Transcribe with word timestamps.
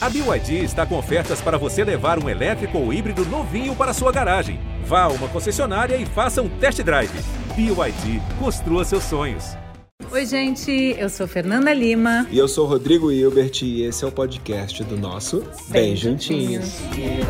A 0.00 0.08
BYD 0.08 0.62
está 0.62 0.86
com 0.86 0.96
ofertas 0.96 1.40
para 1.40 1.58
você 1.58 1.82
levar 1.82 2.22
um 2.22 2.28
elétrico 2.28 2.78
ou 2.78 2.92
híbrido 2.92 3.24
novinho 3.24 3.74
para 3.74 3.92
sua 3.92 4.12
garagem. 4.12 4.60
Vá 4.84 5.02
a 5.02 5.08
uma 5.08 5.26
concessionária 5.26 5.96
e 5.96 6.06
faça 6.06 6.40
um 6.40 6.48
test 6.48 6.80
drive. 6.82 7.10
BYD, 7.56 8.22
construa 8.38 8.84
seus 8.84 9.02
sonhos. 9.02 9.56
Oi, 10.12 10.24
gente, 10.24 10.70
eu 10.96 11.10
sou 11.10 11.26
Fernanda 11.26 11.74
Lima. 11.74 12.28
E 12.30 12.38
eu 12.38 12.46
sou 12.46 12.64
Rodrigo 12.64 13.10
Hilbert 13.10 13.60
e 13.62 13.82
esse 13.82 14.04
é 14.04 14.06
o 14.06 14.12
podcast 14.12 14.84
do 14.84 14.96
nosso 14.96 15.40
Bem, 15.68 15.82
Bem 15.82 15.96
Juntinhos. 15.96 16.78
Juntinhos. 16.78 17.28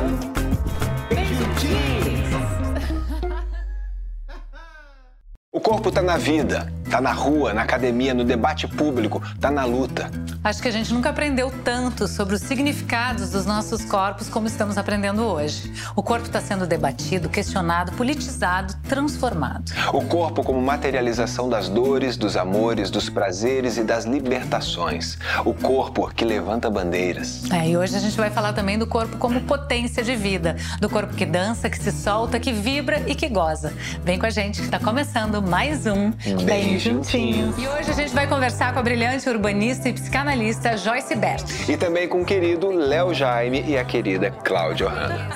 O 5.51 5.59
corpo 5.59 5.89
está 5.89 6.03
na 6.03 6.19
vida, 6.19 6.71
está 6.89 7.03
na 7.03 7.13
rua, 7.13 7.53
na 7.53 7.63
academia, 7.63 8.15
no 8.15 8.25
debate 8.25 8.67
público, 8.67 9.23
está 9.35 9.51
na 9.51 9.65
luta. 9.65 10.11
Acho 10.43 10.63
que 10.63 10.69
a 10.69 10.71
gente 10.71 10.93
nunca 10.95 11.11
aprendeu 11.11 11.53
tanto 11.63 12.09
sobre 12.09 12.35
os 12.35 12.41
significados 12.41 13.31
dos 13.31 13.45
nossos 13.45 13.85
corpos 13.85 14.29
como 14.29 14.47
estamos 14.47 14.79
aprendendo 14.79 15.23
hoje. 15.23 15.71
O 15.95 16.03
corpo 16.03 16.27
está 16.27 16.41
sendo 16.41 16.67
debatido, 16.67 17.29
questionado, 17.29 17.93
politizado, 17.93 18.75
transformado. 18.89 19.71
O 19.93 20.01
corpo 20.03 20.43
como 20.43 20.61
materialização 20.63 21.49
das 21.49 21.69
dores, 21.69 22.17
dos 22.17 22.37
amores, 22.37 22.91
dos 22.91 23.11
prazeres 23.11 23.77
e 23.77 23.85
das 23.85 24.07
libertações. 24.07 25.19
O 25.45 25.53
corpo 25.53 26.09
que 26.15 26.25
levanta 26.25 26.71
bandeiras. 26.71 27.51
É, 27.51 27.69
e 27.69 27.77
hoje 27.77 27.97
a 27.97 28.01
gente 28.01 28.17
vai 28.17 28.31
falar 28.31 28.55
também 28.55 28.79
do 28.79 28.87
corpo 28.87 29.19
como 29.19 29.43
potência 29.43 30.03
de 30.03 30.17
vida, 30.17 30.57
do 30.81 30.89
corpo 30.89 31.13
que 31.15 31.27
dança, 31.27 31.69
que 31.69 31.79
se 31.79 31.93
solta, 31.93 32.41
que 32.41 32.53
vibra 32.53 33.03
e 33.07 33.15
que 33.15 33.29
goza. 33.29 33.75
Vem 34.03 34.19
com 34.19 34.25
a 34.25 34.31
gente 34.31 34.61
que 34.61 34.65
está 34.65 34.79
começando 34.79 35.43
mais 35.43 35.85
um 35.85 36.13
Bem, 36.45 36.78
Bem 36.79 36.95
juntinhos. 36.95 37.59
E 37.59 37.67
hoje 37.67 37.91
a 37.91 37.95
gente 37.95 38.15
vai 38.15 38.29
conversar 38.29 38.73
com 38.73 38.79
a 38.79 38.83
brilhante 38.83 39.29
urbanista 39.29 39.89
e 39.89 39.93
psicanalista 39.93 40.77
Joyce 40.77 41.17
Bert. 41.17 41.69
E 41.69 41.77
também 41.77 42.09
com 42.09 42.23
o 42.23 42.25
querido 42.25 42.71
Léo 42.71 43.13
Jaime 43.13 43.65
e 43.67 43.77
a 43.77 43.85
querida 43.85 44.31
Cláudia 44.31 44.89
Hanna. 44.89 45.29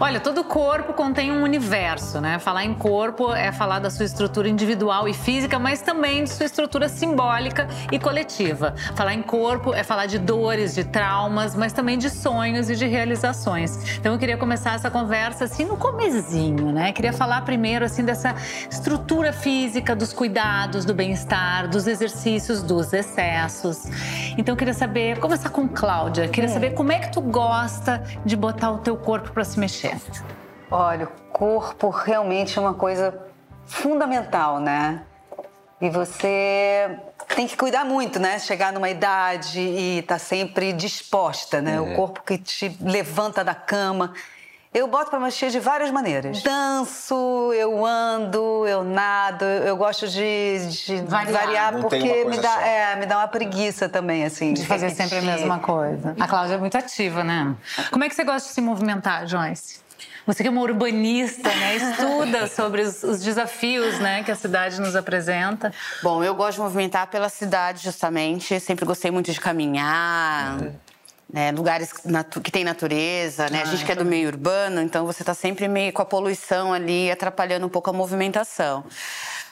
Olha, 0.00 0.20
todo 0.20 0.44
corpo 0.44 0.92
contém 0.92 1.32
um 1.32 1.42
universo, 1.42 2.20
né? 2.20 2.38
Falar 2.38 2.64
em 2.64 2.72
corpo 2.72 3.32
é 3.32 3.50
falar 3.50 3.80
da 3.80 3.90
sua 3.90 4.04
estrutura 4.04 4.48
individual 4.48 5.08
e 5.08 5.12
física, 5.12 5.58
mas 5.58 5.82
também 5.82 6.22
de 6.22 6.30
sua 6.30 6.46
estrutura 6.46 6.88
simbólica 6.88 7.66
e 7.90 7.98
coletiva. 7.98 8.72
Falar 8.94 9.14
em 9.14 9.22
corpo 9.22 9.74
é 9.74 9.82
falar 9.82 10.06
de 10.06 10.20
dores, 10.20 10.72
de 10.72 10.84
traumas, 10.84 11.56
mas 11.56 11.72
também 11.72 11.98
de 11.98 12.10
sonhos 12.10 12.70
e 12.70 12.76
de 12.76 12.86
realizações. 12.86 13.96
Então 13.98 14.12
eu 14.12 14.18
queria 14.20 14.36
começar 14.36 14.74
essa 14.74 14.88
conversa 14.88 15.46
assim 15.46 15.64
no 15.64 15.76
comezinho, 15.76 16.70
né? 16.70 16.92
Queria 16.92 17.12
falar 17.12 17.42
primeiro 17.42 17.84
assim 17.84 18.04
dessa 18.04 18.36
estrutura 18.70 19.32
física, 19.32 19.96
dos 19.96 20.12
cuidados, 20.12 20.75
do 20.84 20.94
bem-estar, 20.94 21.68
dos 21.68 21.86
exercícios, 21.86 22.62
dos 22.62 22.92
excessos. 22.92 23.84
Então 24.36 24.52
eu 24.54 24.56
queria 24.56 24.74
saber, 24.74 25.18
começar 25.18 25.50
com 25.50 25.68
Cláudia, 25.68 26.28
queria 26.28 26.50
é. 26.50 26.52
saber 26.52 26.74
como 26.74 26.92
é 26.92 26.98
que 26.98 27.12
tu 27.12 27.20
gosta 27.20 28.02
de 28.24 28.36
botar 28.36 28.70
o 28.70 28.78
teu 28.78 28.96
corpo 28.96 29.32
para 29.32 29.44
se 29.44 29.58
mexer. 29.58 29.96
Olha, 30.70 31.06
o 31.06 31.32
corpo 31.32 31.90
realmente 31.90 32.58
é 32.58 32.60
uma 32.60 32.74
coisa 32.74 33.18
fundamental, 33.64 34.60
né? 34.60 35.02
E 35.80 35.90
você 35.90 36.98
tem 37.34 37.46
que 37.46 37.56
cuidar 37.56 37.84
muito, 37.84 38.18
né? 38.18 38.38
Chegar 38.38 38.72
numa 38.72 38.88
idade 38.88 39.60
e 39.60 39.98
estar 39.98 40.14
tá 40.14 40.18
sempre 40.18 40.72
disposta, 40.72 41.60
né? 41.60 41.80
O 41.80 41.94
corpo 41.94 42.22
que 42.22 42.38
te 42.38 42.76
levanta 42.80 43.44
da 43.44 43.54
cama. 43.54 44.14
Eu 44.76 44.86
boto 44.86 45.08
para 45.08 45.18
mexer 45.18 45.48
de 45.48 45.58
várias 45.58 45.90
maneiras. 45.90 46.42
Danço, 46.42 47.50
eu 47.54 47.86
ando, 47.86 48.66
eu 48.66 48.84
nado, 48.84 49.42
eu 49.42 49.74
gosto 49.74 50.06
de, 50.06 50.68
de 50.68 51.00
variar, 51.00 51.46
variar 51.46 51.80
porque 51.80 52.26
me 52.26 52.36
dá, 52.36 52.60
é, 52.60 52.96
me 52.96 53.06
dá 53.06 53.16
uma 53.16 53.26
preguiça 53.26 53.88
também, 53.88 54.26
assim. 54.26 54.52
De, 54.52 54.60
de 54.60 54.66
fazer 54.66 54.88
repetir. 54.88 55.08
sempre 55.08 55.26
a 55.26 55.32
mesma 55.34 55.60
coisa. 55.60 56.14
A 56.20 56.28
Cláudia 56.28 56.56
é 56.56 56.58
muito 56.58 56.76
ativa, 56.76 57.24
né? 57.24 57.56
Como 57.90 58.04
é 58.04 58.08
que 58.10 58.14
você 58.14 58.22
gosta 58.22 58.48
de 58.48 58.54
se 58.54 58.60
movimentar, 58.60 59.26
Joyce? 59.26 59.80
Você 60.26 60.42
que 60.42 60.48
é 60.48 60.52
uma 60.52 60.60
urbanista, 60.60 61.48
né? 61.48 61.76
Estuda 61.76 62.46
sobre 62.54 62.82
os, 62.82 63.02
os, 63.02 63.22
desafios 63.22 63.98
né, 63.98 64.24
que 64.24 64.30
a 64.30 64.36
cidade 64.36 64.78
nos 64.78 64.94
apresenta. 64.94 65.72
Bom, 66.02 66.22
eu 66.22 66.34
gosto 66.34 66.56
de 66.56 66.60
movimentar 66.60 67.06
pela 67.06 67.30
cidade, 67.30 67.82
justamente. 67.82 68.60
Sempre 68.60 68.84
gostei 68.84 69.10
muito 69.10 69.32
de 69.32 69.40
caminhar. 69.40 70.60
Uhum 70.60 70.85
né, 71.36 71.52
lugares 71.52 71.92
que 72.42 72.50
tem 72.50 72.64
natureza, 72.64 73.50
né? 73.50 73.58
Ah, 73.58 73.62
a 73.62 73.64
gente 73.66 73.84
que 73.84 73.92
é 73.92 73.94
do 73.94 74.06
meio 74.06 74.26
urbano, 74.26 74.80
então 74.80 75.04
você 75.04 75.20
está 75.22 75.34
sempre 75.34 75.68
meio 75.68 75.92
com 75.92 76.00
a 76.00 76.04
poluição 76.06 76.72
ali 76.72 77.10
atrapalhando 77.10 77.66
um 77.66 77.68
pouco 77.68 77.90
a 77.90 77.92
movimentação. 77.92 78.82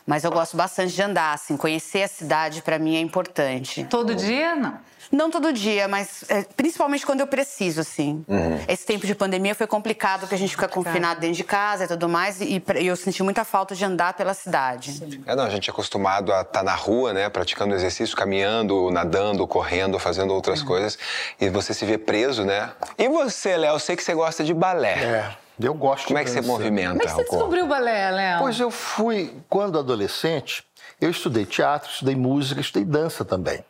Mas 0.06 0.24
eu 0.24 0.30
gosto 0.30 0.56
bastante 0.56 0.94
de 0.94 1.02
andar, 1.02 1.34
assim, 1.34 1.58
conhecer 1.58 2.04
a 2.04 2.08
cidade 2.08 2.62
para 2.62 2.78
mim 2.78 2.96
é 2.96 3.00
importante. 3.00 3.84
Todo 3.84 4.14
dia, 4.14 4.56
não? 4.56 4.78
Não 5.10 5.30
todo 5.30 5.52
dia, 5.52 5.88
mas 5.88 6.24
é, 6.28 6.44
principalmente 6.56 7.04
quando 7.04 7.20
eu 7.20 7.26
preciso, 7.26 7.80
assim. 7.80 8.24
Uhum. 8.28 8.60
Esse 8.68 8.84
tempo 8.84 9.06
de 9.06 9.14
pandemia 9.14 9.54
foi 9.54 9.66
complicado, 9.66 10.20
porque 10.20 10.34
a 10.34 10.38
gente 10.38 10.50
fica 10.50 10.68
confinado 10.68 11.20
dentro 11.20 11.36
de 11.36 11.44
casa 11.44 11.84
e 11.84 11.88
tudo 11.88 12.08
mais, 12.08 12.40
e, 12.40 12.62
e 12.80 12.86
eu 12.86 12.96
senti 12.96 13.22
muita 13.22 13.44
falta 13.44 13.74
de 13.74 13.84
andar 13.84 14.14
pela 14.14 14.34
cidade. 14.34 14.92
Sim. 14.92 15.22
É, 15.26 15.34
não, 15.34 15.44
a 15.44 15.50
gente 15.50 15.68
é 15.68 15.72
acostumado 15.72 16.32
a 16.32 16.40
estar 16.40 16.52
tá 16.52 16.62
na 16.62 16.74
rua, 16.74 17.12
né, 17.12 17.28
praticando 17.28 17.74
exercício, 17.74 18.16
caminhando, 18.16 18.90
nadando, 18.90 19.46
correndo, 19.46 19.98
fazendo 19.98 20.32
outras 20.32 20.60
uhum. 20.60 20.66
coisas, 20.66 20.98
e 21.40 21.48
você 21.48 21.74
se 21.74 21.84
vê 21.84 21.98
preso, 21.98 22.44
né? 22.44 22.70
E 22.98 23.08
você, 23.08 23.56
Léo, 23.56 23.74
eu 23.74 23.78
sei 23.78 23.96
que 23.96 24.02
você 24.02 24.14
gosta 24.14 24.44
de 24.44 24.54
balé. 24.54 25.04
É. 25.04 25.44
Eu 25.60 25.74
gosto 25.74 26.08
Como 26.08 26.18
é 26.18 26.24
que 26.24 26.30
você 26.30 26.40
movimenta? 26.40 26.88
Como 26.90 27.02
é 27.02 27.06
que 27.06 27.12
você 27.12 27.22
descobriu 27.22 27.64
o 27.64 27.68
balé, 27.68 28.10
Léo? 28.10 28.38
Pois 28.40 28.58
eu 28.58 28.70
fui, 28.70 29.32
quando 29.48 29.78
adolescente, 29.78 30.64
eu 31.00 31.10
estudei 31.10 31.46
teatro, 31.46 31.90
estudei 31.90 32.16
música, 32.16 32.60
estudei 32.60 32.84
dança 32.84 33.24
também. 33.24 33.64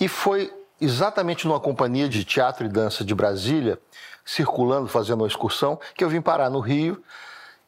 E 0.00 0.08
foi 0.08 0.50
exatamente 0.80 1.46
numa 1.46 1.60
companhia 1.60 2.08
de 2.08 2.24
teatro 2.24 2.66
e 2.66 2.68
dança 2.68 3.04
de 3.04 3.14
Brasília, 3.14 3.78
circulando, 4.24 4.88
fazendo 4.88 5.22
uma 5.22 5.26
excursão, 5.26 5.78
que 5.94 6.04
eu 6.04 6.08
vim 6.08 6.20
parar 6.20 6.50
no 6.50 6.60
Rio 6.60 7.02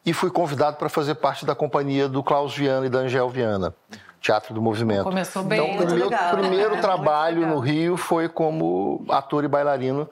e 0.05 0.13
fui 0.13 0.29
convidado 0.29 0.77
para 0.77 0.89
fazer 0.89 1.15
parte 1.15 1.45
da 1.45 1.55
companhia 1.55 2.07
do 2.07 2.23
Klaus 2.23 2.55
Viana 2.55 2.85
e 2.85 2.89
da 2.89 2.99
Angel 2.99 3.29
Viana. 3.29 3.73
Teatro 4.19 4.53
do 4.53 4.61
Movimento. 4.61 5.03
Começou 5.03 5.43
bem. 5.43 5.73
Então, 5.73 5.87
o 5.87 5.95
meu 5.95 6.05
legal, 6.05 6.37
primeiro 6.37 6.75
né? 6.75 6.81
trabalho 6.81 7.47
no 7.47 7.57
Rio 7.57 7.97
foi 7.97 8.29
como 8.29 9.03
ator 9.09 9.43
e 9.43 9.47
bailarino 9.47 10.07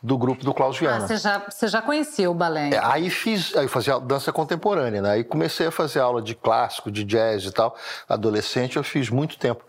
do 0.00 0.16
grupo 0.16 0.44
do 0.44 0.54
Klaus 0.54 0.78
Viana. 0.78 1.04
Ah, 1.04 1.08
você 1.08 1.16
já, 1.16 1.42
você 1.50 1.66
já 1.66 1.82
conhecia 1.82 2.30
o 2.30 2.34
balé? 2.34 2.70
É, 2.70 2.80
aí 2.80 3.10
fiz, 3.10 3.56
aí 3.56 3.66
fazia 3.66 3.98
dança 3.98 4.32
contemporânea, 4.32 5.02
né? 5.02 5.10
Aí 5.10 5.24
comecei 5.24 5.66
a 5.66 5.72
fazer 5.72 5.98
aula 5.98 6.22
de 6.22 6.36
clássico, 6.36 6.88
de 6.88 7.02
jazz 7.02 7.44
e 7.44 7.50
tal. 7.50 7.74
Adolescente 8.08 8.76
eu 8.76 8.84
fiz 8.84 9.10
muito 9.10 9.36
tempo. 9.36 9.64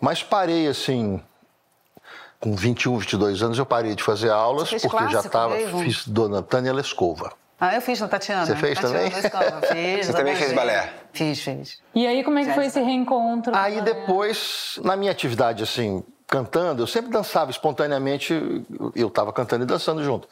Mas 0.00 0.24
parei 0.24 0.66
assim, 0.66 1.22
com 2.40 2.56
21, 2.56 2.98
22 2.98 3.42
anos 3.42 3.58
eu 3.58 3.66
parei 3.66 3.94
de 3.94 4.02
fazer 4.02 4.30
aulas 4.30 4.70
porque 4.70 4.88
clássico, 4.88 5.12
já 5.12 5.20
estava 5.20 5.56
fiz 5.56 6.08
Dona 6.08 6.42
Tânia 6.42 6.72
Lescova. 6.72 7.32
Ah, 7.60 7.74
eu 7.74 7.82
fiz 7.82 8.00
na 8.00 8.08
Tatiana. 8.08 8.46
Você 8.46 8.56
fez 8.56 8.80
Tatiana 8.80 9.10
também? 9.10 9.22
Lescova, 9.22 9.60
fiz. 9.66 10.06
Você 10.06 10.12
também 10.14 10.34
fez 10.34 10.52
balé? 10.54 10.90
Fiz, 11.12 11.40
fiz. 11.40 11.78
E 11.94 12.06
aí 12.06 12.24
como 12.24 12.38
é 12.38 12.44
que 12.46 12.54
foi 12.54 12.66
esse 12.66 12.80
reencontro? 12.80 13.54
Aí 13.54 13.82
depois, 13.82 14.80
na 14.82 14.96
minha 14.96 15.12
atividade 15.12 15.62
assim, 15.62 16.02
cantando, 16.26 16.82
eu 16.82 16.86
sempre 16.86 17.10
dançava 17.10 17.50
espontaneamente, 17.50 18.32
eu 18.96 19.08
estava 19.08 19.30
cantando 19.30 19.64
e 19.64 19.66
dançando 19.66 20.02
junto. 20.02 20.26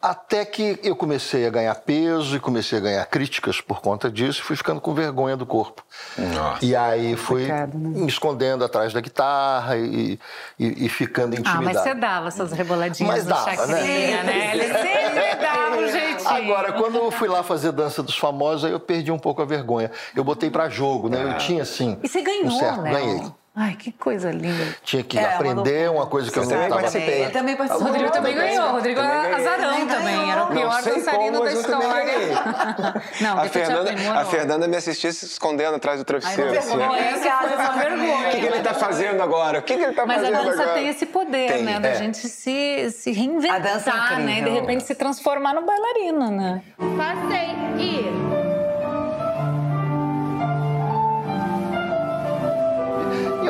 Até 0.00 0.44
que 0.44 0.78
eu 0.84 0.94
comecei 0.94 1.44
a 1.44 1.50
ganhar 1.50 1.74
peso 1.74 2.36
e 2.36 2.40
comecei 2.40 2.78
a 2.78 2.80
ganhar 2.80 3.04
críticas 3.06 3.60
por 3.60 3.80
conta 3.80 4.08
disso, 4.08 4.40
e 4.40 4.44
fui 4.44 4.54
ficando 4.54 4.80
com 4.80 4.94
vergonha 4.94 5.36
do 5.36 5.44
corpo. 5.44 5.84
Nossa. 6.16 6.64
E 6.64 6.76
aí 6.76 7.16
fui 7.16 7.46
né? 7.46 7.68
me 7.74 8.06
escondendo 8.06 8.64
atrás 8.64 8.92
da 8.92 9.00
guitarra 9.00 9.76
e, 9.76 10.16
e, 10.56 10.86
e 10.86 10.88
ficando 10.88 11.34
intimidado. 11.34 11.58
Ah, 11.58 11.72
mas 11.74 11.82
você 11.82 11.94
dava 11.94 12.28
essas 12.28 12.52
reboladinhas 12.52 13.12
mas 13.12 13.26
dava, 13.26 13.56
chacrinha, 13.56 14.22
né? 14.22 14.32
né? 14.32 14.56
Ele 14.56 14.66
sempre 14.78 15.34
dava 15.34 15.76
um 15.76 15.88
jeitinho. 15.88 16.30
Agora, 16.30 16.72
quando 16.74 16.96
eu 16.98 17.10
fui 17.10 17.26
lá 17.26 17.42
fazer 17.42 17.72
dança 17.72 18.00
dos 18.00 18.16
famosos, 18.16 18.66
aí 18.66 18.70
eu 18.70 18.78
perdi 18.78 19.10
um 19.10 19.18
pouco 19.18 19.42
a 19.42 19.44
vergonha. 19.44 19.90
Eu 20.14 20.22
botei 20.22 20.48
para 20.48 20.68
jogo, 20.68 21.08
né? 21.08 21.24
Eu 21.24 21.30
é. 21.30 21.34
tinha 21.38 21.62
assim. 21.64 21.98
E 22.04 22.08
você 22.08 22.22
ganhou, 22.22 22.46
um 22.46 22.50
certo, 22.52 22.82
né? 22.82 22.92
Ganhei. 22.92 23.32
Ai, 23.60 23.74
que 23.74 23.90
coisa 23.90 24.30
linda. 24.30 24.76
Tinha 24.84 25.02
que 25.02 25.18
é, 25.18 25.34
aprender 25.34 25.90
uma 25.90 26.06
coisa 26.06 26.30
que 26.30 26.38
eu 26.38 26.44
não 26.44 26.52
estava... 26.52 26.74
Participei. 26.76 27.22
Ele 27.22 27.30
também 27.30 27.56
participou. 27.56 27.88
O 27.88 27.90
Rodrigo 27.90 28.12
também 28.12 28.34
ganhou. 28.36 28.68
O 28.68 28.70
Rodrigo 28.70 29.00
é 29.00 29.34
azarão 29.34 29.86
também. 29.88 30.30
Era 30.30 30.44
o 30.44 30.46
pior 30.46 30.80
dançarino 30.80 31.42
da 31.42 31.52
história. 31.52 32.14
não, 33.20 33.40
a 33.40 33.48
Fernanda, 33.48 33.90
a 34.14 34.24
Fernanda 34.26 34.68
me 34.68 34.76
assistia 34.76 35.10
se 35.10 35.24
escondendo 35.24 35.74
atrás 35.74 35.98
do 35.98 36.04
travesseiro. 36.04 36.50
Ai, 36.50 36.54
não, 36.54 36.60
assim. 36.60 36.78
Vergonha. 36.78 38.28
O 38.28 38.30
que, 38.30 38.40
que 38.40 38.46
ele 38.46 38.58
está 38.58 38.74
fazendo 38.74 39.22
agora? 39.24 39.58
O 39.58 39.62
que, 39.62 39.74
que 39.74 39.82
ele 39.82 39.90
está 39.90 40.06
fazendo 40.06 40.26
agora? 40.26 40.38
Mas 40.38 40.46
a 40.46 40.50
dança 40.50 40.62
agora? 40.62 40.78
tem 40.78 40.88
esse 40.88 41.06
poder, 41.06 41.52
tem, 41.52 41.64
né? 41.64 41.80
Da 41.80 41.88
é. 41.88 41.94
gente 41.96 42.28
se, 42.28 42.90
se 42.92 43.10
reinventar, 43.10 43.56
a 43.56 43.58
dança 43.58 43.90
é 43.90 44.18
né? 44.20 44.38
E 44.38 44.44
de 44.44 44.50
repente 44.50 44.84
se 44.84 44.94
transformar 44.94 45.54
no 45.54 45.62
bailarino, 45.62 46.30
né? 46.30 46.62
Passei 46.96 47.56
e... 47.76 48.37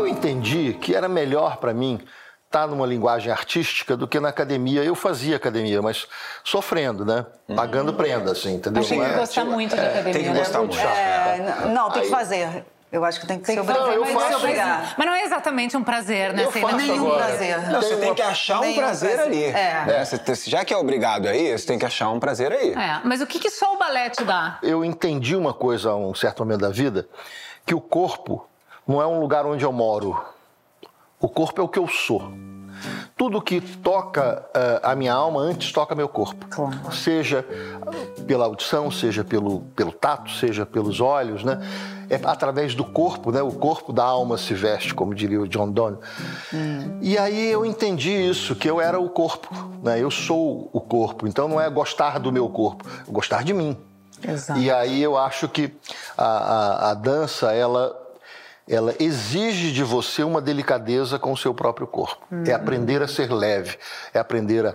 entendi 0.09 0.75
que 0.81 0.95
era 0.95 1.09
melhor 1.09 1.59
para 1.59 1.73
mim 1.73 2.01
estar 2.47 2.63
tá 2.63 2.67
numa 2.67 2.87
linguagem 2.87 3.31
artística 3.31 3.97
do 3.97 4.09
que 4.09 4.19
na 4.19 4.29
academia. 4.31 4.83
Eu 4.83 4.95
fazia 4.95 5.37
academia, 5.37 5.81
mas 5.83 6.07
sofrendo, 6.43 7.05
né? 7.05 7.27
Pagando 7.55 7.93
prenda, 7.93 8.33
assim, 8.33 8.55
entendeu? 8.55 8.85
Tem 8.85 9.01
que 9.01 9.15
gostar 9.15 9.45
muito 9.45 9.77
da 9.77 9.83
academia. 9.83 10.13
Tem 10.13 10.23
que 10.23 10.31
né? 10.31 10.39
gostar 10.39 10.59
muito. 10.59 10.79
É, 10.79 11.69
não, 11.73 11.91
tem 11.91 12.03
que 12.03 12.11
fazer. 12.11 12.65
Eu 12.91 13.05
acho 13.05 13.21
que 13.21 13.27
tem 13.27 13.39
que, 13.39 13.45
Tem 13.45 13.55
se 13.55 13.61
que 13.61 13.69
obrigar. 13.69 13.87
fazer, 13.87 13.99
eu 13.99 14.07
faço. 14.07 14.95
Mas 14.97 15.07
não 15.07 15.15
é 15.15 15.23
exatamente 15.23 15.77
um 15.77 15.85
prazer, 15.85 16.33
né? 16.33 16.45
Eu 16.45 16.53
Sei, 16.53 16.63
faço 16.63 16.77
nenhum 16.77 17.07
agora. 17.07 17.27
prazer. 17.27 17.71
Não, 17.71 17.83
você 17.83 17.97
Tem 17.97 18.15
que 18.15 18.23
achar 18.23 18.61
um 18.61 18.75
prazer, 18.75 19.15
prazer. 19.17 19.21
ali. 19.21 19.45
É. 19.45 19.85
né? 19.87 20.05
Você 20.05 20.51
já 20.51 20.65
que 20.65 20.73
é 20.73 20.77
obrigado 20.77 21.27
aí, 21.27 21.57
você 21.57 21.67
tem 21.67 21.79
que 21.79 21.85
achar 21.85 22.09
um 22.09 22.19
prazer 22.19 22.51
aí. 22.51 22.73
É, 22.73 23.01
mas 23.05 23.21
o 23.21 23.27
que, 23.27 23.39
que 23.39 23.51
só 23.51 23.75
o 23.75 23.77
balé 23.79 24.09
te 24.09 24.25
dá? 24.25 24.59
Eu 24.63 24.83
entendi 24.83 25.37
uma 25.37 25.53
coisa 25.53 25.91
a 25.91 25.97
um 25.97 26.15
certo 26.15 26.39
momento 26.39 26.63
da 26.63 26.71
vida, 26.71 27.07
que 27.67 27.75
o 27.75 27.81
corpo 27.81 28.49
não 28.89 29.03
é 29.03 29.07
um 29.07 29.21
lugar 29.21 29.45
onde 29.45 29.65
eu 29.65 29.73
moro. 29.73 30.19
O 31.21 31.29
corpo 31.29 31.61
é 31.61 31.65
o 31.65 31.69
que 31.69 31.79
eu 31.79 31.87
sou. 31.87 32.33
Tudo 33.17 33.43
que 33.43 33.61
toca 33.61 34.49
eh, 34.55 34.81
a 34.83 34.95
minha 34.95 35.13
alma 35.13 35.41
antes 35.41 35.73
toca 35.73 35.95
meu 35.95 36.09
corpo. 36.09 36.47
Seja 36.93 37.45
pela 38.27 38.47
audição, 38.47 38.91
seja 38.91 39.25
pelo, 39.25 39.61
pelo 39.75 39.91
tato, 39.91 40.31
seja 40.31 40.65
pelos 40.65 41.01
olhos, 41.01 41.43
né? 41.43 41.61
É 42.09 42.15
através 42.25 42.75
do 42.75 42.85
corpo, 42.85 43.33
né? 43.33 43.43
O 43.43 43.51
corpo 43.51 43.93
da 43.93 44.05
alma 44.05 44.39
se 44.39 44.55
veste, 44.55 44.95
como 44.95 45.15
diria 45.15 45.41
o 45.41 45.49
John 45.49 45.71
Donne. 45.71 45.99
E 47.03 47.19
aí 47.19 47.51
eu 47.51 47.67
entendi 47.67 48.13
isso, 48.13 48.55
que 48.55 48.71
eu 48.71 48.81
era 48.81 48.99
o 48.99 49.11
corpo, 49.11 49.53
né? 49.83 50.01
Eu 50.01 50.11
sou 50.11 50.71
o 50.73 50.81
corpo. 50.81 51.27
Então 51.27 51.49
não 51.49 51.61
é 51.61 51.69
gostar 51.69 52.19
do 52.19 52.31
meu 52.31 52.49
corpo, 52.49 52.87
é 53.07 53.11
gostar 53.11 53.43
de 53.43 53.53
mim. 53.53 53.77
Exato. 54.27 54.61
E 54.61 54.71
aí 54.71 55.03
eu 55.03 55.17
acho 55.17 55.49
que 55.49 55.75
a, 56.17 56.25
a, 56.25 56.91
a 56.91 56.95
dança, 56.95 57.53
ela, 57.53 57.95
ela 58.69 58.95
exige 59.01 59.73
de 59.73 59.83
você 59.83 60.23
uma 60.23 60.41
delicadeza 60.41 61.19
com 61.19 61.33
o 61.33 61.37
seu 61.37 61.55
próprio 61.55 61.87
corpo. 61.87 62.27
É 62.47 62.53
aprender 62.53 63.03
a 63.03 63.09
ser 63.09 63.33
leve, 63.33 63.79
é 64.13 64.19
aprender 64.19 64.67
a, 64.67 64.75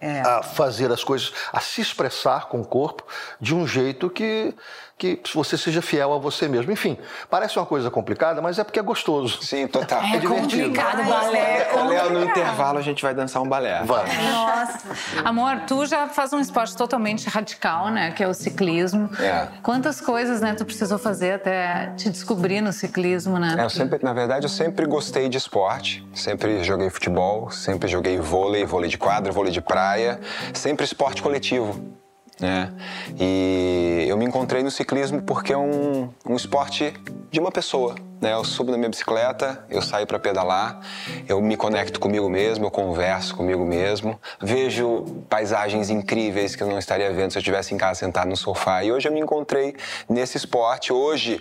É. 0.00 0.20
a 0.20 0.42
fazer 0.42 0.90
as 0.92 1.02
coisas, 1.02 1.32
a 1.52 1.60
se 1.60 1.80
expressar 1.80 2.48
com 2.48 2.60
o 2.60 2.64
corpo 2.64 3.04
de 3.40 3.54
um 3.54 3.66
jeito 3.66 4.10
que, 4.10 4.54
que 5.02 5.20
você 5.34 5.58
seja 5.58 5.82
fiel 5.82 6.12
a 6.12 6.18
você 6.18 6.46
mesmo. 6.46 6.70
Enfim, 6.70 6.96
parece 7.28 7.58
uma 7.58 7.66
coisa 7.66 7.90
complicada, 7.90 8.40
mas 8.40 8.60
é 8.60 8.64
porque 8.64 8.78
é 8.78 8.82
gostoso. 8.82 9.42
Sim, 9.42 9.66
total. 9.66 10.00
É 10.02 10.20
complicado, 10.20 11.04
balé. 11.04 11.68
é 11.72 11.82
Léo, 11.82 12.10
no 12.12 12.24
intervalo 12.24 12.78
a 12.78 12.82
gente 12.82 13.02
vai 13.02 13.12
dançar 13.12 13.42
um 13.42 13.48
balé. 13.48 13.82
Vai. 13.82 14.04
Nossa. 14.22 14.80
Amor, 15.24 15.62
tu 15.66 15.84
já 15.86 16.06
faz 16.06 16.32
um 16.32 16.38
esporte 16.38 16.76
totalmente 16.76 17.28
radical, 17.28 17.88
né? 17.88 18.12
Que 18.12 18.22
é 18.22 18.28
o 18.28 18.34
ciclismo. 18.34 19.10
É. 19.18 19.48
Quantas 19.62 20.00
coisas, 20.00 20.40
né, 20.40 20.54
tu 20.54 20.64
precisou 20.64 20.98
fazer 20.98 21.32
até 21.32 21.92
te 21.96 22.08
descobrir 22.08 22.60
no 22.60 22.72
ciclismo, 22.72 23.38
né? 23.38 23.56
É, 23.58 23.64
eu 23.64 23.70
sempre, 23.70 23.98
na 24.02 24.12
verdade, 24.12 24.44
eu 24.44 24.50
sempre 24.50 24.86
gostei 24.86 25.28
de 25.28 25.36
esporte. 25.36 26.06
Sempre 26.14 26.62
joguei 26.62 26.88
futebol, 26.90 27.50
sempre 27.50 27.88
joguei 27.88 28.18
vôlei, 28.18 28.64
vôlei 28.64 28.88
de 28.88 28.98
quadra, 28.98 29.32
vôlei 29.32 29.52
de 29.52 29.60
praia. 29.60 30.20
Sempre 30.54 30.84
esporte 30.84 31.20
coletivo. 31.20 32.02
Né? 32.42 32.72
E 33.20 34.04
eu 34.08 34.16
me 34.16 34.24
encontrei 34.24 34.64
no 34.64 34.70
ciclismo 34.70 35.22
porque 35.22 35.52
é 35.52 35.56
um, 35.56 36.10
um 36.26 36.34
esporte 36.34 36.92
de 37.30 37.38
uma 37.38 37.52
pessoa. 37.52 37.94
Né? 38.20 38.32
Eu 38.32 38.44
subo 38.44 38.72
na 38.72 38.76
minha 38.76 38.90
bicicleta, 38.90 39.64
eu 39.70 39.80
saio 39.80 40.08
para 40.08 40.18
pedalar, 40.18 40.80
eu 41.28 41.40
me 41.40 41.56
conecto 41.56 42.00
comigo 42.00 42.28
mesmo, 42.28 42.66
eu 42.66 42.70
converso 42.70 43.36
comigo 43.36 43.64
mesmo, 43.64 44.20
vejo 44.40 45.04
paisagens 45.28 45.88
incríveis 45.88 46.56
que 46.56 46.64
eu 46.64 46.66
não 46.66 46.80
estaria 46.80 47.12
vendo 47.12 47.30
se 47.30 47.38
eu 47.38 47.40
estivesse 47.40 47.74
em 47.74 47.78
casa 47.78 48.00
sentado 48.00 48.28
no 48.28 48.36
sofá. 48.36 48.82
E 48.82 48.90
hoje 48.90 49.08
eu 49.08 49.12
me 49.12 49.20
encontrei 49.20 49.76
nesse 50.08 50.36
esporte. 50.36 50.92
Hoje 50.92 51.40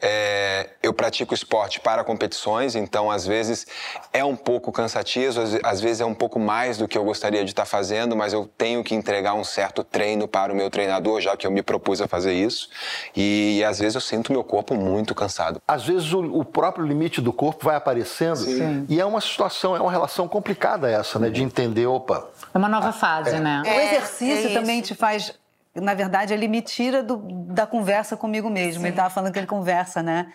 é, 0.00 0.70
eu 0.82 0.92
pratico 0.92 1.34
esporte 1.34 1.80
para 1.80 2.04
competições, 2.04 2.74
então 2.74 3.10
às 3.10 3.26
vezes 3.26 3.66
é 4.12 4.24
um 4.24 4.36
pouco 4.36 4.70
cansativo, 4.70 5.40
às, 5.40 5.58
às 5.62 5.80
vezes 5.80 6.00
é 6.00 6.04
um 6.04 6.14
pouco 6.14 6.38
mais 6.38 6.78
do 6.78 6.86
que 6.86 6.96
eu 6.96 7.04
gostaria 7.04 7.44
de 7.44 7.50
estar 7.50 7.64
fazendo, 7.64 8.16
mas 8.16 8.32
eu 8.32 8.46
tenho 8.46 8.82
que 8.84 8.94
entregar 8.94 9.34
um 9.34 9.44
certo 9.44 9.82
treino 9.82 10.28
para 10.28 10.52
o 10.52 10.56
meu 10.56 10.70
treinador, 10.70 11.20
já 11.20 11.36
que 11.36 11.46
eu 11.46 11.50
me 11.50 11.62
propus 11.62 12.00
a 12.00 12.08
fazer 12.08 12.32
isso. 12.32 12.68
E, 13.16 13.62
às 13.64 13.78
vezes 13.78 13.94
eu 13.94 14.00
sinto 14.00 14.32
meu 14.32 14.44
corpo 14.44 14.74
muito 14.74 15.14
cansado. 15.14 15.60
Às 15.66 15.84
vezes 15.84 16.12
o, 16.12 16.20
o 16.20 16.44
próprio 16.44 16.86
limite 16.86 17.20
do 17.20 17.32
corpo 17.32 17.64
vai 17.64 17.76
aparecendo 17.76 18.40
e 18.88 19.00
é 19.00 19.04
uma 19.04 19.20
situação, 19.20 19.76
é 19.76 19.80
uma 19.80 19.90
relação 19.90 20.28
complicada 20.28 20.90
essa, 20.90 21.18
né? 21.18 21.30
De 21.30 21.42
entender, 21.42 21.86
opa, 21.86 22.28
É 22.54 22.58
uma 22.58 22.68
nova 22.68 22.92
fase, 22.92 23.38
né? 23.38 23.62
o 23.64 23.68
exercício 23.68 24.50
é 24.50 24.54
também 24.54 24.80
te 24.80 24.94
faz. 24.94 25.32
Na 25.80 25.94
verdade, 25.94 26.32
ele 26.34 26.48
me 26.48 26.60
tira 26.62 27.02
do- 27.02 27.18
da 27.52 27.66
conversa 27.66 28.16
comigo 28.16 28.48
mesmo. 28.50 28.82
Ele 28.84 28.90
estava 28.90 29.10
falando 29.10 29.32
que 29.32 29.38
ele 29.38 29.46
conversa, 29.46 30.02
né? 30.02 30.32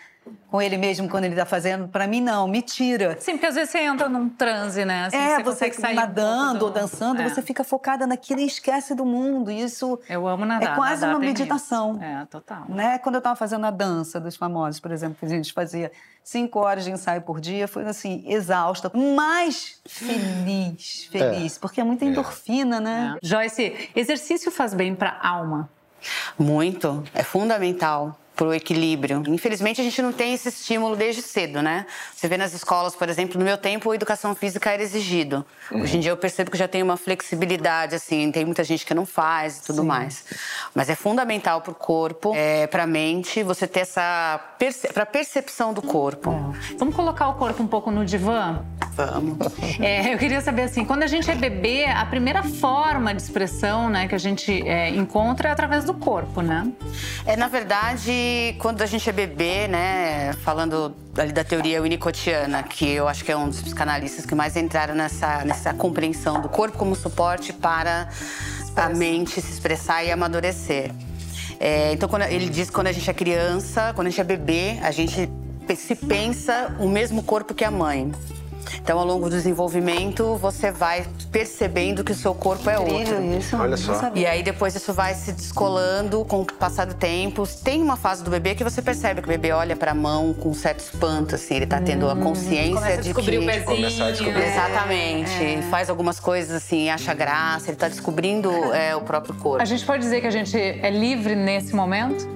Com 0.49 0.61
ele 0.61 0.77
mesmo 0.77 1.09
quando 1.09 1.23
ele 1.25 1.33
está 1.33 1.45
fazendo. 1.45 1.87
Para 1.87 2.05
mim, 2.07 2.21
não, 2.21 2.47
me 2.47 2.61
tira. 2.61 3.17
Sim, 3.19 3.31
porque 3.33 3.47
às 3.47 3.55
vezes 3.55 3.71
você 3.71 3.79
entra 3.79 4.07
num 4.07 4.29
transe, 4.29 4.85
né? 4.85 5.05
Assim, 5.07 5.17
é, 5.17 5.43
você, 5.43 5.71
você, 5.71 5.81
sair 5.81 5.93
um 5.93 5.95
nadando 5.95 6.59
pouco 6.59 6.65
ou 6.65 6.71
do- 6.71 6.79
dançando, 6.79 7.21
É. 7.21 7.27
você 7.27 7.41
fica 7.41 7.63
focada 7.63 8.05
naquilo 8.05 8.39
e 8.39 8.45
esquece 8.45 8.93
do 8.93 9.03
mundo. 9.05 9.49
E 9.51 9.61
Isso 9.63 9.99
Eu 10.07 10.27
amo 10.27 10.45
nadar. 10.45 10.73
é 10.73 10.75
quase 10.75 11.01
nadar 11.01 11.15
uma 11.15 11.19
meditação. 11.19 11.93
isso. 11.95 12.03
É, 12.03 12.25
total. 12.29 12.65
né? 12.69 12.97
Quando 12.99 13.15
eu 13.15 13.19
estava 13.19 13.35
fazendo 13.35 13.65
a 13.65 13.71
dança 13.71 14.19
dos 14.19 14.35
famosos, 14.35 14.79
por 14.79 14.91
exemplo, 14.91 15.17
que 15.19 15.25
a 15.25 15.29
gente 15.29 15.51
fazia 15.51 15.91
cinco 16.23 16.59
horas 16.59 16.83
de 16.85 16.91
ensaio 16.91 17.21
por 17.23 17.41
dia, 17.41 17.67
foi 17.67 17.83
assim, 17.85 18.23
exausta, 18.27 18.91
mas 18.93 19.81
feliz, 19.85 21.07
feliz, 21.11 21.57
porque 21.57 21.81
é 21.81 21.83
muita 21.83 22.05
endorfina, 22.05 22.79
né? 22.79 23.15
É. 23.21 23.27
Joyce, 23.27 23.89
exercício 23.95 24.51
faz 24.51 24.73
bem 24.73 24.93
pra 24.95 25.17
alma. 25.21 25.69
Muito. 26.37 27.03
É 27.13 27.23
fundamental 27.23 28.17
para 28.35 28.47
o 28.47 28.53
equilíbrio. 28.53 29.23
Infelizmente, 29.27 29.79
a 29.79 29.83
gente 29.83 30.01
não 30.01 30.11
tem 30.11 30.33
esse 30.33 30.49
estímulo 30.49 30.95
desde 30.95 31.21
cedo, 31.21 31.61
né? 31.61 31.85
Você 32.15 32.27
vê 32.27 32.37
nas 32.37 32.53
escolas, 32.53 32.95
por 32.95 33.07
exemplo, 33.07 33.37
no 33.37 33.45
meu 33.45 33.57
tempo, 33.57 33.91
a 33.91 33.95
educação 33.95 34.33
física 34.33 34.71
era 34.71 34.81
exigido. 34.81 35.45
Hoje 35.71 35.97
em 35.97 35.99
dia, 35.99 36.11
eu 36.11 36.17
percebo 36.17 36.49
que 36.49 36.57
já 36.57 36.67
tem 36.67 36.81
uma 36.81 36.97
flexibilidade, 36.97 37.95
assim, 37.95 38.31
tem 38.31 38.45
muita 38.45 38.63
gente 38.63 38.85
que 38.85 38.93
não 38.93 39.05
faz 39.05 39.59
e 39.59 39.63
tudo 39.63 39.83
mais. 39.83 40.25
Mas 40.73 40.89
é 40.89 40.95
fundamental 40.95 41.61
para 41.61 41.71
o 41.71 41.75
corpo, 41.75 42.33
é, 42.35 42.67
para 42.67 42.83
a 42.83 42.87
mente, 42.87 43.43
você 43.43 43.67
ter 43.67 43.81
essa... 43.81 44.39
Perce 44.57 44.87
para 44.93 45.05
percepção 45.05 45.73
do 45.73 45.81
corpo. 45.81 46.31
Vamos 46.77 46.95
colocar 46.95 47.29
o 47.29 47.35
corpo 47.35 47.61
um 47.61 47.67
pouco 47.67 47.91
no 47.91 48.05
divã? 48.05 48.63
Vamos. 48.95 49.37
É, 49.79 50.13
eu 50.13 50.17
queria 50.17 50.39
saber 50.41 50.63
assim, 50.63 50.85
quando 50.85 51.03
a 51.03 51.07
gente 51.07 51.29
é 51.29 51.35
bebê, 51.35 51.85
a 51.85 52.05
primeira 52.05 52.43
forma 52.43 53.13
de 53.13 53.21
expressão, 53.21 53.89
né, 53.89 54.07
que 54.07 54.15
a 54.15 54.19
gente 54.19 54.51
é, 54.67 54.89
encontra 54.89 55.49
é 55.49 55.51
através 55.51 55.83
do 55.83 55.93
corpo, 55.93 56.41
né? 56.41 56.71
É, 57.25 57.35
na 57.35 57.47
verdade, 57.47 58.55
quando 58.59 58.81
a 58.81 58.85
gente 58.85 59.09
é 59.09 59.13
bebê, 59.13 59.67
né, 59.67 60.33
falando 60.43 60.95
ali 61.17 61.31
da 61.31 61.43
teoria 61.43 61.81
winnicottiana, 61.81 62.61
que 62.63 62.89
eu 62.89 63.07
acho 63.07 63.23
que 63.23 63.31
é 63.31 63.37
um 63.37 63.49
dos 63.49 63.61
psicanalistas 63.61 64.25
que 64.25 64.35
mais 64.35 64.55
entraram 64.55 64.93
nessa, 64.93 65.43
nessa 65.43 65.73
compreensão 65.73 66.41
do 66.41 66.49
corpo 66.49 66.77
como 66.77 66.95
suporte 66.95 67.51
para 67.51 68.09
a 68.75 68.89
mente 68.89 69.41
se 69.41 69.51
expressar 69.51 70.03
e 70.03 70.11
amadurecer. 70.11 70.91
É, 71.59 71.93
então, 71.93 72.09
quando 72.09 72.23
ele 72.23 72.49
diz 72.49 72.69
que 72.69 72.75
quando 72.75 72.87
a 72.87 72.91
gente 72.91 73.09
é 73.09 73.13
criança, 73.13 73.91
quando 73.95 74.07
a 74.07 74.09
gente 74.09 74.21
é 74.21 74.23
bebê, 74.23 74.79
a 74.81 74.91
gente 74.91 75.29
se 75.77 75.95
pensa 75.95 76.75
o 76.79 76.89
mesmo 76.89 77.23
corpo 77.23 77.53
que 77.53 77.63
a 77.63 77.71
mãe. 77.71 78.11
Então, 78.81 78.99
ao 78.99 79.05
longo 79.05 79.29
do 79.29 79.35
desenvolvimento, 79.35 80.35
você 80.37 80.71
vai 80.71 81.05
percebendo 81.31 82.03
que 82.03 82.11
o 82.11 82.15
seu 82.15 82.33
corpo 82.33 82.69
é 82.69 82.79
outro. 82.79 83.23
Isso. 83.37 83.57
Olha 83.57 83.77
só. 83.77 84.11
E 84.15 84.25
aí 84.25 84.43
depois 84.43 84.75
isso 84.75 84.93
vai 84.93 85.13
se 85.13 85.31
descolando 85.31 86.23
com 86.25 86.41
o 86.41 86.45
passar 86.45 86.85
do 86.85 86.93
tempo. 86.93 87.47
Tem 87.63 87.81
uma 87.81 87.95
fase 87.95 88.23
do 88.23 88.29
bebê 88.29 88.55
que 88.55 88.63
você 88.63 88.81
percebe 88.81 89.21
que 89.21 89.27
o 89.27 89.29
bebê 89.29 89.51
olha 89.51 89.75
pra 89.75 89.93
mão 89.93 90.33
com 90.33 90.49
um 90.49 90.53
certo 90.53 90.79
espanto, 90.79 91.35
assim, 91.35 91.55
ele 91.55 91.67
tá 91.67 91.79
tendo 91.81 92.09
a 92.09 92.15
consciência 92.15 92.73
Começa 92.73 92.93
a 92.93 92.97
de 92.97 93.03
descobrir 93.03 93.39
que 93.39 93.43
o 93.43 93.45
pezinho. 93.45 93.65
Começar 93.65 94.05
a 94.05 94.11
descobrir. 94.11 94.43
Exatamente. 94.43 95.61
Faz 95.69 95.89
algumas 95.89 96.19
coisas 96.19 96.55
assim, 96.55 96.89
acha 96.89 97.13
graça, 97.13 97.69
ele 97.69 97.77
tá 97.77 97.87
descobrindo 97.87 98.51
é, 98.73 98.95
o 98.95 99.01
próprio 99.01 99.35
corpo. 99.35 99.61
A 99.61 99.65
gente 99.65 99.85
pode 99.85 100.01
dizer 100.01 100.21
que 100.21 100.27
a 100.27 100.31
gente 100.31 100.57
é 100.57 100.89
livre 100.89 101.35
nesse 101.35 101.75
momento? 101.75 102.27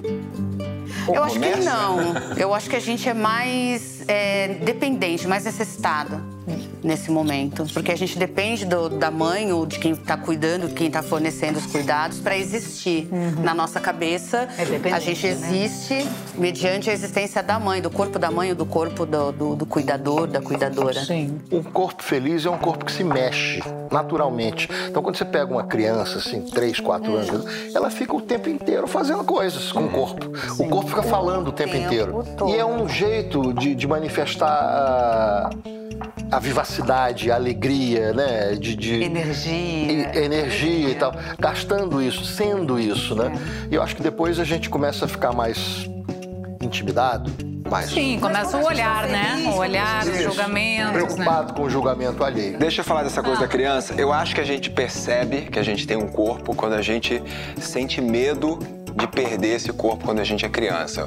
Eu 1.12 1.24
acho 1.24 1.40
que 1.40 1.56
não. 1.60 2.14
Eu 2.36 2.54
acho 2.54 2.68
que 2.68 2.76
a 2.76 2.80
gente 2.80 3.08
é 3.08 3.14
mais 3.14 3.97
é, 4.08 4.48
dependente, 4.64 5.28
mais 5.28 5.44
necessitada 5.44 6.20
nesse 6.82 7.10
momento. 7.10 7.66
Porque 7.74 7.92
a 7.92 7.96
gente 7.96 8.18
depende 8.18 8.64
do- 8.64 8.88
da 8.88 9.10
mãe 9.10 9.52
ou 9.52 9.66
de 9.66 9.78
quem 9.78 9.92
está 9.92 10.16
cuidando, 10.16 10.68
de 10.68 10.74
quem 10.74 10.86
está 10.86 11.02
fornecendo 11.02 11.58
os 11.58 11.66
cuidados 11.66 12.20
para 12.20 12.38
existir. 12.38 13.06
Na 13.42 13.52
nossa 13.52 13.78
cabeça, 13.80 14.48
É 14.56 14.92
a 14.92 14.98
gente 14.98 15.26
né? 15.26 15.32
existe 15.32 16.08
mediante 16.36 16.88
a 16.88 16.92
existência 16.92 17.42
da 17.42 17.58
mãe, 17.58 17.82
do 17.82 17.90
corpo 17.90 18.18
da 18.18 18.30
mãe 18.30 18.48
ou 18.50 18.54
do 18.56 18.64
corpo 18.64 19.04
do, 19.04 19.30
do- 19.32 19.56
do 19.56 19.66
cuidador, 19.66 20.26
da 20.26 20.40
cuidadora. 20.40 21.04
Sim. 21.04 21.38
Um 21.52 21.62
corpo 21.62 22.02
feliz 22.02 22.46
é 22.46 22.50
um 22.50 22.56
corpo 22.58 22.84
que 22.86 22.92
se 22.92 23.04
mexe 23.04 23.60
naturalmente. 23.90 24.68
Então, 24.88 25.02
quando 25.02 25.16
você 25.16 25.24
pega 25.24 25.52
uma 25.52 25.64
criança, 25.64 26.18
assim, 26.18 26.40
3, 26.42 26.80
4 26.80 27.14
anos, 27.14 27.44
ela 27.74 27.90
fica 27.90 28.14
o 28.16 28.20
tempo 28.22 28.48
inteiro 28.48 28.86
fazendo 28.86 29.22
coisas 29.24 29.70
com 29.72 29.84
o 29.84 29.88
corpo. 29.90 30.30
O 30.58 30.68
corpo 30.68 30.88
fica 30.88 31.02
falando 31.02 31.48
o 31.48 31.52
tempo 31.52 31.72
tempo 31.72 31.84
inteiro. 31.86 32.24
todo. 32.36 32.54
E 32.54 32.58
é 32.58 32.64
um 32.64 32.88
jeito 32.88 33.52
de, 33.52 33.74
de 33.74 33.86
manifestar 33.98 34.46
a, 34.48 35.50
a 36.30 36.38
vivacidade, 36.38 37.30
a 37.30 37.34
alegria, 37.34 38.12
né? 38.12 38.54
De, 38.54 38.76
de- 38.76 39.02
Energia. 39.02 39.52
e- 39.52 40.18
energia 40.24 40.90
e 40.90 40.94
tal. 40.94 41.12
Gastando 41.38 42.00
isso, 42.00 42.24
sendo 42.24 42.78
isso, 42.78 43.14
né? 43.14 43.32
E 43.70 43.74
eu 43.74 43.82
acho 43.82 43.96
que 43.96 44.02
depois 44.02 44.38
a 44.38 44.44
gente 44.44 44.70
começa 44.70 45.04
a 45.04 45.08
ficar 45.08 45.32
mais 45.32 45.88
intimidado, 46.60 47.30
mais 47.70 47.90
Sim, 47.90 48.18
começa 48.20 48.56
o 48.56 48.64
olhar, 48.64 49.06
né? 49.08 49.50
O 49.54 49.56
olhar, 49.58 50.04
os 50.06 50.22
julgamentos, 50.22 50.86
né? 50.86 50.92
preocupado 50.92 51.54
com 51.54 51.62
o 51.62 51.70
julgamento 51.70 52.22
alheio. 52.24 52.58
Deixa 52.58 52.80
eu 52.80 52.84
falar 52.84 53.02
dessa 53.02 53.22
coisa 53.22 53.40
da 53.40 53.48
criança. 53.48 53.94
Eu 53.96 54.12
acho 54.12 54.34
que 54.34 54.40
a 54.40 54.44
gente 54.44 54.70
percebe 54.70 55.42
que 55.42 55.58
a 55.58 55.62
gente 55.62 55.86
tem 55.86 55.96
um 55.96 56.08
corpo 56.08 56.54
quando 56.54 56.74
a 56.74 56.82
gente 56.82 57.22
sente 57.60 58.00
medo 58.00 58.58
de 58.94 59.06
perder 59.06 59.56
esse 59.56 59.72
corpo 59.72 60.04
quando 60.04 60.20
a 60.20 60.24
gente 60.24 60.44
é 60.44 60.48
criança. 60.48 61.06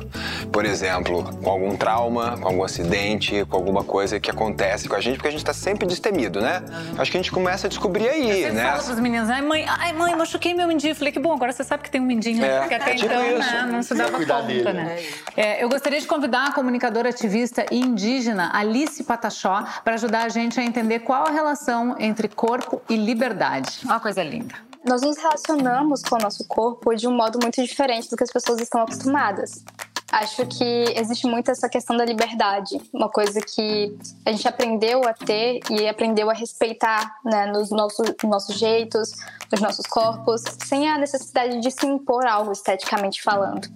Por 0.51 0.65
exemplo, 0.65 1.23
com 1.41 1.49
algum 1.49 1.75
trauma, 1.75 2.37
com 2.37 2.47
algum 2.47 2.63
acidente, 2.63 3.45
com 3.45 3.55
alguma 3.55 3.83
coisa 3.83 4.19
que 4.19 4.29
acontece 4.29 4.87
com 4.87 4.95
a 4.95 5.01
gente, 5.01 5.15
porque 5.15 5.27
a 5.27 5.31
gente 5.31 5.41
está 5.41 5.53
sempre 5.53 5.85
destemido, 5.87 6.41
né? 6.41 6.61
Acho 6.97 7.11
que 7.11 7.17
a 7.17 7.21
gente 7.21 7.31
começa 7.31 7.67
a 7.67 7.69
descobrir 7.69 8.07
aí, 8.07 8.43
Você 8.43 8.51
né? 8.51 8.63
fala 8.71 8.83
pros 8.83 8.99
meninos, 8.99 9.29
ai 9.29 9.41
mãe, 9.41 9.65
ai 9.67 9.93
mãe, 9.93 10.15
machuquei 10.15 10.53
meu 10.53 10.67
mindinho. 10.67 10.95
Falei, 10.95 11.11
que 11.11 11.19
bom, 11.19 11.33
agora 11.33 11.51
você 11.51 11.63
sabe 11.63 11.83
que 11.83 11.91
tem 11.91 12.01
um 12.01 12.05
mindinho. 12.05 12.43
É, 12.43 12.59
Porque 12.59 12.75
até 12.75 12.95
tipo 12.95 13.05
então, 13.05 13.25
isso. 13.27 13.39
né, 13.39 13.69
não 13.71 13.83
se 13.83 13.93
dava 13.95 14.17
conta, 14.17 14.41
dele. 14.43 14.73
né? 14.73 14.99
É, 15.35 15.63
eu 15.63 15.69
gostaria 15.69 15.99
de 15.99 16.07
convidar 16.07 16.47
a 16.47 16.51
comunicadora 16.53 17.09
ativista 17.09 17.65
e 17.71 17.79
indígena 17.79 18.51
Alice 18.53 19.03
Patachó 19.03 19.63
para 19.83 19.95
ajudar 19.95 20.23
a 20.23 20.29
gente 20.29 20.59
a 20.59 20.63
entender 20.63 20.99
qual 20.99 21.25
a 21.27 21.31
relação 21.31 21.95
entre 21.99 22.27
corpo 22.27 22.81
e 22.89 22.95
liberdade. 22.95 23.79
Olha 23.83 23.93
uma 23.93 23.99
coisa 23.99 24.23
linda. 24.23 24.70
Nós 24.85 25.01
nos 25.01 25.17
relacionamos 25.17 26.01
com 26.01 26.15
o 26.15 26.19
nosso 26.19 26.45
corpo 26.47 26.93
de 26.95 27.07
um 27.07 27.15
modo 27.15 27.39
muito 27.41 27.63
diferente 27.63 28.09
do 28.09 28.17
que 28.17 28.23
as 28.23 28.31
pessoas 28.31 28.59
estão 28.59 28.81
acostumadas. 28.81 29.63
Acho 30.11 30.45
que 30.45 30.85
existe 30.97 31.25
muito 31.25 31.49
essa 31.49 31.69
questão 31.69 31.95
da 31.95 32.03
liberdade, 32.03 32.81
uma 32.91 33.07
coisa 33.07 33.39
que 33.39 33.95
a 34.25 34.31
gente 34.31 34.45
aprendeu 34.45 35.07
a 35.07 35.13
ter 35.13 35.61
e 35.69 35.87
aprendeu 35.87 36.29
a 36.29 36.33
respeitar 36.33 37.15
né, 37.23 37.45
nos 37.45 37.69
nossos, 37.69 38.13
nossos 38.21 38.57
jeitos, 38.57 39.13
nos 39.49 39.61
nossos 39.61 39.85
corpos, 39.85 40.43
sem 40.65 40.89
a 40.89 40.97
necessidade 40.97 41.61
de 41.61 41.71
se 41.71 41.85
impor 41.85 42.25
algo 42.25 42.51
esteticamente 42.51 43.23
falando. 43.23 43.69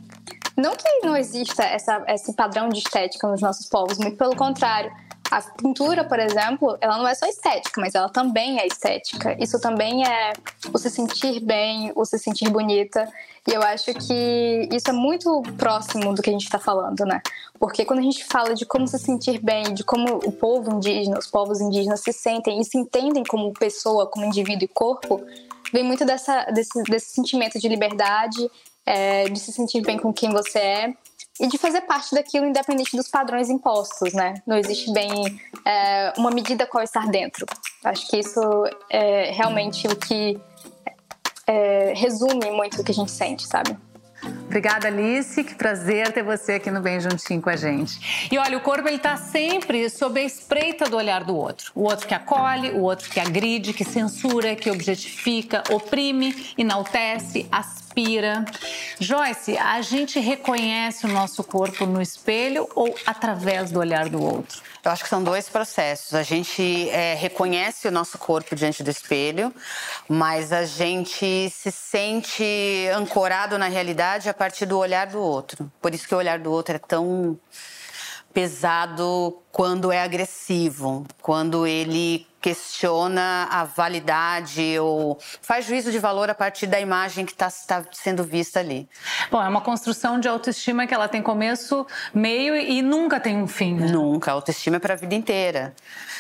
Não 0.58 0.76
que 0.76 1.06
não 1.06 1.16
exista 1.16 1.64
essa, 1.64 2.04
esse 2.08 2.34
padrão 2.34 2.68
de 2.68 2.80
estética 2.80 3.28
nos 3.28 3.42
nossos 3.42 3.68
povos, 3.68 3.98
muito 3.98 4.18
pelo 4.18 4.36
contrário. 4.36 4.92
A 5.36 5.42
pintura, 5.42 6.06
por 6.06 6.18
exemplo, 6.18 6.78
ela 6.80 6.98
não 6.98 7.06
é 7.06 7.14
só 7.14 7.26
estética, 7.26 7.82
mas 7.82 7.94
ela 7.94 8.08
também 8.08 8.58
é 8.58 8.66
estética. 8.66 9.36
Isso 9.38 9.60
também 9.60 10.08
é 10.08 10.32
o 10.74 10.78
se 10.78 10.90
sentir 10.90 11.42
bem, 11.42 11.92
o 11.94 12.06
se 12.06 12.18
sentir 12.18 12.50
bonita. 12.50 13.06
E 13.46 13.52
eu 13.52 13.62
acho 13.62 13.94
que 13.96 14.70
isso 14.72 14.90
é 14.90 14.94
muito 14.94 15.42
próximo 15.58 16.14
do 16.14 16.22
que 16.22 16.30
a 16.30 16.34
gente 16.34 16.46
está 16.46 16.58
falando, 16.58 17.02
né? 17.02 17.22
Porque 17.60 17.84
quando 17.84 18.00
a 18.00 18.02
gente 18.02 18.24
fala 18.24 18.56
de 18.56 18.66
como 18.66 18.88
se 18.88 18.98
sentir 18.98 19.44
bem, 19.44 19.74
de 19.74 19.84
como 19.84 20.22
o 20.24 20.32
povo 20.32 20.74
indígena, 20.74 21.20
os 21.20 21.28
povos 21.28 21.60
indígenas 21.60 22.00
se 22.00 22.14
sentem 22.14 22.62
e 22.62 22.64
se 22.64 22.78
entendem 22.78 23.26
como 23.26 23.52
pessoa, 23.52 24.08
como 24.08 24.26
indivíduo 24.26 24.64
e 24.64 24.70
corpo, 24.70 25.22
vem 25.74 25.84
muito 25.84 26.06
dessa, 26.06 26.46
desse, 26.46 26.82
desse 26.84 27.10
sentimento 27.10 27.60
de 27.60 27.68
liberdade, 27.68 28.50
é, 28.86 29.28
de 29.28 29.38
se 29.38 29.52
sentir 29.52 29.82
bem 29.82 29.98
com 29.98 30.14
quem 30.14 30.30
você 30.30 30.60
é 30.60 30.94
e 31.40 31.48
de 31.48 31.58
fazer 31.58 31.82
parte 31.82 32.14
daquilo 32.16 32.46
independente 32.46 32.96
dos 32.96 33.08
padrões 33.08 33.50
impostos, 33.50 34.14
né? 34.14 34.36
Não 34.46 34.58
existe 34.58 34.92
bem 34.94 35.10
é, 35.66 36.14
uma 36.18 36.32
medida 36.32 36.66
qual 36.66 36.84
estar 36.84 37.08
dentro. 37.08 37.46
Acho 37.84 38.08
que 38.08 38.18
isso 38.20 38.42
é 38.90 39.32
realmente 39.32 39.88
o 39.88 39.96
que 39.96 40.40
é, 41.46 41.94
resume 41.96 42.52
muito 42.52 42.82
o 42.82 42.84
que 42.84 42.92
a 42.92 42.96
gente 42.96 43.12
sente, 43.12 43.46
sabe? 43.46 43.78
Obrigada, 44.46 44.88
Alice. 44.88 45.44
Que 45.44 45.56
prazer 45.56 46.14
ter 46.14 46.24
você 46.24 46.54
aqui 46.54 46.72
no 46.72 46.80
Bem 46.82 47.00
Juntinho 47.00 47.42
com 47.42 47.50
a 47.50 47.56
gente. 47.56 48.30
E 48.32 48.38
olha, 48.38 48.58
o 48.58 48.62
corpo 48.62 48.88
ele 48.88 49.00
tá 49.00 49.18
sempre 49.18 49.90
sob 49.90 50.20
a 50.20 50.24
espreita 50.24 50.90
do 50.90 50.96
olhar 50.96 51.24
do 51.24 51.36
outro. 51.36 51.72
O 51.76 51.84
outro 51.84 52.08
que 52.08 52.14
acolhe, 52.14 52.72
o 52.72 52.82
outro 52.82 53.10
que 53.10 53.20
agride, 53.20 53.74
que 53.74 53.84
censura, 53.84 54.56
que 54.56 54.70
objetifica, 54.72 55.64
oprime, 55.70 56.54
enaltece, 56.58 57.48
aspira. 57.52 58.46
Joyce, 59.00 59.58
a 59.58 59.82
gente 59.82 60.20
reconhece 60.20 61.06
o 61.06 61.10
nosso 61.10 61.44
corpo 61.44 61.86
no 61.86 62.02
espelho 62.02 62.68
ou 62.76 62.96
através 63.06 63.72
do 63.72 63.80
olhar 63.80 64.10
do 64.10 64.22
outro? 64.22 64.62
Eu 64.86 64.92
acho 64.92 65.04
que 65.04 65.10
são 65.10 65.24
dois 65.24 65.50
processos. 65.50 66.14
A 66.14 66.22
gente 66.22 66.88
é, 66.92 67.16
reconhece 67.16 67.88
o 67.88 67.92
nosso 67.92 68.20
corpo 68.20 68.56
diante 68.56 68.84
do 68.84 68.92
espelho, 68.92 69.52
mas 70.08 70.54
a 70.54 70.64
gente 70.64 71.50
se 71.50 71.72
sente 71.72 72.88
ancorado 72.94 73.58
na 73.58 73.68
realidade 73.68 74.30
a 74.30 74.34
partir 74.34 74.68
do 74.68 74.78
olhar 74.78 75.08
do 75.08 75.20
outro. 75.20 75.72
Por 75.82 75.96
isso 75.96 76.08
que 76.08 76.14
o 76.14 76.18
olhar 76.20 76.38
do 76.38 76.52
outro 76.52 76.76
é 76.76 76.80
tão 76.80 77.36
pesado 78.32 79.42
quando 79.52 79.92
é 79.92 80.04
agressivo, 80.04 81.04
quando 81.20 81.66
ele 81.66 82.28
questiona 82.46 83.48
a 83.50 83.64
validade 83.64 84.78
ou 84.78 85.18
faz 85.42 85.66
juízo 85.66 85.92
de 85.92 85.98
valor 85.98 86.30
a 86.30 86.36
partir 86.36 86.68
da 86.68 86.80
imagem 86.80 87.26
que 87.26 87.32
está 87.32 87.50
sendo 87.92 88.24
vista 88.24 88.60
ali. 88.60 88.88
Bom, 89.32 89.42
é 89.42 89.50
uma 89.50 89.62
construção 89.62 90.20
de 90.20 90.28
autoestima 90.28 90.86
que 90.86 90.94
ela 90.94 91.08
tem 91.08 91.24
começo, 91.24 91.88
meio 92.14 92.56
e 92.56 92.84
nunca 92.84 93.20
tem 93.20 93.36
um 93.36 93.48
fim. 93.48 93.74
Né? 93.74 93.88
Nunca. 93.88 94.30
A 94.30 94.36
autoestima 94.36 94.76
é 94.76 94.80
para 94.80 94.94
a 94.94 94.98
vida 94.98 95.16
inteira. 95.16 95.74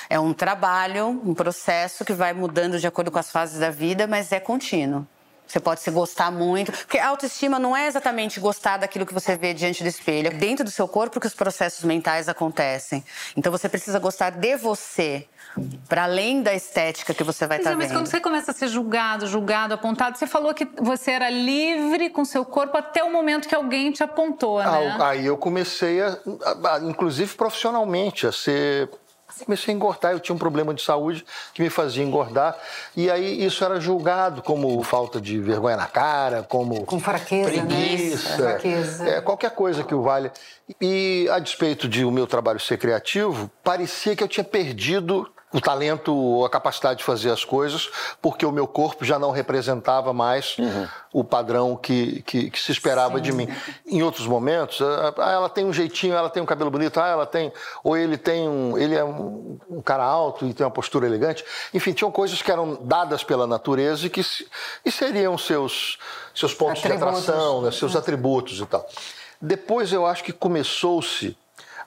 É 0.09 0.19
um 0.19 0.33
trabalho, 0.33 1.21
um 1.23 1.35
processo 1.35 2.03
que 2.03 2.13
vai 2.13 2.33
mudando 2.33 2.79
de 2.79 2.87
acordo 2.87 3.11
com 3.11 3.19
as 3.19 3.29
fases 3.29 3.59
da 3.59 3.69
vida, 3.69 4.07
mas 4.07 4.31
é 4.31 4.39
contínuo. 4.39 5.05
Você 5.47 5.59
pode 5.59 5.81
se 5.81 5.91
gostar 5.91 6.31
muito. 6.31 6.71
Porque 6.71 6.97
a 6.97 7.07
autoestima 7.09 7.59
não 7.59 7.75
é 7.75 7.87
exatamente 7.87 8.39
gostar 8.39 8.77
daquilo 8.77 9.05
que 9.05 9.13
você 9.13 9.35
vê 9.35 9.53
diante 9.53 9.83
do 9.83 9.87
espelho. 9.89 10.27
É 10.27 10.31
dentro 10.31 10.63
do 10.65 10.71
seu 10.71 10.87
corpo 10.87 11.19
que 11.19 11.27
os 11.27 11.33
processos 11.35 11.83
mentais 11.83 12.27
acontecem. 12.27 13.03
Então 13.37 13.51
você 13.51 13.69
precisa 13.69 13.99
gostar 13.99 14.31
de 14.31 14.55
você. 14.57 15.27
Para 15.87 16.03
além 16.03 16.41
da 16.41 16.53
estética 16.53 17.13
que 17.13 17.23
você 17.23 17.47
vai 17.47 17.57
Mas, 17.59 17.65
estar 17.65 17.71
é, 17.73 17.75
mas 17.77 17.87
vendo. 17.87 17.97
quando 17.97 18.07
você 18.07 18.19
começa 18.19 18.51
a 18.51 18.53
ser 18.53 18.67
julgado, 18.67 19.25
julgado, 19.25 19.73
apontado, 19.73 20.17
você 20.17 20.27
falou 20.27 20.53
que 20.53 20.67
você 20.81 21.11
era 21.11 21.29
livre 21.29 22.09
com 22.09 22.25
seu 22.25 22.43
corpo 22.43 22.75
até 22.77 23.01
o 23.03 23.09
momento 23.09 23.47
que 23.47 23.55
alguém 23.55 23.89
te 23.91 24.03
apontou, 24.03 24.59
né? 24.59 24.97
Ah, 24.99 25.09
Aí 25.09 25.25
eu 25.27 25.37
comecei, 25.37 26.01
a, 26.01 26.07
a- 26.43 26.75
a- 26.75 26.79
inclusive 26.79 27.33
profissionalmente, 27.35 28.27
a 28.27 28.33
ser. 28.33 28.89
Comecei 29.43 29.73
a 29.73 29.75
engordar, 29.75 30.11
eu 30.13 30.19
tinha 30.19 30.35
um 30.35 30.39
problema 30.39 30.73
de 30.73 30.81
saúde 30.81 31.25
que 31.53 31.61
me 31.61 31.69
fazia 31.69 32.03
engordar, 32.03 32.57
e 32.95 33.09
aí 33.11 33.45
isso 33.45 33.63
era 33.65 33.79
julgado 33.79 34.41
como 34.41 34.81
falta 34.83 35.19
de 35.19 35.39
vergonha 35.39 35.75
na 35.75 35.87
cara, 35.87 36.43
como 36.43 36.85
Com 36.85 36.99
fraqueza, 36.99 37.51
né? 37.51 37.65
preguiça, 37.65 38.37
Fraqueza. 38.37 39.09
é, 39.09 39.21
qualquer 39.21 39.51
coisa 39.51 39.83
que 39.83 39.93
o 39.93 40.01
valha. 40.01 40.31
E 40.81 41.27
a 41.31 41.39
despeito 41.39 41.87
de 41.87 42.05
o 42.05 42.11
meu 42.11 42.25
trabalho 42.25 42.59
ser 42.59 42.77
criativo, 42.77 43.51
parecia 43.63 44.15
que 44.15 44.23
eu 44.23 44.27
tinha 44.27 44.43
perdido 44.43 45.29
o 45.55 45.61
talento 45.61 46.13
ou 46.13 46.45
a 46.45 46.49
capacidade 46.49 46.97
de 46.99 47.05
fazer 47.05 47.31
as 47.31 47.45
coisas, 47.45 47.89
porque 48.21 48.45
o 48.45 48.51
meu 48.51 48.67
corpo 48.67 49.05
já 49.05 49.17
não 49.17 49.31
representava 49.31 50.11
mais 50.11 50.57
o 51.13 51.23
padrão 51.23 51.77
que, 51.77 52.21
que, 52.23 52.49
que 52.51 52.59
se 52.59 52.73
esperava 52.73 53.21
de 53.21 53.31
mim. 53.31 53.47
Em 53.87 54.03
outros 54.03 54.27
momentos, 54.27 54.81
ah, 54.81 55.13
ela 55.31 55.47
tem 55.47 55.63
um 55.65 55.71
jeitinho, 55.71 56.13
ela 56.13 56.29
tem 56.29 56.43
um 56.43 56.45
cabelo 56.45 56.69
bonito, 56.69 56.99
ah, 56.99 57.07
ela 57.07 57.25
tem, 57.25 57.53
ou 57.85 57.95
ele 57.95 58.17
tem 58.17 58.49
um, 58.49 58.77
ele 58.77 58.95
é 58.95 59.03
um, 59.03 59.57
um 59.69 59.81
cara 59.81 60.03
alto 60.03 60.45
e 60.45 60.53
tem 60.53 60.65
uma 60.65 60.71
postura 60.71 61.05
elegante. 61.05 61.45
Enfim, 61.73 61.93
tinham 61.93 62.11
coisas 62.11 62.41
que 62.41 62.51
eram 62.51 62.75
dadas 62.83 63.23
pela 63.23 63.47
natureza 63.47 64.07
e 64.07 64.09
que 64.09 64.21
se- 64.23 64.45
e 64.83 64.91
seriam 64.91 65.37
seus 65.37 65.97
seus 66.33 66.53
pontos 66.53 66.83
Atributos. 66.83 67.23
de 67.23 67.29
atração, 67.31 67.61
né, 67.61 67.71
seus 67.71 67.95
atributos 67.95 68.59
e 68.59 68.65
tal. 68.65 68.85
Depois 69.41 69.93
eu 69.93 70.05
acho 70.05 70.21
que 70.21 70.33
começou-se 70.33 71.37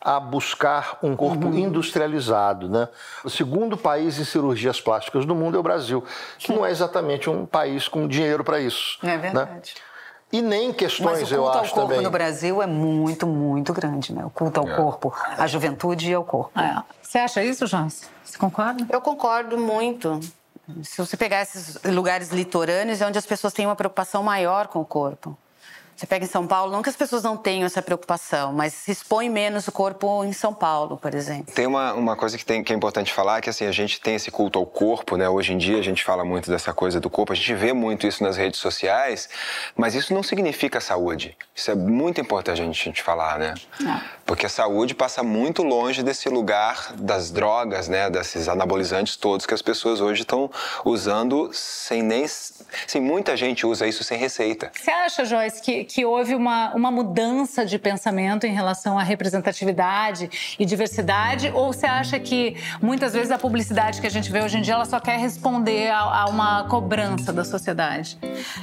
a 0.00 0.20
buscar 0.20 0.98
um 1.02 1.16
corpo 1.16 1.48
industrializado, 1.48 2.68
né? 2.68 2.88
O 3.24 3.30
segundo 3.30 3.76
país 3.76 4.18
em 4.18 4.24
cirurgias 4.24 4.80
plásticas 4.80 5.24
do 5.24 5.34
mundo 5.34 5.56
é 5.56 5.60
o 5.60 5.62
Brasil, 5.62 6.04
que 6.38 6.52
não 6.52 6.64
é 6.64 6.70
exatamente 6.70 7.28
um 7.28 7.44
país 7.44 7.88
com 7.88 8.06
dinheiro 8.06 8.44
para 8.44 8.60
isso. 8.60 8.98
É 9.02 9.06
né? 9.06 9.18
verdade. 9.18 9.74
E 10.30 10.42
nem 10.42 10.68
Mas 10.68 10.76
questões, 10.76 11.30
o 11.30 11.34
eu 11.34 11.42
culto 11.42 11.56
ao 11.58 11.64
acho 11.64 11.74
corpo 11.74 11.88
também. 11.88 12.04
no 12.04 12.10
Brasil 12.10 12.62
é 12.62 12.66
muito, 12.66 13.26
muito 13.26 13.72
grande, 13.72 14.12
né? 14.12 14.24
O 14.24 14.30
culto 14.30 14.60
ao 14.60 14.66
corpo, 14.66 15.12
a 15.38 15.46
juventude 15.46 16.10
e 16.10 16.14
ao 16.14 16.22
corpo. 16.22 16.58
É. 16.58 16.82
Você 17.02 17.18
acha 17.18 17.42
isso, 17.42 17.66
Joyce? 17.66 18.06
Você 18.22 18.36
concorda? 18.36 18.86
Eu 18.90 19.00
concordo 19.00 19.56
muito. 19.56 20.20
Se 20.82 20.98
você 20.98 21.16
pegar 21.16 21.40
esses 21.40 21.82
lugares 21.82 22.28
litorâneos, 22.28 23.00
é 23.00 23.06
onde 23.06 23.16
as 23.16 23.24
pessoas 23.24 23.54
têm 23.54 23.64
uma 23.64 23.74
preocupação 23.74 24.22
maior 24.22 24.66
com 24.66 24.80
o 24.80 24.84
corpo. 24.84 25.36
Você 25.98 26.06
pega 26.06 26.24
em 26.24 26.28
São 26.28 26.46
Paulo, 26.46 26.70
não 26.70 26.80
que 26.80 26.88
as 26.88 26.94
pessoas 26.94 27.24
não 27.24 27.36
tenham 27.36 27.66
essa 27.66 27.82
preocupação, 27.82 28.52
mas 28.52 28.72
se 28.72 28.92
expõe 28.92 29.28
menos 29.28 29.66
o 29.66 29.72
corpo 29.72 30.22
em 30.22 30.32
São 30.32 30.54
Paulo, 30.54 30.96
por 30.96 31.12
exemplo. 31.12 31.52
Tem 31.52 31.66
uma, 31.66 31.92
uma 31.92 32.14
coisa 32.14 32.38
que, 32.38 32.44
tem, 32.44 32.62
que 32.62 32.72
é 32.72 32.76
importante 32.76 33.12
falar, 33.12 33.40
que 33.40 33.50
assim, 33.50 33.66
a 33.66 33.72
gente 33.72 34.00
tem 34.00 34.14
esse 34.14 34.30
culto 34.30 34.60
ao 34.60 34.64
corpo, 34.64 35.16
né? 35.16 35.28
Hoje 35.28 35.52
em 35.52 35.58
dia 35.58 35.76
a 35.76 35.82
gente 35.82 36.04
fala 36.04 36.24
muito 36.24 36.52
dessa 36.52 36.72
coisa 36.72 37.00
do 37.00 37.10
corpo, 37.10 37.32
a 37.32 37.36
gente 37.36 37.52
vê 37.52 37.72
muito 37.72 38.06
isso 38.06 38.22
nas 38.22 38.36
redes 38.36 38.60
sociais, 38.60 39.28
mas 39.74 39.96
isso 39.96 40.14
não 40.14 40.22
significa 40.22 40.80
saúde. 40.80 41.36
Isso 41.52 41.68
é 41.68 41.74
muito 41.74 42.20
importante 42.20 42.60
a 42.60 42.64
gente, 42.64 42.80
a 42.80 42.84
gente 42.84 43.02
falar, 43.02 43.36
né? 43.36 43.54
Porque 44.24 44.46
a 44.46 44.48
saúde 44.48 44.94
passa 44.94 45.24
muito 45.24 45.64
longe 45.64 46.04
desse 46.04 46.28
lugar 46.28 46.92
das 46.94 47.32
drogas, 47.32 47.88
né? 47.88 48.08
Desses 48.08 48.48
anabolizantes 48.48 49.16
todos 49.16 49.46
que 49.46 49.54
as 49.54 49.62
pessoas 49.62 50.00
hoje 50.00 50.22
estão 50.22 50.48
usando 50.84 51.50
sem 51.52 52.04
nem... 52.04 52.24
Assim, 52.24 53.00
muita 53.00 53.36
gente 53.36 53.66
usa 53.66 53.84
isso 53.84 54.04
sem 54.04 54.16
receita. 54.16 54.70
Você 54.72 54.90
acha, 54.92 55.24
Joyce, 55.24 55.60
que, 55.60 55.87
que 55.88 56.04
houve 56.04 56.34
uma, 56.34 56.74
uma 56.74 56.90
mudança 56.90 57.64
de 57.64 57.78
pensamento 57.78 58.46
em 58.46 58.52
relação 58.52 58.98
à 58.98 59.02
representatividade 59.02 60.56
e 60.58 60.64
diversidade? 60.64 61.50
Ou 61.54 61.72
você 61.72 61.86
acha 61.86 62.20
que 62.20 62.56
muitas 62.80 63.14
vezes 63.14 63.30
a 63.30 63.38
publicidade 63.38 64.00
que 64.00 64.06
a 64.06 64.10
gente 64.10 64.30
vê 64.30 64.42
hoje 64.42 64.58
em 64.58 64.62
dia 64.62 64.74
ela 64.74 64.84
só 64.84 65.00
quer 65.00 65.18
responder 65.18 65.90
a, 65.90 66.00
a 66.00 66.26
uma 66.26 66.64
cobrança 66.64 67.32
da 67.32 67.44
sociedade? 67.44 68.18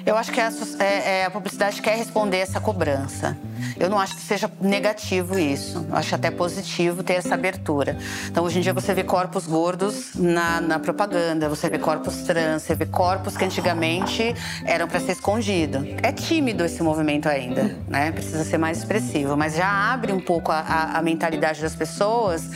Eu 0.06 0.16
acho 0.16 0.32
que 0.32 0.40
a, 0.40 0.50
é, 0.80 1.22
é, 1.22 1.26
a 1.26 1.32
publicidade 1.32 1.82
quer 1.82 1.98
responder 1.98 2.38
essa 2.38 2.62
cobrança. 2.62 3.36
Eu 3.80 3.90
não 3.90 4.00
acho 4.00 4.16
que 4.16 4.22
seja 4.22 4.50
negativo 4.62 5.38
isso. 5.38 5.86
Eu 5.90 5.96
acho 5.96 6.16
até 6.16 6.32
positivo 6.32 7.04
ter 7.04 7.14
essa 7.14 7.34
abertura. 7.34 7.98
Então, 8.28 8.44
hoje 8.44 8.60
em 8.60 8.62
dia, 8.62 8.74
você 8.74 8.94
vê 8.94 9.04
corpos 9.04 9.46
gordos 9.46 10.16
na, 10.16 10.62
na 10.62 10.80
propaganda, 10.80 11.50
você 11.50 11.70
vê 11.70 11.78
corpos 11.78 12.18
trans, 12.24 12.64
você 12.64 12.76
vê 12.76 12.86
corpos 12.86 13.38
que 13.38 13.46
antigamente 13.46 14.36
eram 14.66 14.88
para 14.88 15.00
ser 15.00 15.14
escondido. 15.14 15.86
É 16.02 16.12
tímido 16.12 16.64
esse 16.64 16.82
movimento 16.82 17.28
ainda, 17.28 17.76
né? 17.88 18.12
Precisa 18.12 18.44
ser 18.44 18.58
mais 18.58 18.80
expressivo, 18.80 19.36
mas 19.36 19.56
já 19.56 19.94
abre 19.94 20.12
um 20.12 20.20
pouco 20.20 20.52
a, 20.52 20.60
a, 20.60 20.98
a 21.00 21.02
mentalidade 21.02 21.62
das 21.62 21.76
pessoas 21.76 22.50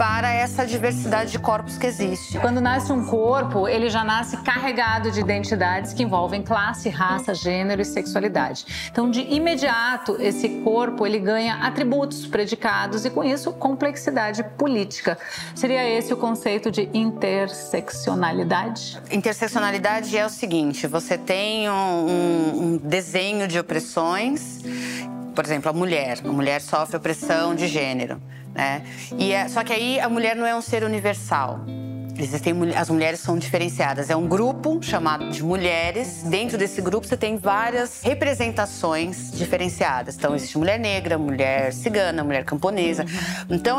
para 0.00 0.32
essa 0.32 0.66
diversidade 0.66 1.30
de 1.30 1.38
corpos 1.38 1.76
que 1.76 1.86
existe. 1.86 2.38
Quando 2.38 2.58
nasce 2.58 2.90
um 2.90 3.04
corpo, 3.04 3.68
ele 3.68 3.90
já 3.90 4.02
nasce 4.02 4.38
carregado 4.38 5.10
de 5.10 5.20
identidades 5.20 5.92
que 5.92 6.02
envolvem 6.02 6.42
classe, 6.42 6.88
raça, 6.88 7.34
gênero 7.34 7.82
e 7.82 7.84
sexualidade. 7.84 8.64
Então, 8.90 9.10
de 9.10 9.20
imediato, 9.20 10.16
esse 10.18 10.48
corpo 10.64 11.06
ele 11.06 11.18
ganha 11.18 11.56
atributos, 11.56 12.26
predicados 12.26 13.04
e 13.04 13.10
com 13.10 13.22
isso 13.22 13.52
complexidade 13.52 14.42
política. 14.56 15.18
Seria 15.54 15.86
esse 15.86 16.14
o 16.14 16.16
conceito 16.16 16.70
de 16.70 16.88
interseccionalidade? 16.94 18.98
Interseccionalidade 19.10 20.16
é 20.16 20.24
o 20.24 20.30
seguinte: 20.30 20.86
você 20.86 21.18
tem 21.18 21.68
um, 21.68 22.58
um 22.58 22.78
desenho 22.78 23.46
de 23.46 23.58
opressões 23.58 24.60
por 25.34 25.44
exemplo, 25.44 25.70
a 25.70 25.72
mulher. 25.72 26.18
A 26.24 26.32
mulher 26.32 26.60
sofre 26.60 26.96
opressão 26.96 27.54
de 27.54 27.68
gênero. 27.68 28.20
Né? 28.54 28.82
E 29.18 29.32
é, 29.32 29.48
só 29.48 29.62
que 29.62 29.72
aí 29.72 30.00
a 30.00 30.08
mulher 30.08 30.36
não 30.36 30.46
é 30.46 30.54
um 30.54 30.60
ser 30.60 30.82
universal. 30.84 31.60
Existem, 32.22 32.54
as 32.76 32.90
mulheres 32.90 33.20
são 33.20 33.38
diferenciadas. 33.38 34.10
É 34.10 34.16
um 34.16 34.28
grupo 34.28 34.78
chamado 34.82 35.30
de 35.30 35.42
mulheres. 35.42 36.22
Dentro 36.24 36.58
desse 36.58 36.82
grupo 36.82 37.06
você 37.06 37.16
tem 37.16 37.38
várias 37.38 38.02
representações 38.02 39.30
diferenciadas. 39.32 40.16
Então 40.16 40.34
existe 40.34 40.58
mulher 40.58 40.78
negra, 40.78 41.16
mulher 41.16 41.72
cigana, 41.72 42.22
mulher 42.22 42.44
camponesa. 42.44 43.06
Então 43.48 43.78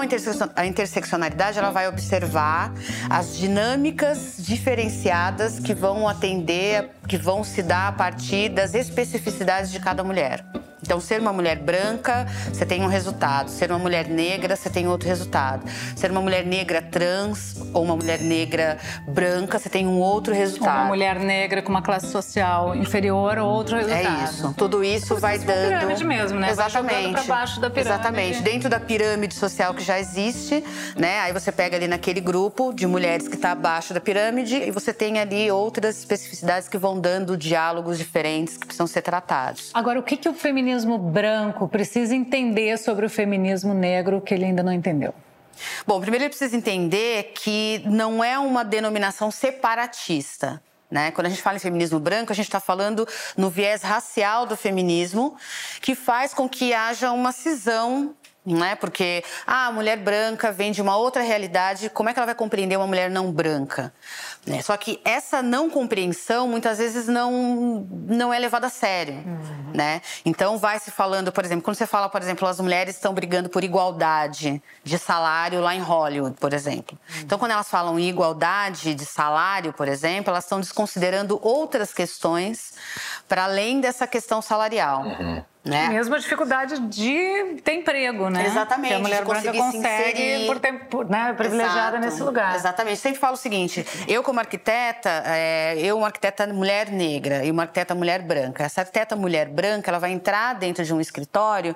a 0.56 0.66
interseccionalidade 0.66 1.60
ela 1.60 1.70
vai 1.70 1.88
observar 1.88 2.74
as 3.10 3.38
dinâmicas 3.38 4.38
diferenciadas 4.40 5.60
que 5.60 5.76
vão 5.76 6.08
atender, 6.08 6.90
que 7.08 7.18
vão 7.18 7.44
se 7.44 7.62
dar 7.62 7.90
a 7.90 7.92
partir 7.92 8.50
das 8.50 8.74
especificidades 8.74 9.72
de 9.72 9.80
cada 9.80 10.04
mulher. 10.04 10.44
Então, 10.92 11.00
ser 11.00 11.22
uma 11.22 11.32
mulher 11.32 11.58
branca, 11.58 12.28
você 12.52 12.66
tem 12.66 12.84
um 12.84 12.88
resultado. 12.88 13.50
Ser 13.50 13.72
uma 13.72 13.80
mulher 13.80 14.10
negra, 14.10 14.58
você 14.58 14.70
tem 14.70 14.90
outro 14.90 15.08
resultado. 15.08 15.64
Ser 15.96 16.12
uma 16.12 16.20
mulher 16.20 16.46
negra 16.46 16.82
trans 16.82 17.56
ou 17.74 17.86
uma 17.86 17.96
mulher 17.96 18.20
negra 18.20 18.78
branca, 19.08 19.58
você 19.58 19.70
tem 19.70 19.88
um 19.88 20.00
outro 20.02 20.34
resultado. 20.34 20.80
Uma 20.80 20.88
mulher 20.88 21.18
negra 21.18 21.62
com 21.62 21.70
uma 21.70 21.82
classe 21.82 22.08
social 22.08 22.76
inferior, 22.76 23.38
outro 23.38 23.78
é 23.78 23.84
resultado. 23.84 24.20
É 24.20 24.24
isso. 24.26 24.54
Tudo 24.58 24.84
isso 24.84 25.16
vai 25.16 25.38
Uma 25.38 25.46
dando. 25.46 25.80
pirâmide 25.80 26.04
mesmo, 26.04 26.40
né? 26.42 26.48
Vai 26.48 26.68
Exatamente. 26.68 27.14
pra 27.14 27.24
baixo 27.24 27.62
da 27.62 27.70
pirâmide. 27.70 27.94
Exatamente. 27.94 28.42
Dentro 28.42 28.70
da 28.70 28.80
pirâmide 28.82 29.34
social 29.34 29.74
que 29.74 29.86
já 29.86 29.98
existe, 29.98 30.62
né? 30.98 31.22
Aí 31.22 31.32
você 31.32 31.54
pega 31.54 31.78
ali 31.78 31.88
naquele 31.88 32.20
grupo 32.20 32.74
de 32.74 32.86
mulheres 32.86 33.30
que 33.30 33.36
está 33.36 33.54
abaixo 33.54 33.94
da 33.94 34.02
pirâmide 34.02 34.58
e 34.58 34.72
você 34.72 34.94
tem 34.94 35.20
ali 35.20 35.50
outras 35.50 36.00
especificidades 36.00 36.68
que 36.68 36.78
vão 36.78 37.00
dando 37.00 37.38
diálogos 37.38 37.98
diferentes 37.98 38.58
que 38.58 38.66
precisam 38.66 38.88
ser 38.88 39.02
tratados. 39.02 39.72
Agora, 39.74 39.98
o 39.98 40.04
que, 40.04 40.18
que 40.18 40.28
o 40.28 40.34
feminismo 40.34 40.81
branco 40.98 41.68
precisa 41.68 42.16
entender 42.16 42.78
sobre 42.78 43.06
o 43.06 43.10
feminismo 43.10 43.74
negro 43.74 44.22
que 44.22 44.34
ele 44.34 44.46
ainda 44.46 44.64
não 44.64 44.72
entendeu? 44.72 45.14
Bom, 45.86 46.00
primeiro 46.00 46.26
ele 46.26 46.30
precisa 46.30 46.56
entender 46.56 47.34
que 47.36 47.82
não 47.86 48.24
é 48.24 48.38
uma 48.40 48.64
denominação 48.64 49.30
separatista. 49.32 50.62
Né? 50.90 51.12
Quando 51.12 51.28
a 51.28 51.30
gente 51.30 51.42
fala 51.42 51.56
em 51.56 51.60
feminismo 51.60 52.00
branco, 52.00 52.34
a 52.34 52.36
gente 52.36 52.48
está 52.48 52.60
falando 52.60 53.08
no 53.38 53.50
viés 53.50 53.82
racial 53.82 54.46
do 54.46 54.58
feminismo, 54.58 55.38
que 55.82 55.96
faz 55.96 56.34
com 56.34 56.50
que 56.50 56.74
haja 56.74 57.12
uma 57.12 57.32
cisão 57.32 58.14
não 58.46 58.66
é? 58.66 58.76
Porque 58.76 59.24
ah, 59.46 59.68
a 59.68 59.72
mulher 59.72 59.98
branca 59.98 60.52
vem 60.52 60.72
de 60.72 60.82
uma 60.82 60.98
outra 60.98 61.22
realidade, 61.22 61.90
como 61.90 62.10
é 62.10 62.14
que 62.14 62.20
ela 62.20 62.26
vai 62.26 62.36
compreender 62.36 62.76
uma 62.76 62.88
mulher 62.88 63.10
não 63.10 63.32
branca? 63.32 63.94
Né? 64.46 64.62
Só 64.62 64.76
que 64.78 65.00
essa 65.06 65.42
não 65.44 65.70
compreensão 65.70 66.48
muitas 66.48 66.80
vezes 66.80 67.08
não, 67.08 67.88
não 68.08 68.34
é 68.34 68.40
levada 68.40 68.68
a 68.68 68.70
sério. 68.70 69.14
Uhum. 69.14 69.72
Né? 69.74 70.02
Então 70.26 70.58
vai 70.58 70.80
se 70.80 70.90
falando, 70.90 71.32
por 71.32 71.46
exemplo, 71.46 71.64
quando 71.64 71.76
você 71.76 71.86
fala, 71.86 72.10
por 72.10 72.22
exemplo, 72.22 72.48
as 72.48 72.60
mulheres 72.60 72.96
estão 72.96 73.14
brigando 73.14 73.48
por 73.50 73.64
igualdade 73.64 74.62
de 74.84 74.98
salário 74.98 75.62
lá 75.62 75.76
em 75.76 75.80
Hollywood, 75.80 76.36
por 76.40 76.54
exemplo. 76.54 76.98
Uhum. 77.10 77.22
Então, 77.22 77.38
quando 77.38 77.52
elas 77.52 77.70
falam 77.70 78.00
igualdade 78.00 78.96
de 78.96 79.06
salário, 79.06 79.72
por 79.72 79.88
exemplo, 79.88 80.32
elas 80.32 80.46
estão 80.46 80.60
desconsiderando 80.60 81.40
outras 81.44 81.94
questões 81.94 82.74
para 83.32 83.46
além 83.46 83.80
dessa 83.80 84.06
questão 84.06 84.42
salarial. 84.42 85.04
Uhum. 85.04 85.42
Né? 85.64 85.88
Mesmo 85.88 86.16
a 86.16 86.18
dificuldade 86.18 86.78
de 86.80 87.62
ter 87.64 87.76
emprego, 87.76 88.30
né? 88.30 88.46
Exatamente. 88.46 88.90
Que 88.90 88.94
a 88.96 89.00
mulher 89.00 89.24
branca 89.24 89.54
consegue 89.54 90.48
por 90.48 90.60
ter 90.60 90.74
por, 90.90 91.08
né, 91.08 91.32
privilegiada 91.32 91.98
Exato. 91.98 92.00
nesse 92.00 92.24
lugar. 92.24 92.56
Exatamente. 92.56 92.98
Sempre 92.98 93.20
falo 93.22 93.36
o 93.36 93.38
seguinte: 93.38 93.86
eu, 94.06 94.22
como 94.22 94.42
arquiteta, 94.42 95.24
é, 95.28 95.76
eu, 95.78 96.00
uma 96.00 96.08
arquiteta 96.08 96.46
mulher 96.48 96.90
negra 96.90 97.46
e 97.46 97.52
uma 97.52 97.62
arquiteta 97.62 97.96
mulher 97.96 98.22
branca. 98.22 98.66
Essa 98.66 98.82
arquiteta 98.82 99.16
mulher 99.16 99.48
branca, 99.48 99.90
ela 99.90 100.00
vai 100.00 100.12
entrar 100.12 100.56
dentro 100.56 100.84
de 100.84 100.94
um 100.94 101.00
escritório 101.00 101.74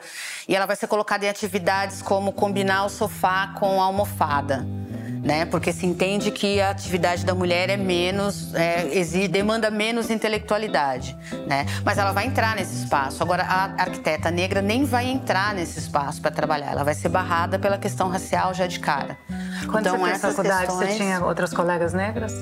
e 0.50 0.56
ela 0.56 0.66
vai 0.66 0.76
ser 0.76 0.88
colocada 0.88 1.26
em 1.26 1.30
atividades 1.30 2.02
como 2.02 2.34
combinar 2.34 2.84
o 2.84 2.90
sofá 2.90 3.54
com 3.58 3.80
a 3.82 3.86
almofada 3.86 4.66
né? 5.26 5.44
Porque 5.44 5.74
se 5.74 5.88
entende 5.88 6.30
que 6.30 6.62
a 6.62 6.70
atividade 6.70 7.26
da 7.26 7.34
mulher 7.34 7.68
é 7.72 7.76
menos, 7.76 8.54
é, 8.54 8.96
exige, 8.96 9.28
demanda 9.28 9.72
menos 9.72 10.12
intelectualidade, 10.12 11.18
né? 11.48 11.66
Mas 11.84 11.98
ela 11.98 12.12
vai 12.12 12.28
entrar 12.28 12.56
nesse 12.56 12.84
espaço. 12.84 13.24
Agora, 13.24 13.42
a 13.44 13.64
arquiteta 13.82 14.30
negra 14.30 14.62
nem 14.62 14.86
vai 14.86 15.08
entrar 15.08 15.56
nesse 15.56 15.80
espaço 15.80 16.22
para 16.22 16.30
trabalhar. 16.30 16.72
Ela 16.72 16.84
vai 16.84 16.94
ser 16.94 17.10
barrada 17.10 17.58
pela 17.58 17.80
questão 17.80 18.08
racial 18.08 18.54
já 18.54 18.68
de 18.68 18.80
cara. 18.80 19.18
Quando 19.70 19.88
então, 19.88 19.98
você 19.98 20.20
fez 20.20 20.22
faculdade, 20.22 20.68
questões... 20.68 20.90
você 20.90 20.98
tinha 20.98 21.24
outras 21.24 21.54
colegas 21.54 21.94
negras? 21.94 22.34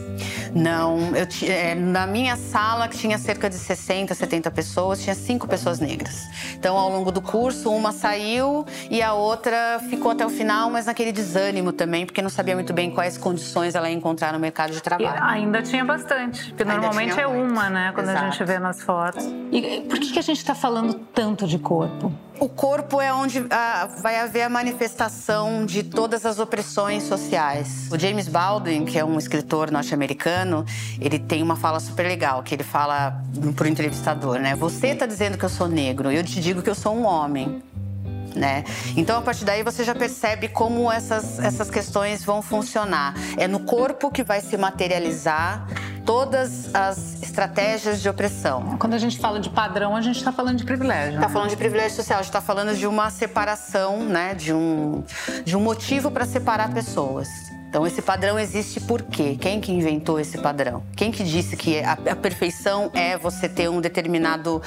Não, 0.53 1.15
eu 1.15 1.27
é, 1.49 1.75
na 1.75 2.05
minha 2.05 2.35
sala 2.35 2.87
que 2.87 2.97
tinha 2.97 3.17
cerca 3.17 3.49
de 3.49 3.55
60, 3.55 4.13
70 4.13 4.51
pessoas, 4.51 5.01
tinha 5.01 5.15
cinco 5.15 5.47
pessoas 5.47 5.79
negras. 5.79 6.23
Então, 6.55 6.77
ao 6.77 6.89
longo 6.89 7.11
do 7.11 7.21
curso, 7.21 7.71
uma 7.71 7.91
saiu 7.91 8.65
e 8.89 9.01
a 9.01 9.13
outra 9.13 9.79
ficou 9.89 10.11
até 10.11 10.25
o 10.25 10.29
final, 10.29 10.69
mas 10.69 10.85
naquele 10.85 11.11
desânimo 11.11 11.71
também, 11.71 12.05
porque 12.05 12.21
não 12.21 12.29
sabia 12.29 12.55
muito 12.55 12.73
bem 12.73 12.91
quais 12.91 13.17
condições 13.17 13.75
ela 13.75 13.89
ia 13.89 13.95
encontrar 13.95 14.33
no 14.33 14.39
mercado 14.39 14.71
de 14.71 14.81
trabalho. 14.81 15.17
E 15.17 15.21
ainda 15.21 15.61
tinha 15.61 15.83
bastante, 15.83 16.49
porque 16.49 16.63
ainda 16.63 16.75
normalmente 16.75 17.19
é 17.19 17.27
uma, 17.27 17.69
né, 17.69 17.91
quando 17.93 18.09
Exato. 18.09 18.25
a 18.25 18.29
gente 18.29 18.43
vê 18.43 18.59
nas 18.59 18.81
fotos. 18.81 19.25
E 19.51 19.81
por 19.89 19.99
que, 19.99 20.11
que 20.11 20.19
a 20.19 20.23
gente 20.23 20.37
está 20.37 20.55
falando 20.55 20.93
tanto 21.13 21.47
de 21.47 21.57
corpo? 21.57 22.11
O 22.39 22.49
corpo 22.49 22.99
é 22.99 23.13
onde 23.13 23.45
ah, 23.49 23.87
vai 24.01 24.19
haver 24.19 24.41
a 24.41 24.49
manifestação 24.49 25.65
de 25.65 25.83
todas 25.83 26.25
as 26.25 26.39
opressões 26.39 27.03
sociais. 27.03 27.87
O 27.91 27.97
James 27.97 28.27
Baldwin, 28.27 28.85
que 28.85 28.97
é 28.97 29.05
um 29.05 29.17
escritor 29.17 29.71
norte-americano, 29.71 30.65
ele 30.99 31.19
tem 31.19 31.43
uma 31.43 31.55
fala 31.55 31.79
super 31.79 32.03
legal, 32.03 32.41
que 32.43 32.55
ele 32.55 32.63
fala 32.63 33.21
para 33.55 33.65
o 33.65 33.67
entrevistador, 33.67 34.39
né? 34.39 34.55
Você 34.55 34.87
está 34.87 35.05
dizendo 35.05 35.37
que 35.37 35.45
eu 35.45 35.49
sou 35.49 35.67
negro, 35.67 36.11
eu 36.11 36.23
te 36.23 36.41
digo 36.41 36.61
que 36.61 36.69
eu 36.69 36.75
sou 36.75 36.95
um 36.95 37.05
homem 37.05 37.61
né? 38.35 38.63
Então, 38.97 39.19
a 39.19 39.21
partir 39.21 39.45
daí, 39.45 39.63
você 39.63 39.83
já 39.83 39.93
percebe 39.93 40.47
como 40.47 40.91
essas, 40.91 41.39
essas 41.39 41.69
questões 41.69 42.23
vão 42.23 42.41
funcionar. 42.41 43.13
É 43.37 43.47
no 43.47 43.61
corpo 43.61 44.11
que 44.11 44.23
vai 44.23 44.41
se 44.41 44.57
materializar 44.57 45.67
todas 46.05 46.73
as 46.73 47.21
estratégias 47.21 48.01
de 48.01 48.09
opressão. 48.09 48.77
Quando 48.77 48.93
a 48.93 48.97
gente 48.97 49.19
fala 49.19 49.39
de 49.39 49.49
padrão, 49.49 49.95
a 49.95 50.01
gente 50.01 50.17
está 50.17 50.31
falando 50.31 50.57
de 50.57 50.65
privilégio. 50.65 51.15
Está 51.15 51.29
falando 51.29 51.49
de 51.49 51.57
privilégio 51.57 51.95
social, 51.95 52.19
a 52.19 52.21
gente 52.21 52.29
está 52.29 52.41
falando 52.41 52.75
de 52.75 52.85
uma 52.87 53.09
separação, 53.09 54.03
né? 54.03 54.33
De 54.33 54.53
um, 54.53 55.03
de 55.43 55.55
um 55.55 55.59
motivo 55.59 56.11
para 56.11 56.25
separar 56.25 56.73
pessoas. 56.73 57.52
Então 57.73 57.87
esse 57.87 58.03
padrão 58.03 58.37
existe 58.37 58.79
por 58.79 59.01
quê? 59.01 59.35
Quem 59.41 59.59
que 59.59 59.71
inventou 59.71 60.19
esse 60.19 60.37
padrão? 60.37 60.83
Quem 60.95 61.11
que 61.11 61.23
disse 61.23 61.57
que 61.57 61.79
a, 61.79 61.93
a 61.93 62.15
perfeição 62.15 62.91
é 62.93 63.17
você 63.17 63.49
ter 63.49 63.67
um 63.67 63.81
determinado 63.81 64.61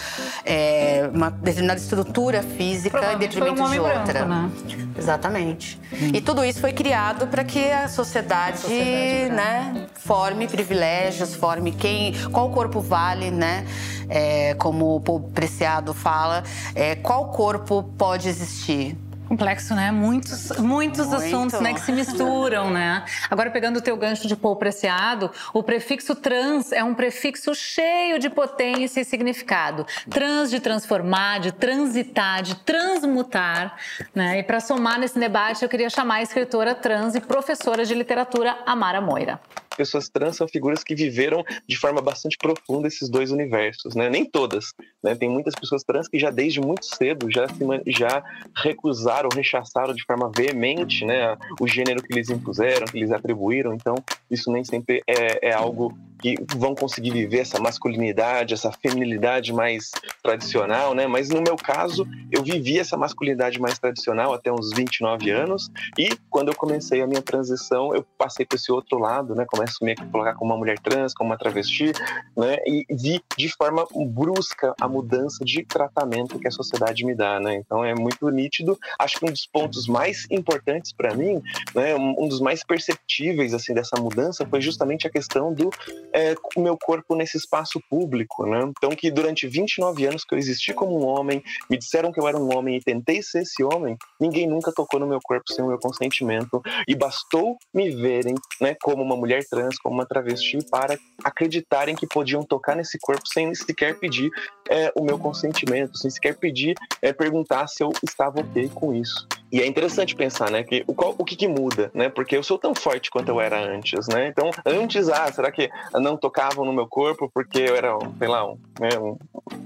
é, 0.45 1.09
uma 1.15 1.31
determinada 1.31 1.79
estrutura 1.79 2.43
física 2.43 3.13
em 3.13 3.17
detrimento 3.17 3.63
um 3.63 3.71
de 3.71 3.79
outra? 3.79 4.25
Branco, 4.25 4.29
né? 4.29 4.89
Exatamente. 4.99 5.81
Hum. 5.93 6.11
E 6.15 6.21
tudo 6.21 6.45
isso 6.45 6.61
foi 6.61 6.73
criado 6.73 7.29
para 7.29 7.45
que 7.45 7.71
a 7.71 7.87
sociedade, 7.87 8.57
a 8.57 8.61
sociedade 8.63 9.31
né, 9.31 9.87
forme 9.95 10.49
privilégios, 10.49 11.33
forme 11.33 11.71
quem, 11.71 12.13
qual 12.33 12.51
corpo 12.51 12.81
vale, 12.81 13.31
né? 13.31 13.65
É, 14.09 14.55
como 14.55 14.97
o 14.97 15.21
Preciado 15.21 15.95
fala, 15.95 16.43
é, 16.75 16.97
qual 16.97 17.31
corpo 17.31 17.85
pode 17.97 18.29
existir? 18.29 18.99
Complexo, 19.29 19.75
né? 19.75 19.91
Muitos, 19.91 20.53
muitos 20.59 21.07
Muito. 21.07 21.15
assuntos 21.17 21.61
né, 21.61 21.75
que 21.75 21.81
se 21.81 21.91
misturam, 21.91 22.71
né? 22.71 23.05
Agora, 23.29 23.51
pegando 23.51 23.79
o 23.79 23.81
teu 23.83 23.97
gancho 23.97 24.29
de 24.29 24.37
pouco 24.37 24.59
preciado, 24.61 25.31
o 25.53 25.63
prefixo 25.63 26.15
trans 26.15 26.71
é 26.71 26.85
um 26.85 26.95
prefixo 26.95 27.55
cheio 27.55 28.19
de 28.21 28.31
potência 28.31 29.01
e 29.01 29.05
significado. 29.05 29.85
Trans 30.09 30.51
de 30.51 30.61
transformar, 30.61 31.41
de 31.41 31.53
transitar, 31.53 32.43
de 32.43 32.55
transmutar, 32.57 33.77
né? 34.15 34.39
E 34.39 34.43
para 34.45 34.61
somar 34.61 34.99
nesse 34.99 35.19
debate, 35.19 35.63
eu 35.63 35.69
queria 35.69 35.91
chamar 35.91 36.17
a 36.17 36.23
escritora 36.23 36.75
trans 36.75 37.15
e 37.15 37.21
professora 37.21 37.85
de 37.85 37.95
literatura 37.95 38.57
Amara 38.65 39.01
Moira. 39.01 39.41
pessoas 39.77 40.09
trans 40.09 40.37
são 40.37 40.49
figuras 40.49 40.83
que 40.83 40.95
viveram 40.95 41.45
de 41.69 41.77
forma 41.77 42.01
bastante 42.01 42.39
profunda 42.39 42.89
esses 42.89 43.11
dois 43.11 43.31
universos, 43.31 43.95
né? 43.95 44.09
Nem 44.09 44.25
todas, 44.25 44.73
né? 45.03 45.15
Tem 45.15 45.29
muitas 45.29 45.55
pessoas 45.55 45.83
trans 45.83 46.09
que 46.09 46.19
já 46.19 46.31
desde 46.31 46.61
muito 46.61 46.87
cedo 46.87 47.29
já 47.31 47.47
se, 47.49 47.65
já 47.89 48.25
recusaram, 48.57 49.16
rechaçaram 49.35 49.95
de 49.95 50.05
forma 50.05 50.31
veemente, 50.35 51.05
né? 51.05 51.37
O 51.61 51.67
gênero 51.67 52.03
que 52.03 52.15
lhes 52.15 52.31
impuseram, 52.31 52.87
que 52.87 52.99
lhes 52.99 53.11
atribuíram. 53.11 53.75
Então, 53.75 53.95
isso 54.31 54.51
nem 54.51 54.65
sempre 54.65 55.03
é, 55.07 55.51
é 55.51 55.53
algo 55.53 55.97
que 56.21 56.35
vão 56.57 56.75
conseguir 56.75 57.11
viver 57.11 57.41
essa 57.41 57.61
masculinidade, 57.61 58.55
essa 58.55 58.73
feminilidade 58.73 59.53
mais 59.53 59.91
tradicional, 60.27 60.93
né? 60.93 61.07
Mas 61.07 61.29
no 61.29 61.41
meu 61.41 61.55
caso, 61.57 62.07
eu 62.33 62.43
vivi 62.43 62.81
essa 62.81 62.97
masculinidade 62.97 63.61
mais 63.61 63.79
tradicional 63.79 64.35
até 64.35 64.53
uns 64.53 64.71
29 64.75 65.31
anos 65.31 65.71
e 65.97 66.11
quando 66.29 66.49
eu 66.49 66.57
comecei 66.57 67.01
a 67.01 67.07
minha 67.07 67.23
transição, 67.23 67.95
eu 67.95 68.05
passei 68.19 68.45
para 68.45 68.57
esse 68.57 68.73
outro 68.73 68.99
lado, 68.99 69.37
né? 69.37 69.47
Começo 69.49 69.79
a 69.81 69.85
me 69.85 69.95
colocar 69.95 70.35
como 70.35 70.51
uma 70.51 70.59
mulher 70.59 70.81
trans, 70.81 71.15
como 71.15 71.31
uma 71.31 71.39
travesti, 71.39 71.93
né? 72.37 72.57
E 72.67 72.85
vi 72.91 73.23
de 73.39 73.49
forma 73.51 73.87
brusca 74.09 74.75
a 74.81 74.89
mudança 74.89 75.45
de 75.45 75.65
tratamento 75.65 76.41
que 76.41 76.49
a 76.49 76.51
sociedade 76.51 77.05
me 77.05 77.15
dá, 77.15 77.39
né? 77.39 77.55
Então 77.57 77.85
é 77.85 77.95
muito 77.95 78.29
nítido. 78.29 78.77
Acho 78.99 79.21
que 79.21 79.27
um 79.27 79.33
dos 79.33 79.47
pontos 79.47 79.87
mais 79.87 80.27
importantes 80.29 80.93
para 80.93 81.15
mim, 81.15 81.41
né? 81.73 81.95
Um 81.95 82.27
dos 82.27 82.41
mais 82.41 82.65
perceptíveis 82.65 83.55
assim 83.55 83.73
dessa 83.73 84.01
mudança 84.01 84.45
foi 84.45 84.61
justamente 84.61 85.07
a 85.07 85.11
questão 85.11 85.53
do 85.53 85.71
é, 86.13 86.35
meu 86.57 86.77
corpo 86.77 87.15
nesse 87.15 87.37
espaço 87.37 87.81
público, 87.89 88.45
né? 88.45 88.69
Então 88.77 88.91
que 88.91 89.09
durante 89.09 89.47
29 89.47 90.05
anos 90.07 90.16
que 90.25 90.35
eu 90.35 90.39
existi 90.39 90.73
como 90.73 90.99
um 90.99 91.07
homem, 91.07 91.43
me 91.69 91.77
disseram 91.77 92.13
que 92.13 92.21
eu 92.21 92.29
era 92.29 92.39
um 92.39 92.57
homem 92.57 92.77
e 92.77 92.81
tentei 92.81 93.23
ser 93.23 93.43
esse 93.43 93.63
homem, 93.63 93.97
ninguém 94.21 94.47
nunca 94.47 94.73
tocou 94.73 95.01
no 95.01 95.07
meu 95.07 95.21
corpo 95.23 95.53
sem 95.53 95.65
o 95.65 95.69
meu 95.69 95.79
consentimento 95.79 96.63
e 96.87 96.95
bastou 96.95 97.57
me 97.73 97.91
verem, 97.91 98.35
né, 98.61 98.77
como 98.83 99.03
uma 99.03 99.17
mulher 99.17 99.45
trans, 99.49 99.77
como 99.79 99.95
uma 99.95 100.07
travesti 100.07 100.59
para 100.71 100.99
acreditarem 101.25 101.95
que 101.95 102.07
podiam 102.07 102.43
tocar 102.43 102.77
nesse 102.77 102.99
corpo 102.99 103.27
sem 103.27 103.55
sequer 103.55 103.99
pedir 103.99 104.31
é, 104.69 104.93
o 104.97 105.03
meu 105.03 105.19
consentimento, 105.19 105.99
sem 105.99 106.11
sequer 106.11 106.37
pedir, 106.37 106.75
é, 107.03 107.13
perguntar 107.13 107.67
se 107.67 107.83
eu 107.83 107.93
estava 108.03 108.41
ok 108.41 108.71
com 108.75 108.95
isso. 108.95 109.27
E 109.57 109.63
é 109.63 109.67
interessante 109.67 110.15
pensar, 110.15 110.51
né, 110.51 110.63
que 110.63 110.85
o, 110.87 110.95
qual, 110.95 111.15
o 111.17 111.25
que, 111.25 111.35
que 111.35 111.49
muda, 111.49 111.91
né? 111.95 112.11
Porque 112.11 112.37
eu 112.37 112.43
sou 112.43 112.59
tão 112.59 112.75
forte 112.75 113.11
quanto 113.11 113.31
eu 113.31 113.41
era 113.41 113.59
antes, 113.59 114.07
né? 114.07 114.29
Então, 114.29 114.51
antes, 114.67 115.09
ah, 115.09 115.33
será 115.33 115.51
que 115.51 115.71
não 115.95 116.15
tocavam 116.15 116.63
no 116.63 116.75
meu 116.75 116.87
corpo 116.87 117.31
porque 117.33 117.61
eu 117.61 117.75
era, 117.75 117.97
sei 118.19 118.29
lá, 118.29 118.47
um, 118.47 118.59
né, 118.79 118.99
um 118.99 119.17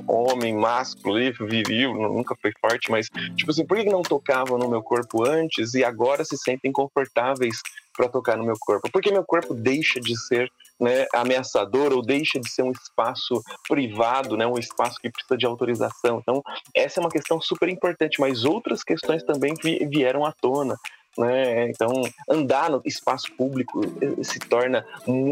homem 0.07 0.55
másculo, 0.55 1.17
viril, 1.41 1.93
nunca 1.95 2.37
foi 2.41 2.53
forte, 2.61 2.89
mas, 2.89 3.09
tipo 3.35 3.51
assim, 3.51 3.67
por 3.67 3.77
que 3.79 3.91
não 3.91 4.03
tocavam 4.03 4.57
no 4.57 4.71
meu 4.71 4.81
corpo 4.81 5.29
antes 5.29 5.75
e 5.75 5.83
agora 5.83 6.25
se 6.25 6.37
sentem 6.37 6.71
confortáveis 6.71 7.57
para 7.97 8.09
tocar 8.09 8.37
no 8.37 8.45
meu 8.45 8.55
corpo? 8.61 8.89
Porque 8.93 9.11
meu 9.11 9.25
corpo 9.25 9.55
deixa 9.55 9.99
de 9.99 10.17
ser 10.17 10.49
né, 10.81 11.07
ameaçador 11.13 11.93
ou 11.93 12.03
deixa 12.03 12.41
de 12.41 12.51
ser 12.51 12.63
um 12.63 12.73
espaço 12.73 13.43
privado, 13.69 14.37
né, 14.37 14.47
um 14.47 14.59
espaço 14.59 14.97
que 15.01 15.11
precisa 15.11 15.37
de 15.37 15.47
autorização. 15.47 16.21
Então, 16.21 16.43
essa 16.75 17.01
é 17.01 17.03
uma 17.03 17.11
questão 17.11 17.41
super 17.41 17.69
importante, 17.69 18.21
mas 18.21 18.45
outras 18.45 18.83
questões 18.83 19.23
também 19.23 19.55
vieram 19.89 20.25
à 20.25 20.33
tona. 20.33 20.77
Né? 21.19 21.69
Então, 21.69 21.89
andar 22.29 22.71
no 22.71 22.81
espaço 22.85 23.33
público 23.37 23.81
eh, 24.01 24.23
se 24.23 24.39
torna 24.39 24.87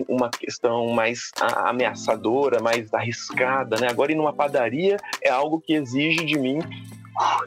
uma 0.08 0.28
questão 0.28 0.88
mais 0.88 1.30
ameaçadora, 1.40 2.61
mais 2.61 2.92
arriscada. 2.92 3.76
Né? 3.80 3.88
Agora, 3.88 4.11
ir 4.11 4.16
numa 4.16 4.32
padaria 4.32 4.96
é 5.22 5.30
algo 5.30 5.61
que 5.61 5.74
exige 5.74 6.24
de 6.24 6.37
mim 6.37 6.58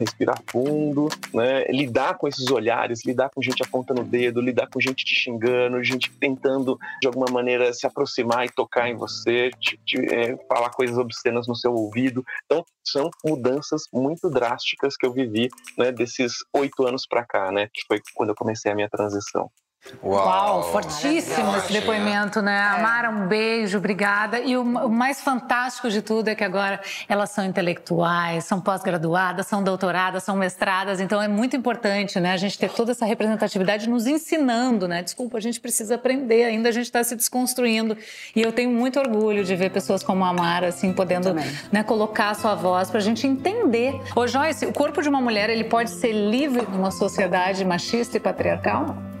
respirar 0.00 0.40
fundo, 0.50 1.08
né? 1.32 1.64
lidar 1.66 2.14
com 2.14 2.28
esses 2.28 2.48
olhares, 2.50 3.04
lidar 3.04 3.30
com 3.30 3.42
gente 3.42 3.62
apontando 3.62 4.02
o 4.02 4.04
dedo, 4.04 4.40
lidar 4.40 4.68
com 4.68 4.80
gente 4.80 5.04
te 5.04 5.14
xingando, 5.14 5.82
gente 5.82 6.10
tentando 6.18 6.78
de 7.00 7.06
alguma 7.06 7.26
maneira 7.30 7.72
se 7.72 7.86
aproximar 7.86 8.46
e 8.46 8.50
tocar 8.50 8.88
em 8.88 8.94
você, 8.94 9.50
te, 9.60 9.78
te, 9.84 9.98
é, 10.14 10.36
falar 10.48 10.70
coisas 10.70 10.98
obscenas 10.98 11.46
no 11.46 11.54
seu 11.54 11.72
ouvido. 11.72 12.24
Então, 12.44 12.64
são 12.84 13.10
mudanças 13.24 13.82
muito 13.92 14.28
drásticas 14.28 14.96
que 14.96 15.06
eu 15.06 15.12
vivi 15.12 15.48
né, 15.78 15.92
desses 15.92 16.34
oito 16.54 16.86
anos 16.86 17.06
para 17.06 17.24
cá, 17.24 17.50
né? 17.50 17.68
Que 17.72 17.82
foi 17.86 18.00
quando 18.14 18.30
eu 18.30 18.34
comecei 18.34 18.70
a 18.70 18.74
minha 18.74 18.88
transição. 18.88 19.50
Uau, 20.00 20.14
Uau 20.14 20.62
fortíssimo 20.70 21.56
esse 21.56 21.72
depoimento, 21.72 22.40
né? 22.40 22.54
É. 22.54 22.78
Amara, 22.78 23.10
um 23.10 23.26
beijo, 23.26 23.78
obrigada. 23.78 24.38
E 24.38 24.56
o, 24.56 24.62
o, 24.62 24.88
mais 24.88 25.20
fantástico 25.20 25.90
de 25.90 26.00
tudo 26.00 26.28
é 26.28 26.36
que 26.36 26.44
agora 26.44 26.80
elas 27.08 27.30
são 27.30 27.44
intelectuais, 27.44 28.44
são 28.44 28.60
pós-graduadas, 28.60 29.48
são 29.48 29.62
doutoradas, 29.62 30.22
são 30.22 30.36
mestradas, 30.36 31.00
então 31.00 31.20
é 31.20 31.26
muito 31.26 31.56
importante, 31.56 32.20
né? 32.20 32.32
A 32.32 32.36
gente 32.36 32.56
ter 32.56 32.70
toda 32.70 32.92
essa 32.92 33.04
representatividade 33.04 33.88
nos 33.88 34.06
ensinando, 34.06 34.86
né? 34.86 35.02
Desculpa, 35.02 35.38
a 35.38 35.40
gente 35.40 35.58
precisa 35.58 35.96
aprender, 35.96 36.44
ainda 36.44 36.68
a 36.68 36.72
gente 36.72 36.86
está 36.86 37.02
se 37.02 37.16
desconstruindo. 37.16 37.98
E 38.36 38.40
eu 38.40 38.52
tenho 38.52 38.70
muito 38.70 39.00
orgulho 39.00 39.42
de 39.42 39.56
ver 39.56 39.70
pessoas 39.70 40.04
como 40.04 40.24
a 40.24 40.28
Amara, 40.28 40.68
assim, 40.68 40.92
podendo 40.92 41.34
né, 41.72 41.82
colocar 41.82 42.30
a 42.30 42.34
sua 42.34 42.54
voz 42.54 42.88
para 42.88 42.98
a 42.98 43.02
gente 43.02 43.26
entender. 43.26 44.00
Ô, 44.14 44.28
Joyce, 44.28 44.64
o 44.64 44.72
corpo 44.72 45.02
de 45.02 45.08
uma 45.08 45.20
mulher, 45.20 45.50
ele 45.50 45.64
pode 45.64 45.90
ser 45.90 46.12
livre 46.12 46.62
numa 46.70 46.92
sociedade 46.92 47.64
machista 47.64 48.16
e 48.16 48.20
patriarcal? 48.20 49.11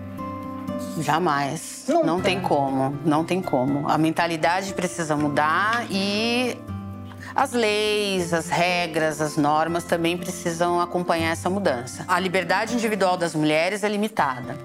Jamais. 0.98 1.84
Nunca. 1.88 2.06
Não 2.06 2.20
tem 2.20 2.40
como, 2.40 2.98
não 3.04 3.24
tem 3.24 3.42
como. 3.42 3.88
A 3.88 3.98
mentalidade 3.98 4.72
precisa 4.74 5.16
mudar 5.16 5.86
e 5.90 6.56
as 7.34 7.52
leis, 7.52 8.32
as 8.34 8.48
regras, 8.48 9.20
as 9.20 9.36
normas 9.36 9.84
também 9.84 10.18
precisam 10.18 10.80
acompanhar 10.80 11.30
essa 11.32 11.48
mudança. 11.48 12.04
A 12.06 12.20
liberdade 12.20 12.74
individual 12.74 13.16
das 13.16 13.34
mulheres 13.34 13.82
é 13.82 13.88
limitada. 13.88 14.56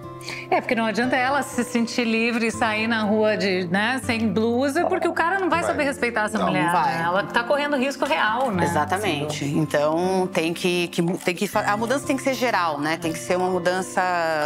É, 0.50 0.62
porque 0.62 0.76
não 0.76 0.86
adianta 0.86 1.16
ela 1.16 1.42
se 1.42 1.64
sentir 1.64 2.04
livre 2.04 2.48
e 2.48 2.52
sair 2.52 2.88
na 2.88 3.04
rua 3.04 3.38
de, 3.38 3.68
né, 3.68 4.00
sem 4.04 4.28
blusa, 4.32 4.86
porque 4.86 5.08
o 5.08 5.14
cara 5.14 5.40
não 5.40 5.50
vai, 5.50 5.62
vai. 5.62 5.70
saber 5.70 5.84
respeitar 5.84 6.26
essa 6.26 6.38
não, 6.38 6.48
mulher. 6.48 6.66
Não 6.66 6.72
vai. 6.72 6.98
Né? 6.98 7.04
Ela 7.04 7.24
tá 7.24 7.44
correndo 7.44 7.76
risco 7.78 8.06
real, 8.06 8.52
né? 8.52 8.64
Exatamente. 8.64 9.46
Então 9.46 10.28
tem 10.32 10.54
que, 10.54 10.88
que, 10.90 11.02
tem 11.02 11.36
que. 11.36 11.50
A 11.54 11.78
mudança 11.78 12.06
tem 12.06 12.16
que 12.16 12.24
ser 12.24 12.34
geral, 12.34 12.80
né? 12.80 12.98
Tem 12.98 13.12
que 13.12 13.20
ser 13.20 13.38
uma 13.38 13.50
mudança 13.50 14.02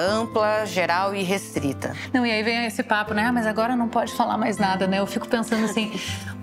ampla, 0.09 0.65
geral 0.65 1.15
e 1.15 1.23
restrita. 1.23 1.95
Não, 2.13 2.25
e 2.25 2.31
aí 2.31 2.43
vem 2.43 2.65
esse 2.65 2.83
papo, 2.83 3.13
né? 3.13 3.25
Ah, 3.25 3.31
mas 3.31 3.45
agora 3.45 3.75
não 3.75 3.87
pode 3.87 4.13
falar 4.13 4.37
mais 4.37 4.57
nada, 4.57 4.87
né? 4.87 4.99
Eu 4.99 5.07
fico 5.07 5.27
pensando 5.27 5.65
assim, 5.65 5.91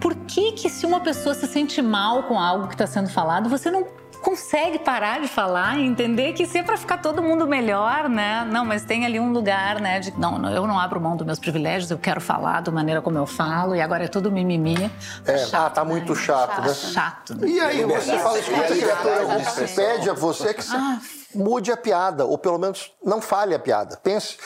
por 0.01 0.15
que 0.15 0.53
que 0.53 0.69
se 0.69 0.87
uma 0.87 1.01
pessoa 1.01 1.35
se 1.35 1.47
sente 1.47 1.81
mal 1.83 2.25
com 2.25 2.39
algo 2.39 2.69
que 2.69 2.75
está 2.75 2.87
sendo 2.87 3.09
falado, 3.09 3.49
você 3.49 3.71
não 3.71 3.87
consegue 4.19 4.79
parar 4.79 5.21
de 5.21 5.29
falar 5.29 5.79
e 5.79 5.87
entender 5.87 6.33
que 6.33 6.47
se 6.47 6.59
é 6.59 6.63
para 6.63 6.77
ficar 6.77 6.99
todo 6.99 7.23
mundo 7.23 7.47
melhor, 7.47 8.09
né? 8.09 8.47
Não, 8.51 8.65
mas 8.65 8.85
tem 8.85 9.07
ali 9.07 9.19
um 9.19 9.33
lugar, 9.33 9.81
né? 9.81 10.01
De 10.01 10.11
não, 10.19 10.51
eu 10.51 10.67
não 10.67 10.79
abro 10.79 11.01
mão 11.01 11.17
dos 11.17 11.27
meus 11.27 11.39
privilégios, 11.39 11.91
eu 11.91 11.99
quero 11.99 12.21
falar 12.21 12.61
da 12.61 12.71
maneira 12.71 13.01
como 13.01 13.19
eu 13.19 13.27
falo 13.27 13.75
e 13.75 13.81
agora 13.81 14.05
é 14.05 14.09
tudo 14.09 14.31
mimimi. 14.31 14.91
Tá 15.25 15.33
é, 15.33 15.39
chato, 15.39 15.55
ah, 15.55 15.71
tá 15.71 15.85
né? 15.85 15.91
muito 15.91 16.15
chato, 16.15 16.61
né? 16.61 16.75
Chato. 16.75 17.35
Né? 17.35 17.49
E 17.49 17.61
aí 17.61 17.85
você 17.85 18.19
fala, 18.19 18.39
escuta, 18.39 18.75
diretor, 18.75 19.75
pede 19.75 20.11
a 20.11 20.15
você 20.15 20.55
que 20.55 20.63
você 20.63 20.77
ah. 20.77 20.99
mude 21.35 21.73
a 21.73 21.77
piada, 21.77 22.25
ou 22.25 22.39
pelo 22.39 22.59
menos 22.59 22.93
não 23.05 23.21
fale 23.21 23.55
a 23.55 23.59
piada. 23.59 23.97
Pense, 24.03 24.37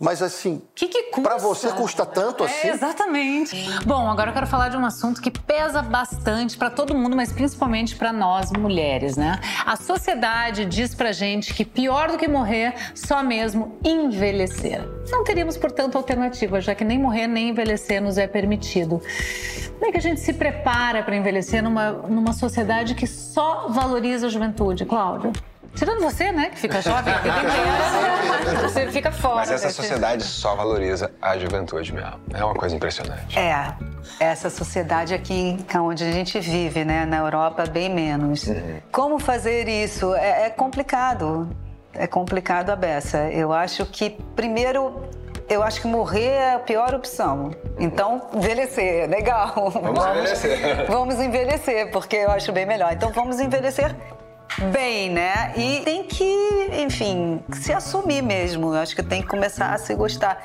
mas 0.00 0.22
assim, 0.22 0.62
que 0.76 0.86
que 0.86 1.20
para 1.20 1.38
você 1.38 1.72
custa 1.72 2.06
tanto 2.06 2.44
é, 2.44 2.46
assim? 2.46 2.68
Exatamente. 2.68 3.56
Bom, 3.84 4.08
agora 4.08 4.30
eu 4.30 4.34
quero 4.34 4.46
falar 4.46 4.68
de 4.68 4.76
um 4.76 4.86
assunto 4.86 5.20
que 5.20 5.30
pesa 5.30 5.82
bastante 5.82 6.56
para 6.56 6.70
todo 6.70 6.94
mundo, 6.94 7.16
mas 7.16 7.32
principalmente 7.32 7.96
para 7.96 8.12
nós 8.12 8.52
mulheres, 8.52 9.16
né? 9.16 9.40
A 9.66 9.74
sociedade 9.74 10.64
diz 10.64 10.94
pra 10.94 11.10
gente 11.10 11.52
que 11.52 11.64
pior 11.64 12.12
do 12.12 12.16
que 12.16 12.28
morrer, 12.28 12.74
só 12.94 13.22
mesmo 13.24 13.76
envelhecer. 13.84 14.86
Não 15.10 15.24
teríamos, 15.24 15.56
portanto, 15.56 15.96
alternativa, 15.96 16.60
já 16.60 16.74
que 16.74 16.84
nem 16.84 16.98
morrer 16.98 17.26
nem 17.26 17.48
envelhecer 17.48 18.00
nos 18.00 18.18
é 18.18 18.26
permitido. 18.28 19.02
Como 19.72 19.86
é 19.86 19.90
que 19.90 19.98
a 19.98 20.02
gente 20.02 20.20
se 20.20 20.32
prepara 20.32 21.02
para 21.02 21.16
envelhecer 21.16 21.62
numa, 21.62 21.90
numa 21.90 22.32
sociedade 22.32 22.94
que 22.94 23.06
só 23.06 23.66
valoriza 23.68 24.26
a 24.26 24.30
juventude, 24.30 24.84
Cláudia? 24.84 25.32
Tirando 25.74 26.00
você, 26.00 26.32
né, 26.32 26.50
que 26.50 26.58
fica 26.58 26.80
jovem, 26.82 27.14
porque 27.14 27.30
tem 27.30 27.40
criança, 27.40 28.37
você 28.86 28.92
fica 28.92 29.12
fora. 29.12 29.36
Mas 29.36 29.50
essa 29.50 29.70
sociedade 29.70 30.22
só 30.24 30.54
valoriza 30.54 31.10
a 31.20 31.36
juventude 31.38 31.92
mesmo. 31.92 32.20
É 32.32 32.44
uma 32.44 32.54
coisa 32.54 32.74
impressionante. 32.74 33.38
É. 33.38 33.74
Essa 34.20 34.50
sociedade 34.50 35.14
aqui 35.14 35.58
onde 35.76 36.04
a 36.04 36.12
gente 36.12 36.38
vive, 36.40 36.84
né, 36.84 37.04
na 37.04 37.18
Europa, 37.18 37.64
bem 37.66 37.88
menos. 37.88 38.46
Uhum. 38.46 38.80
Como 38.90 39.18
fazer 39.18 39.68
isso? 39.68 40.14
É, 40.14 40.46
é 40.46 40.50
complicado. 40.50 41.48
É 41.92 42.06
complicado 42.06 42.70
a 42.70 42.76
beça. 42.76 43.28
Eu 43.30 43.52
acho 43.52 43.84
que, 43.86 44.10
primeiro, 44.36 45.02
eu 45.48 45.62
acho 45.62 45.80
que 45.80 45.86
morrer 45.86 46.28
é 46.28 46.54
a 46.54 46.58
pior 46.58 46.94
opção. 46.94 47.50
Então, 47.78 48.28
envelhecer, 48.34 49.08
legal. 49.08 49.70
Vamos, 49.70 49.98
vamos 49.98 50.04
envelhecer. 50.44 50.86
Vamos 50.86 51.14
envelhecer, 51.16 51.90
porque 51.90 52.16
eu 52.16 52.30
acho 52.30 52.52
bem 52.52 52.66
melhor. 52.66 52.92
Então, 52.92 53.10
vamos 53.10 53.40
envelhecer 53.40 53.94
bem, 54.72 55.10
né? 55.10 55.52
E 55.56 55.80
tem 55.84 56.02
que, 56.02 56.70
enfim, 56.72 57.40
se 57.52 57.72
assumir 57.72 58.22
mesmo. 58.22 58.74
Eu 58.74 58.80
acho 58.80 58.94
que 58.94 59.02
tem 59.02 59.22
que 59.22 59.28
começar 59.28 59.72
a 59.72 59.78
se 59.78 59.94
gostar 59.94 60.42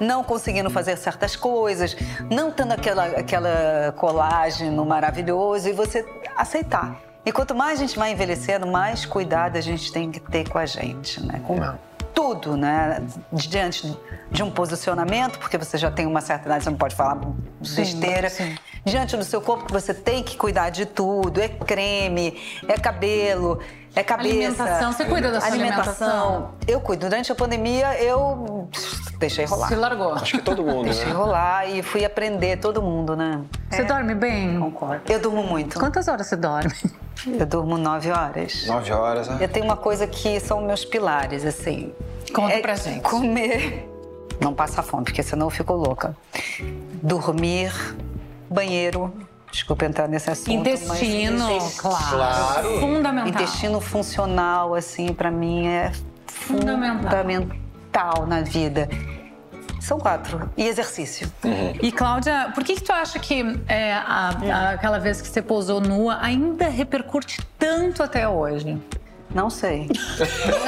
não 0.00 0.24
conseguindo 0.24 0.68
fazer 0.70 0.96
certas 0.96 1.36
coisas, 1.36 1.96
não 2.30 2.50
tendo 2.50 2.72
aquela, 2.72 3.04
aquela 3.06 3.94
colágeno 3.96 4.84
maravilhoso 4.84 5.68
e 5.68 5.72
você 5.72 6.04
aceitar. 6.36 7.00
E 7.24 7.32
quanto 7.32 7.54
mais 7.54 7.78
a 7.78 7.82
gente 7.82 7.96
vai 7.98 8.12
envelhecendo, 8.12 8.66
mais 8.66 9.06
cuidado 9.06 9.56
a 9.56 9.60
gente 9.60 9.92
tem 9.92 10.10
que 10.10 10.20
ter 10.20 10.48
com 10.48 10.58
a 10.58 10.66
gente, 10.66 11.24
né? 11.24 11.40
Com, 11.46 11.58
tudo, 12.14 12.56
né? 12.56 13.02
Diante 13.32 13.98
de 14.30 14.42
um 14.42 14.50
posicionamento, 14.50 15.38
porque 15.38 15.58
você 15.58 15.76
já 15.76 15.90
tem 15.90 16.06
uma 16.06 16.20
certa 16.20 16.46
idade, 16.46 16.64
você 16.64 16.70
não 16.70 16.78
pode 16.78 16.94
falar 16.94 17.18
besteira. 17.60 18.30
sim. 18.30 18.56
Diante 18.84 19.16
do 19.16 19.24
seu 19.24 19.40
corpo, 19.40 19.64
que 19.64 19.72
você 19.72 19.94
tem 19.94 20.22
que 20.22 20.36
cuidar 20.36 20.70
de 20.70 20.84
tudo. 20.84 21.40
É 21.40 21.48
creme, 21.48 22.38
é 22.68 22.78
cabelo, 22.78 23.58
é 23.94 24.02
cabeça. 24.02 24.28
Alimentação, 24.62 24.92
você 24.92 25.04
cuida 25.06 25.30
da 25.32 25.40
sua 25.40 25.50
alimentação? 25.50 26.50
Eu 26.66 26.80
cuido. 26.80 27.08
Durante 27.08 27.32
a 27.32 27.34
pandemia, 27.34 27.98
eu 28.02 28.68
deixei 29.18 29.46
rolar. 29.46 29.68
Se 29.68 29.74
largou. 29.74 30.12
Acho 30.12 30.36
que 30.38 30.42
todo 30.42 30.62
mundo, 30.62 30.84
Deixei 30.84 31.06
né? 31.06 31.12
rolar 31.12 31.66
e 31.66 31.82
fui 31.82 32.04
aprender, 32.04 32.58
todo 32.58 32.82
mundo, 32.82 33.16
né? 33.16 33.40
Você 33.70 33.84
dorme 33.84 34.14
bem? 34.14 34.58
Concordo. 34.60 35.10
Eu 35.10 35.18
durmo 35.18 35.42
muito. 35.42 35.78
Quantas 35.78 36.06
horas 36.08 36.26
você 36.26 36.36
dorme? 36.36 36.72
Eu 37.26 37.46
durmo 37.46 37.78
nove 37.78 38.10
horas. 38.10 38.66
Nove 38.66 38.92
horas, 38.92 39.28
né? 39.28 39.38
Eu 39.40 39.48
tenho 39.48 39.64
uma 39.64 39.76
coisa 39.78 40.06
que 40.06 40.38
são 40.40 40.60
meus 40.60 40.84
pilares, 40.84 41.44
assim. 41.46 41.94
Conta 42.34 42.58
pra 42.58 42.74
gente. 42.74 43.00
Comer. 43.00 43.88
Não 44.40 44.52
passar 44.52 44.82
fome, 44.82 45.04
porque 45.04 45.22
senão 45.22 45.46
eu 45.46 45.50
fico 45.50 45.72
louca. 45.72 46.14
Dormir, 47.02 47.72
banheiro. 48.50 49.12
Desculpa 49.50 49.84
entrar 49.86 50.08
nesse 50.08 50.30
assunto. 50.30 50.50
Intestino, 50.50 51.46
mas... 51.60 51.80
claro. 51.80 52.10
Claro. 52.10 52.80
Fundamental. 52.80 53.28
Intestino 53.28 53.80
funcional, 53.80 54.74
assim, 54.74 55.12
pra 55.14 55.30
mim 55.30 55.66
é 55.68 55.92
Fundamental. 56.26 57.02
fundamental 57.10 58.26
na 58.26 58.40
vida. 58.40 58.88
São 59.80 59.98
quatro. 60.00 60.50
E 60.56 60.66
exercício. 60.66 61.30
E 61.82 61.92
Cláudia, 61.92 62.50
por 62.54 62.64
que, 62.64 62.74
que 62.74 62.82
tu 62.82 62.90
acha 62.92 63.18
que 63.18 63.44
é, 63.68 63.92
a- 63.92 64.30
a- 64.52 64.70
aquela 64.70 64.98
vez 64.98 65.20
que 65.20 65.28
você 65.28 65.42
pousou 65.42 65.80
nua 65.80 66.18
ainda 66.20 66.68
repercute 66.68 67.38
tanto 67.58 68.02
até 68.02 68.26
hoje? 68.26 68.76
Não 69.34 69.50
sei. 69.50 69.88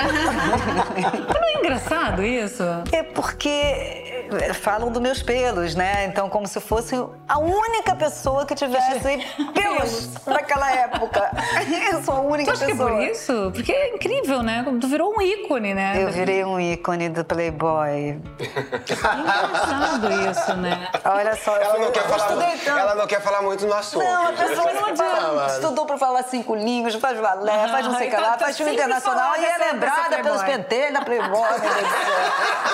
Não 1.34 1.42
é 1.44 1.58
engraçado 1.58 2.22
isso? 2.24 2.62
É 2.92 3.02
porque 3.02 4.05
falam 4.54 4.90
dos 4.90 5.00
meus 5.02 5.22
pelos, 5.22 5.74
né? 5.74 6.04
Então, 6.06 6.28
como 6.28 6.46
se 6.46 6.60
fosse 6.60 6.94
a 7.28 7.38
única 7.38 7.94
pessoa 7.96 8.44
que 8.46 8.54
tivesse 8.54 9.18
pelos 9.54 10.10
naquela 10.26 10.70
época. 10.72 11.30
Eu 11.92 12.02
sou 12.02 12.14
a 12.14 12.20
Tu 12.20 12.26
única 12.26 12.52
acha 12.52 12.64
que 12.64 12.70
é 12.72 12.74
pessoa. 12.74 12.90
por 12.90 13.02
isso? 13.02 13.50
Porque 13.54 13.72
é 13.72 13.94
incrível, 13.94 14.42
né? 14.42 14.64
Tu 14.80 14.88
virou 14.88 15.14
um 15.16 15.20
ícone, 15.22 15.74
né? 15.74 16.02
Eu 16.02 16.10
virei 16.10 16.44
um 16.44 16.58
ícone 16.60 17.08
do 17.08 17.24
Playboy. 17.24 18.20
engraçado 18.38 20.30
isso, 20.30 20.56
né? 20.56 20.88
Olha 21.04 21.36
só, 21.36 21.56
Ela 21.56 21.74
eu, 21.76 21.80
não, 21.80 21.90
quer 21.92 22.00
eu 22.04 22.08
falar, 22.08 22.26
estudei 22.28 22.58
tanto. 22.58 22.78
ela 22.78 22.94
não 22.94 23.06
quer 23.06 23.20
falar 23.20 23.42
muito 23.42 23.66
no 23.66 23.74
assunto. 23.74 24.04
Não, 24.04 24.26
a 24.28 24.32
pessoa 24.32 24.72
não 24.72 24.94
mano. 24.96 25.46
estudou 25.46 25.86
pra 25.86 25.98
falar 25.98 26.22
cinco 26.24 26.54
línguas, 26.54 26.94
faz 26.96 27.18
balé, 27.20 27.68
faz 27.68 27.86
não 27.86 27.96
sei 27.96 28.08
o 28.08 28.10
que 28.10 28.16
lá, 28.16 28.22
tá- 28.30 28.36
tá 28.36 28.44
faz 28.46 28.56
filme 28.56 28.72
internacional 28.72 29.34
e 29.38 29.44
é 29.44 29.58
lembrada 29.72 30.18
pelos 30.22 30.42
penteiros 30.42 30.92
da 30.94 31.02
Playboy. 31.02 31.46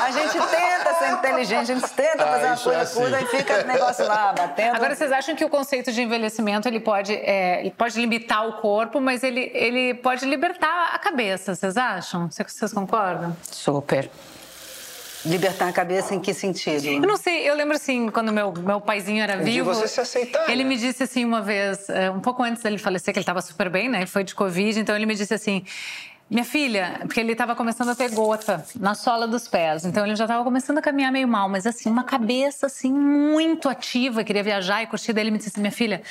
A 0.03 0.11
gente 0.11 0.33
tenta 0.33 0.95
ser 0.99 1.11
inteligente, 1.13 1.42
a 1.43 1.65
gente 1.65 1.89
tenta 1.91 2.25
Ah, 2.25 2.27
fazer 2.27 2.47
uma 2.47 2.55
isso 2.55 2.71
é 2.71 2.75
coisa 2.75 2.83
assim. 2.83 3.01
curta 3.01 3.21
e 3.21 3.27
fica 3.27 3.65
o 3.65 3.67
negócio 3.67 4.07
lá, 4.07 4.33
batendo. 4.37 4.77
Agora, 4.77 4.95
vocês 4.95 5.11
acham 5.13 5.35
que 5.35 5.45
o 5.45 5.49
conceito 5.49 5.91
de 5.93 6.03
envelhecimento 6.03 6.69
ele 6.69 6.81
pode, 6.81 7.13
é, 7.15 7.61
ele 7.61 7.71
pode 7.71 8.01
limitar 8.01 8.47
o 8.49 8.55
corpo, 8.55 9.01
mas 9.01 9.23
ele, 9.23 9.51
ele 9.55 9.95
pode 9.95 10.25
libertar 10.27 10.91
a 10.95 10.99
cabeça, 10.99 11.55
vocês 11.55 11.77
acham? 11.77 12.31
Vocês 12.31 12.53
vocês 12.53 12.73
concordam? 12.73 13.37
Super. 13.43 14.11
Libertar 15.25 15.69
a 15.69 15.73
cabeça 15.73 16.17
em 16.17 16.21
que 16.21 16.35
sentido? 16.35 16.85
Eu 16.85 17.01
não 17.03 17.17
sei, 17.17 17.49
eu 17.49 17.55
lembro 17.55 17.77
assim, 17.77 18.09
quando 18.09 18.33
meu, 18.33 18.53
meu 18.53 18.81
paizinho 18.81 19.23
era 19.23 19.37
vivo. 19.37 19.73
você 19.73 19.87
se 19.87 20.01
aceitar, 20.01 20.51
Ele 20.51 20.65
né? 20.65 20.69
me 20.71 20.77
disse 20.77 21.05
assim 21.05 21.25
uma 21.25 21.41
vez, 21.41 21.89
eh, 21.89 22.11
um 22.11 22.19
pouco 22.19 22.43
antes 22.43 22.61
dele 22.61 22.77
falecer, 22.77 23.15
que 23.15 23.21
ele 23.21 23.23
estava 23.23 23.41
super 23.41 23.71
bem, 23.71 23.89
né? 23.89 24.05
Foi 24.05 24.25
de 24.25 24.35
Covid, 24.35 24.81
então 24.81 24.97
ele 24.97 25.07
me 25.07 25.15
disse 25.15 25.33
assim. 25.33 25.65
Minha 26.33 26.45
filha, 26.45 26.97
porque 27.03 27.21
ele 27.21 27.33
estava 27.33 27.55
começando 27.55 27.91
a 27.91 27.95
ter 27.95 28.11
gota 28.11 28.65
na 28.81 28.95
sola 28.95 29.29
dos 29.29 29.47
pés, 29.47 29.85
então 29.85 30.07
ele 30.07 30.17
já 30.17 30.25
estava 30.25 30.43
começando 30.43 30.79
a 30.79 30.83
caminhar 30.83 31.13
meio 31.13 31.29
mal, 31.29 31.47
mas 31.47 31.67
assim, 31.67 31.91
uma 31.91 32.05
cabeça 32.05 32.67
assim 32.67 32.91
muito 32.91 33.69
ativa, 33.69 34.25
queria 34.25 34.43
viajar 34.43 34.83
e 34.83 34.87
curtir. 34.87 35.13
Daí 35.13 35.25
ele 35.25 35.31
me 35.31 35.37
disse 35.37 35.51
assim, 35.51 35.61
minha 35.61 35.71
filha, 35.71 36.03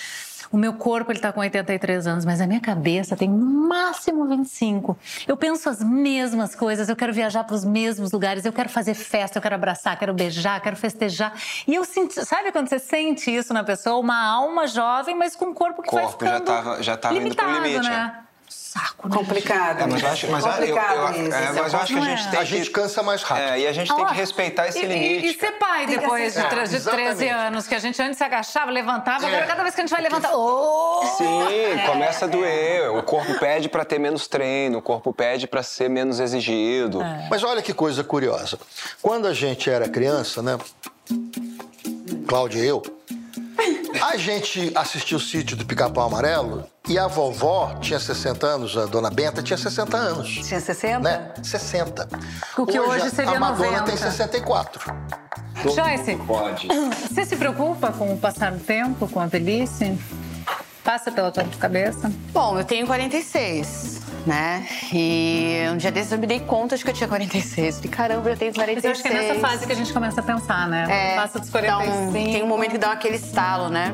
o 0.52 0.58
meu 0.58 0.74
corpo 0.74 1.12
ele 1.12 1.20
tá 1.20 1.32
com 1.34 1.40
83 1.40 2.06
anos, 2.06 2.24
mas 2.24 2.40
a 2.40 2.46
minha 2.46 2.60
cabeça 2.60 3.16
tem 3.16 3.28
no 3.28 3.68
máximo 3.68 4.28
25. 4.28 4.96
Eu 5.28 5.36
penso 5.36 5.68
as 5.68 5.82
mesmas 5.84 6.54
coisas, 6.54 6.88
eu 6.88 6.96
quero 6.96 7.12
viajar 7.12 7.44
para 7.44 7.56
os 7.56 7.66
mesmos 7.66 8.12
lugares, 8.12 8.46
eu 8.46 8.54
quero 8.54 8.70
fazer 8.70 8.94
festa, 8.94 9.40
eu 9.40 9.42
quero 9.42 9.56
abraçar, 9.56 9.98
quero 9.98 10.14
beijar, 10.14 10.62
quero 10.62 10.76
festejar. 10.76 11.34
E 11.68 11.74
eu 11.74 11.84
senti, 11.84 12.24
sabe 12.26 12.52
quando 12.52 12.68
você 12.70 12.78
sente 12.78 13.34
isso 13.36 13.54
na 13.56 13.64
pessoa, 13.64 13.98
uma 13.98 14.22
alma 14.24 14.68
jovem, 14.68 15.16
mas 15.16 15.36
com 15.36 15.46
um 15.46 15.54
corpo 15.54 15.82
que 15.82 15.90
O 15.90 15.94
vai 15.94 16.04
corpo 16.04 16.24
já 16.26 16.32
ficando 16.34 16.46
tava- 16.46 16.84
já 16.84 16.96
tava 16.96 17.16
indo 17.16 17.34
pro 17.36 17.44
limitado, 17.48 17.68
limite, 17.68 17.90
né? 17.90 18.16
Saco, 18.72 19.10
né? 19.10 19.18
Complicado. 19.18 19.82
É, 19.82 19.86
mas 19.86 20.02
eu 20.02 20.10
acho, 20.10 20.32
mas 20.32 20.46
eu, 20.46 20.52
eu, 20.52 20.58
Complicado 20.58 20.96
eu- 21.18 21.28
isso, 21.28 21.36
é, 21.36 21.44
esse 21.44 21.60
mas 21.62 21.74
eu 21.74 21.80
acho 21.80 21.94
que 21.94 22.00
a 22.00 22.04
gente 22.04 22.28
é. 22.28 22.32
tem 22.32 22.40
A 22.40 22.44
gente 22.46 22.70
cansa 22.70 23.04
mais 23.04 23.22
rápido. 23.22 23.44
É, 23.50 23.60
e 23.60 23.68
a 23.68 23.74
gente 23.74 23.94
tem 23.94 24.04
Ó, 24.06 24.08
que 24.08 24.16
respeitar 24.16 24.68
esse 24.70 24.80
e, 24.80 24.86
limite. 24.86 25.26
E, 25.26 25.30
e 25.32 25.38
ser 25.38 25.52
pai 25.60 25.86
Tem 25.86 26.00
depois 26.00 26.34
de, 26.34 26.42
de 26.42 26.50
13 26.50 26.76
Exatamente. 26.78 27.28
anos, 27.28 27.68
que 27.68 27.76
a 27.76 27.80
gente 27.80 28.02
antes 28.02 28.18
se 28.18 28.24
agachava, 28.24 28.72
levantava, 28.72 29.28
agora 29.28 29.46
cada 29.46 29.62
vez 29.62 29.76
que 29.76 29.82
a 29.82 29.84
gente 29.84 29.92
vai 29.92 30.02
levantar. 30.02 30.32
Oh! 30.34 31.02
Sim, 31.18 31.86
começa 31.86 32.24
a 32.24 32.28
doer. 32.30 32.92
O 32.96 33.04
corpo 33.04 33.38
pede 33.40 33.68
pra 33.68 33.84
ter 33.84 34.00
menos 34.00 34.26
treino, 34.28 34.78
o 34.78 34.82
corpo 34.82 35.12
pede 35.12 35.48
pra 35.48 35.62
ser 35.62 35.90
menos 35.90 36.22
exigido. 36.22 37.02
Mas 37.30 37.44
olha 37.44 37.62
que 37.62 37.74
coisa 37.74 38.06
curiosa. 38.06 38.58
Quando 39.02 39.28
a 39.28 39.34
gente 39.34 39.70
era 39.70 39.90
criança, 39.90 40.42
né? 40.42 40.58
Cláudia 42.26 42.60
e 42.60 42.68
eu, 42.68 42.82
a 44.02 44.18
gente 44.18 44.72
assistia 44.76 45.18
o 45.18 45.20
sítio 45.20 45.56
do 45.56 45.66
Pica-Pau 45.66 46.08
Amarelo 46.08 46.66
e 46.88 46.98
a 46.98 47.08
vovó 47.08 47.76
tinha 47.80 48.00
60 48.00 48.46
anos, 48.48 48.78
a 48.78 48.86
dona 48.86 49.10
Benta 49.10 49.42
tinha 49.42 49.58
60 49.58 49.98
anos. 49.98 50.30
Tinha 50.30 50.60
60? 50.60 51.00
Né? 51.00 51.34
60. 51.44 52.10
O 52.58 52.66
que 52.66 52.80
hoje 52.80 53.10
seria 53.10 53.38
a 53.38 53.40
Madonna 53.40 53.80
90. 53.80 53.84
tem 53.84 53.98
64. 53.98 54.94
Joyce, 55.64 56.16
Pode. 56.26 56.68
você 57.08 57.24
se 57.26 57.36
preocupa 57.36 57.92
com 57.92 58.14
o 58.14 58.18
passar 58.18 58.52
do 58.52 58.60
tempo, 58.60 59.08
com 59.08 59.20
a 59.20 59.28
velhice? 59.28 59.98
Passa 60.84 61.12
pela 61.12 61.32
tua 61.32 61.44
cabeça? 61.60 62.12
Bom, 62.34 62.58
eu 62.58 62.66
tenho 62.66 62.88
46, 62.88 64.02
né? 64.26 64.68
E 64.92 65.64
um 65.72 65.78
dia 65.78 65.92
desses 65.92 66.12
eu 66.12 66.18
me 66.18 66.26
dei 66.26 66.40
conta 66.40 66.76
de 66.76 66.84
que 66.84 66.90
eu 66.90 66.94
tinha 66.94 67.08
46. 67.08 67.76
Falei, 67.76 67.92
caramba, 67.92 68.30
eu 68.32 68.38
tenho 68.38 68.52
Mas 68.56 68.66
46. 68.66 68.84
eu 68.86 68.92
acho 68.92 69.04
que 69.04 69.08
é 69.08 69.14
nessa 69.14 69.40
fase 69.40 69.66
que 69.68 69.72
a 69.72 69.76
gente 69.76 69.94
começa 69.94 70.22
a 70.22 70.24
pensar, 70.24 70.68
né? 70.68 70.88
É, 70.90 71.16
Passa 71.16 71.40
dos 71.40 71.50
dá 71.50 71.60
45. 71.76 71.98
um- 71.98 72.12
tem 72.14 72.44
um 72.44 72.48
momento 72.48 72.72
que 72.72 72.78
dá 72.80 72.92
aquele 72.94 73.16
estalo, 73.18 73.70
né? 73.70 73.94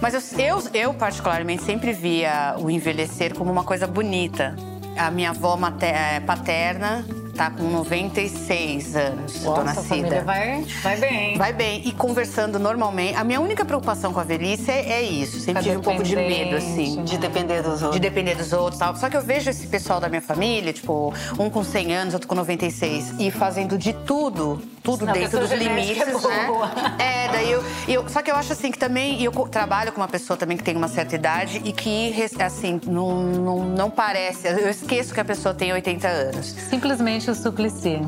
Mas 0.00 0.14
eu, 0.14 0.38
eu, 0.38 0.62
eu, 0.72 0.94
particularmente, 0.94 1.64
sempre 1.64 1.92
via 1.92 2.54
o 2.58 2.70
envelhecer 2.70 3.34
como 3.34 3.50
uma 3.50 3.64
coisa 3.64 3.86
bonita. 3.88 4.54
A 4.96 5.10
minha 5.10 5.30
avó 5.30 5.56
mater- 5.56 5.94
eh, 5.94 6.20
paterna 6.20 7.04
tá 7.40 7.50
com 7.50 7.62
96 7.62 8.96
anos, 8.96 9.40
dona 9.40 9.64
Nossa, 9.64 9.80
a 9.80 9.82
família 9.82 10.10
Cida. 10.10 10.24
vai, 10.24 10.62
vai 10.82 10.96
bem. 10.98 11.38
Vai 11.38 11.52
bem. 11.54 11.82
E 11.86 11.92
conversando 11.92 12.58
normalmente. 12.58 13.16
A 13.16 13.24
minha 13.24 13.40
única 13.40 13.64
preocupação 13.64 14.12
com 14.12 14.20
a 14.20 14.24
velhice 14.24 14.70
é, 14.70 14.92
é 14.92 15.02
isso. 15.02 15.40
Sempre 15.40 15.62
tive 15.62 15.78
um 15.78 15.80
pouco 15.80 16.02
de 16.02 16.14
medo, 16.14 16.56
assim. 16.56 17.02
De 17.02 17.16
depender 17.16 17.62
dos 17.62 17.80
outros. 17.80 17.92
De 17.92 17.98
depender 17.98 18.34
dos 18.34 18.52
outros 18.52 18.76
e 18.76 18.80
tal. 18.80 18.94
Só 18.96 19.08
que 19.08 19.16
eu 19.16 19.22
vejo 19.22 19.48
esse 19.48 19.66
pessoal 19.66 19.98
da 19.98 20.08
minha 20.10 20.20
família, 20.20 20.70
tipo, 20.70 21.14
um 21.38 21.48
com 21.48 21.64
100 21.64 21.96
anos, 21.96 22.12
outro 22.12 22.28
com 22.28 22.34
96, 22.34 23.14
e 23.18 23.30
fazendo 23.30 23.78
de 23.78 23.94
tudo, 23.94 24.60
tudo 24.82 25.06
Não, 25.06 25.12
dentro 25.14 25.40
dos 25.40 25.48
genética 25.48 26.04
limites, 26.04 26.24
é 26.24 26.28
né? 26.28 26.46
boa. 26.46 26.70
É, 27.00 27.28
daí 27.28 27.50
eu, 27.50 27.64
eu. 27.88 28.08
Só 28.08 28.20
que 28.20 28.30
eu 28.30 28.36
acho 28.36 28.52
assim 28.52 28.70
que 28.70 28.78
também. 28.78 29.18
e 29.18 29.24
Eu 29.24 29.32
trabalho 29.48 29.92
com 29.92 30.00
uma 30.02 30.08
pessoa 30.08 30.36
também 30.36 30.58
que 30.58 30.62
tem 30.62 30.76
uma 30.76 30.88
certa 30.88 31.14
idade 31.14 31.62
e 31.64 31.72
que, 31.72 32.14
assim, 32.38 32.78
não, 32.86 33.22
não, 33.22 33.64
não 33.64 33.90
parece. 33.90 34.46
Eu 34.48 34.68
esqueço 34.68 35.14
que 35.14 35.20
a 35.20 35.24
pessoa 35.24 35.54
tem 35.54 35.72
80 35.72 36.06
anos. 36.06 36.46
Simplesmente 36.68 37.29
o 37.30 37.34
Suplicy. 37.34 38.00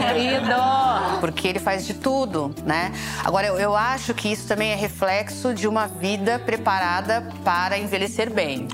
Querido! 0.00 1.20
Porque 1.20 1.48
ele 1.48 1.58
faz 1.58 1.86
de 1.86 1.94
tudo, 1.94 2.54
né? 2.64 2.92
Agora, 3.24 3.46
eu, 3.46 3.58
eu 3.58 3.76
acho 3.76 4.14
que 4.14 4.30
isso 4.30 4.46
também 4.46 4.70
é 4.70 4.74
reflexo 4.74 5.54
de 5.54 5.66
uma 5.66 5.86
vida 5.86 6.38
preparada 6.38 7.26
para 7.44 7.78
envelhecer 7.78 8.30
bem. 8.30 8.68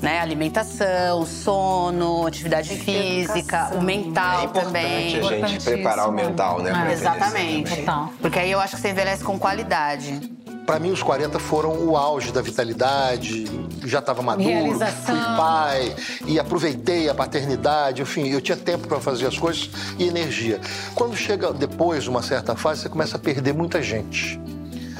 Né? 0.00 0.20
Alimentação, 0.20 1.26
sono, 1.26 2.24
atividade 2.24 2.76
física, 2.76 3.72
o 3.74 3.82
mental 3.82 4.40
É 4.40 4.44
importante 4.44 5.20
também. 5.20 5.42
a 5.42 5.46
gente 5.48 5.64
preparar 5.64 6.08
o 6.08 6.12
mental, 6.12 6.62
né? 6.62 6.92
Exatamente. 6.92 7.84
Porque 8.20 8.38
aí 8.38 8.52
eu 8.52 8.60
acho 8.60 8.76
que 8.76 8.82
você 8.82 8.90
envelhece 8.90 9.24
com 9.24 9.36
qualidade. 9.38 10.37
Para 10.68 10.78
mim, 10.78 10.90
os 10.90 11.02
40 11.02 11.38
foram 11.38 11.70
o 11.88 11.96
auge 11.96 12.30
da 12.30 12.42
vitalidade, 12.42 13.46
já 13.86 14.00
estava 14.00 14.20
maduro, 14.20 14.46
Realização. 14.50 15.16
fui 15.16 15.24
pai 15.34 15.96
e 16.26 16.38
aproveitei 16.38 17.08
a 17.08 17.14
paternidade, 17.14 18.02
enfim, 18.02 18.28
eu 18.28 18.38
tinha 18.38 18.54
tempo 18.54 18.86
para 18.86 19.00
fazer 19.00 19.26
as 19.28 19.38
coisas 19.38 19.70
e 19.98 20.04
energia. 20.06 20.60
Quando 20.94 21.16
chega 21.16 21.54
depois 21.54 22.02
de 22.04 22.10
uma 22.10 22.20
certa 22.22 22.54
fase, 22.54 22.82
você 22.82 22.90
começa 22.90 23.16
a 23.16 23.18
perder 23.18 23.54
muita 23.54 23.80
gente. 23.80 24.38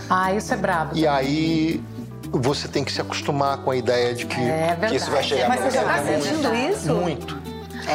Ah, 0.08 0.32
isso 0.32 0.54
é 0.54 0.56
brabo. 0.56 0.96
E 0.96 1.06
aí 1.06 1.82
você 2.30 2.66
tem 2.66 2.82
que 2.82 2.90
se 2.90 3.02
acostumar 3.02 3.58
com 3.58 3.70
a 3.70 3.76
ideia 3.76 4.14
de 4.14 4.24
que 4.24 4.40
É. 4.40 4.74
Que 4.88 4.96
isso 4.96 5.10
vai 5.10 5.22
chegar 5.22 5.50
Mas 5.50 5.60
você 5.60 5.70
já 5.72 5.82
você. 5.82 5.86
tá 5.86 6.02
sentindo 6.22 6.54
isso? 6.54 6.94
muito. 6.94 7.36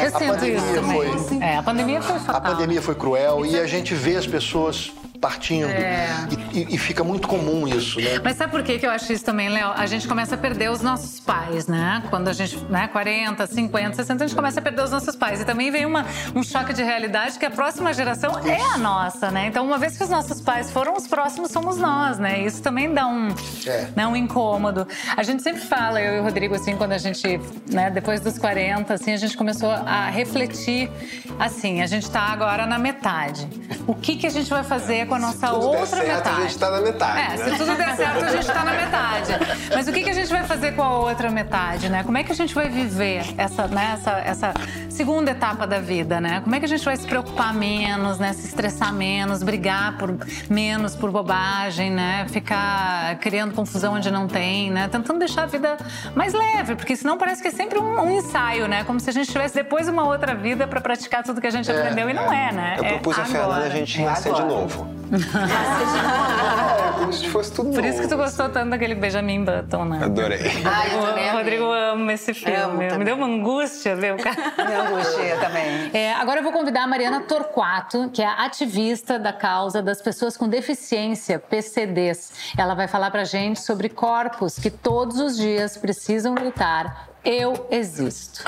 a 0.16 0.18
sinto 0.20 0.28
pandemia 0.28 0.56
isso 0.58 0.82
foi- 1.28 1.38
É, 1.42 1.56
a 1.56 1.62
pandemia 1.64 2.00
foi 2.02 2.16
A 2.16 2.20
fatal. 2.20 2.52
pandemia 2.52 2.80
foi 2.80 2.94
cruel 2.94 3.44
e 3.44 3.58
a 3.58 3.66
gente 3.66 3.94
vê 3.96 4.14
as 4.14 4.28
pessoas 4.28 4.92
partindo. 5.24 5.70
É. 5.70 6.06
E, 6.52 6.74
e, 6.74 6.78
fica 6.78 7.02
muito 7.02 7.26
comum 7.26 7.66
isso, 7.66 7.98
né? 7.98 8.20
Mas 8.22 8.36
sabe 8.36 8.52
por 8.52 8.62
que, 8.62 8.78
eu 8.84 8.90
acho 8.90 9.10
isso 9.10 9.24
também, 9.24 9.48
Léo? 9.48 9.72
A 9.74 9.86
gente 9.86 10.06
começa 10.06 10.34
a 10.34 10.38
perder 10.38 10.70
os 10.70 10.82
nossos 10.82 11.18
pais, 11.18 11.66
né? 11.66 12.02
Quando 12.10 12.28
a 12.28 12.34
gente, 12.34 12.58
né, 12.66 12.88
40, 12.88 13.46
50, 13.46 13.94
60, 13.96 14.22
a 14.22 14.26
gente 14.26 14.36
começa 14.36 14.60
a 14.60 14.62
perder 14.62 14.82
os 14.82 14.90
nossos 14.90 15.16
pais. 15.16 15.40
E 15.40 15.46
também 15.46 15.70
vem 15.70 15.86
uma, 15.86 16.04
um 16.34 16.42
choque 16.42 16.74
de 16.74 16.82
realidade 16.82 17.38
que 17.38 17.46
a 17.46 17.50
próxima 17.50 17.94
geração 17.94 18.38
é 18.46 18.60
a 18.74 18.76
nossa, 18.76 19.30
né? 19.30 19.46
Então, 19.46 19.64
uma 19.64 19.78
vez 19.78 19.96
que 19.96 20.04
os 20.04 20.10
nossos 20.10 20.42
pais 20.42 20.70
foram, 20.70 20.94
os 20.94 21.06
próximos 21.06 21.50
somos 21.50 21.78
nós, 21.78 22.18
né? 22.18 22.42
Isso 22.42 22.60
também 22.60 22.92
dá 22.92 23.06
um, 23.06 23.28
é. 23.66 23.88
né, 23.96 24.06
um 24.06 24.14
incômodo. 24.14 24.86
A 25.16 25.22
gente 25.22 25.42
sempre 25.42 25.62
fala, 25.62 26.02
eu 26.02 26.16
e 26.16 26.20
o 26.20 26.22
Rodrigo, 26.22 26.54
assim, 26.54 26.76
quando 26.76 26.92
a 26.92 26.98
gente, 26.98 27.40
né, 27.72 27.90
depois 27.90 28.20
dos 28.20 28.36
40, 28.36 28.92
assim, 28.92 29.12
a 29.12 29.16
gente 29.16 29.38
começou 29.38 29.70
a 29.70 30.10
refletir, 30.10 30.90
assim, 31.38 31.80
a 31.80 31.86
gente 31.86 32.10
tá 32.10 32.20
agora 32.20 32.66
na 32.66 32.78
metade. 32.78 33.48
O 33.86 33.94
que 33.94 34.16
que 34.16 34.26
a 34.26 34.30
gente 34.30 34.50
vai 34.50 34.62
fazer 34.62 35.06
com 35.14 35.16
a 35.16 35.18
nossa 35.18 35.52
outra 35.52 35.86
certo, 35.86 36.06
metade? 36.08 36.40
A 36.40 36.42
gente 36.42 36.58
tá 36.58 36.70
na 36.70 36.80
metade. 36.80 37.18
É, 37.20 37.28
né? 37.28 37.36
se 37.36 37.58
tudo 37.58 37.76
der 37.76 37.96
certo, 37.96 38.24
a 38.24 38.28
gente 38.30 38.46
tá 38.46 38.64
na 38.64 38.72
metade. 38.72 39.32
Mas 39.72 39.88
o 39.88 39.92
que 39.92 40.02
que 40.02 40.10
a 40.10 40.12
gente 40.12 40.28
vai 40.28 40.44
fazer 40.44 40.72
com 40.72 40.82
a 40.82 40.98
outra 40.98 41.30
metade, 41.30 41.88
né? 41.88 42.02
Como 42.02 42.18
é 42.18 42.24
que 42.24 42.32
a 42.32 42.34
gente 42.34 42.54
vai 42.54 42.68
viver 42.68 43.22
essa, 43.38 43.68
né, 43.68 43.92
essa, 43.94 44.10
essa 44.18 44.54
segunda 44.88 45.30
etapa 45.30 45.66
da 45.66 45.78
vida, 45.78 46.20
né? 46.20 46.40
Como 46.40 46.54
é 46.54 46.58
que 46.58 46.64
a 46.64 46.68
gente 46.68 46.84
vai 46.84 46.96
se 46.96 47.06
preocupar 47.06 47.54
menos, 47.54 48.18
né? 48.18 48.32
Se 48.32 48.46
estressar 48.46 48.92
menos, 48.92 49.42
brigar 49.42 49.96
por 49.98 50.16
menos 50.50 50.96
por 50.96 51.10
bobagem, 51.10 51.90
né? 51.90 52.26
Ficar 52.28 53.16
criando 53.20 53.54
confusão 53.54 53.94
onde 53.94 54.10
não 54.10 54.26
tem, 54.26 54.70
né? 54.70 54.88
Tentando 54.88 55.20
deixar 55.20 55.44
a 55.44 55.46
vida 55.46 55.76
mais 56.14 56.32
leve, 56.32 56.74
porque 56.74 56.96
senão 56.96 57.16
parece 57.16 57.40
que 57.40 57.48
é 57.48 57.52
sempre 57.52 57.78
um, 57.78 58.00
um 58.00 58.10
ensaio, 58.10 58.66
né? 58.66 58.82
Como 58.82 58.98
se 58.98 59.10
a 59.10 59.12
gente 59.12 59.30
tivesse 59.30 59.54
depois 59.54 59.88
uma 59.88 60.04
outra 60.04 60.34
vida 60.34 60.66
para 60.66 60.80
praticar 60.80 61.22
tudo 61.22 61.40
que 61.40 61.46
a 61.46 61.50
gente 61.50 61.70
é, 61.70 61.78
aprendeu 61.78 62.10
e 62.10 62.12
não 62.12 62.32
é, 62.32 62.50
né? 62.52 62.74
Eu 62.78 62.84
propus 62.84 63.18
é 63.18 63.22
a 63.22 63.24
Fernanda 63.24 63.64
a 63.64 63.68
gente 63.68 64.02
é 64.02 64.04
nascer 64.04 64.32
de 64.32 64.42
novo. 64.42 65.03
É, 65.12 66.92
como 66.98 67.12
se 67.12 67.28
fosse 67.28 67.52
tudo 67.52 67.70
Por 67.70 67.76
novo. 67.76 67.86
isso 67.88 68.02
que 68.02 68.08
tu 68.08 68.16
gostou 68.16 68.48
tanto 68.48 68.70
daquele 68.70 68.94
Benjamin 68.94 69.44
Button, 69.44 69.84
né? 69.84 70.04
Adorei. 70.04 70.40
Ai, 70.64 70.94
eu 70.94 71.34
o 71.34 71.36
Rodrigo 71.36 71.64
ama 71.64 72.12
esse 72.12 72.32
filme. 72.32 72.96
Me 72.96 73.04
deu 73.04 73.16
uma 73.16 73.26
angústia 73.26 73.94
ver 73.96 74.14
o 74.14 74.16
cara. 74.16 74.36
Me 74.66 74.74
angustia 74.74 75.36
também. 75.38 75.90
É, 75.92 76.12
agora 76.14 76.40
eu 76.40 76.44
vou 76.44 76.52
convidar 76.52 76.84
a 76.84 76.86
Mariana 76.86 77.20
Torquato, 77.20 78.10
que 78.12 78.22
é 78.22 78.26
ativista 78.26 79.18
da 79.18 79.32
causa 79.32 79.82
das 79.82 80.00
pessoas 80.00 80.36
com 80.36 80.48
deficiência, 80.48 81.38
PCDs. 81.38 82.32
Ela 82.56 82.74
vai 82.74 82.88
falar 82.88 83.10
pra 83.10 83.24
gente 83.24 83.60
sobre 83.60 83.88
corpos 83.88 84.58
que 84.58 84.70
todos 84.70 85.18
os 85.18 85.36
dias 85.36 85.76
precisam 85.76 86.34
lutar. 86.34 87.08
Eu 87.24 87.66
existo. 87.70 88.44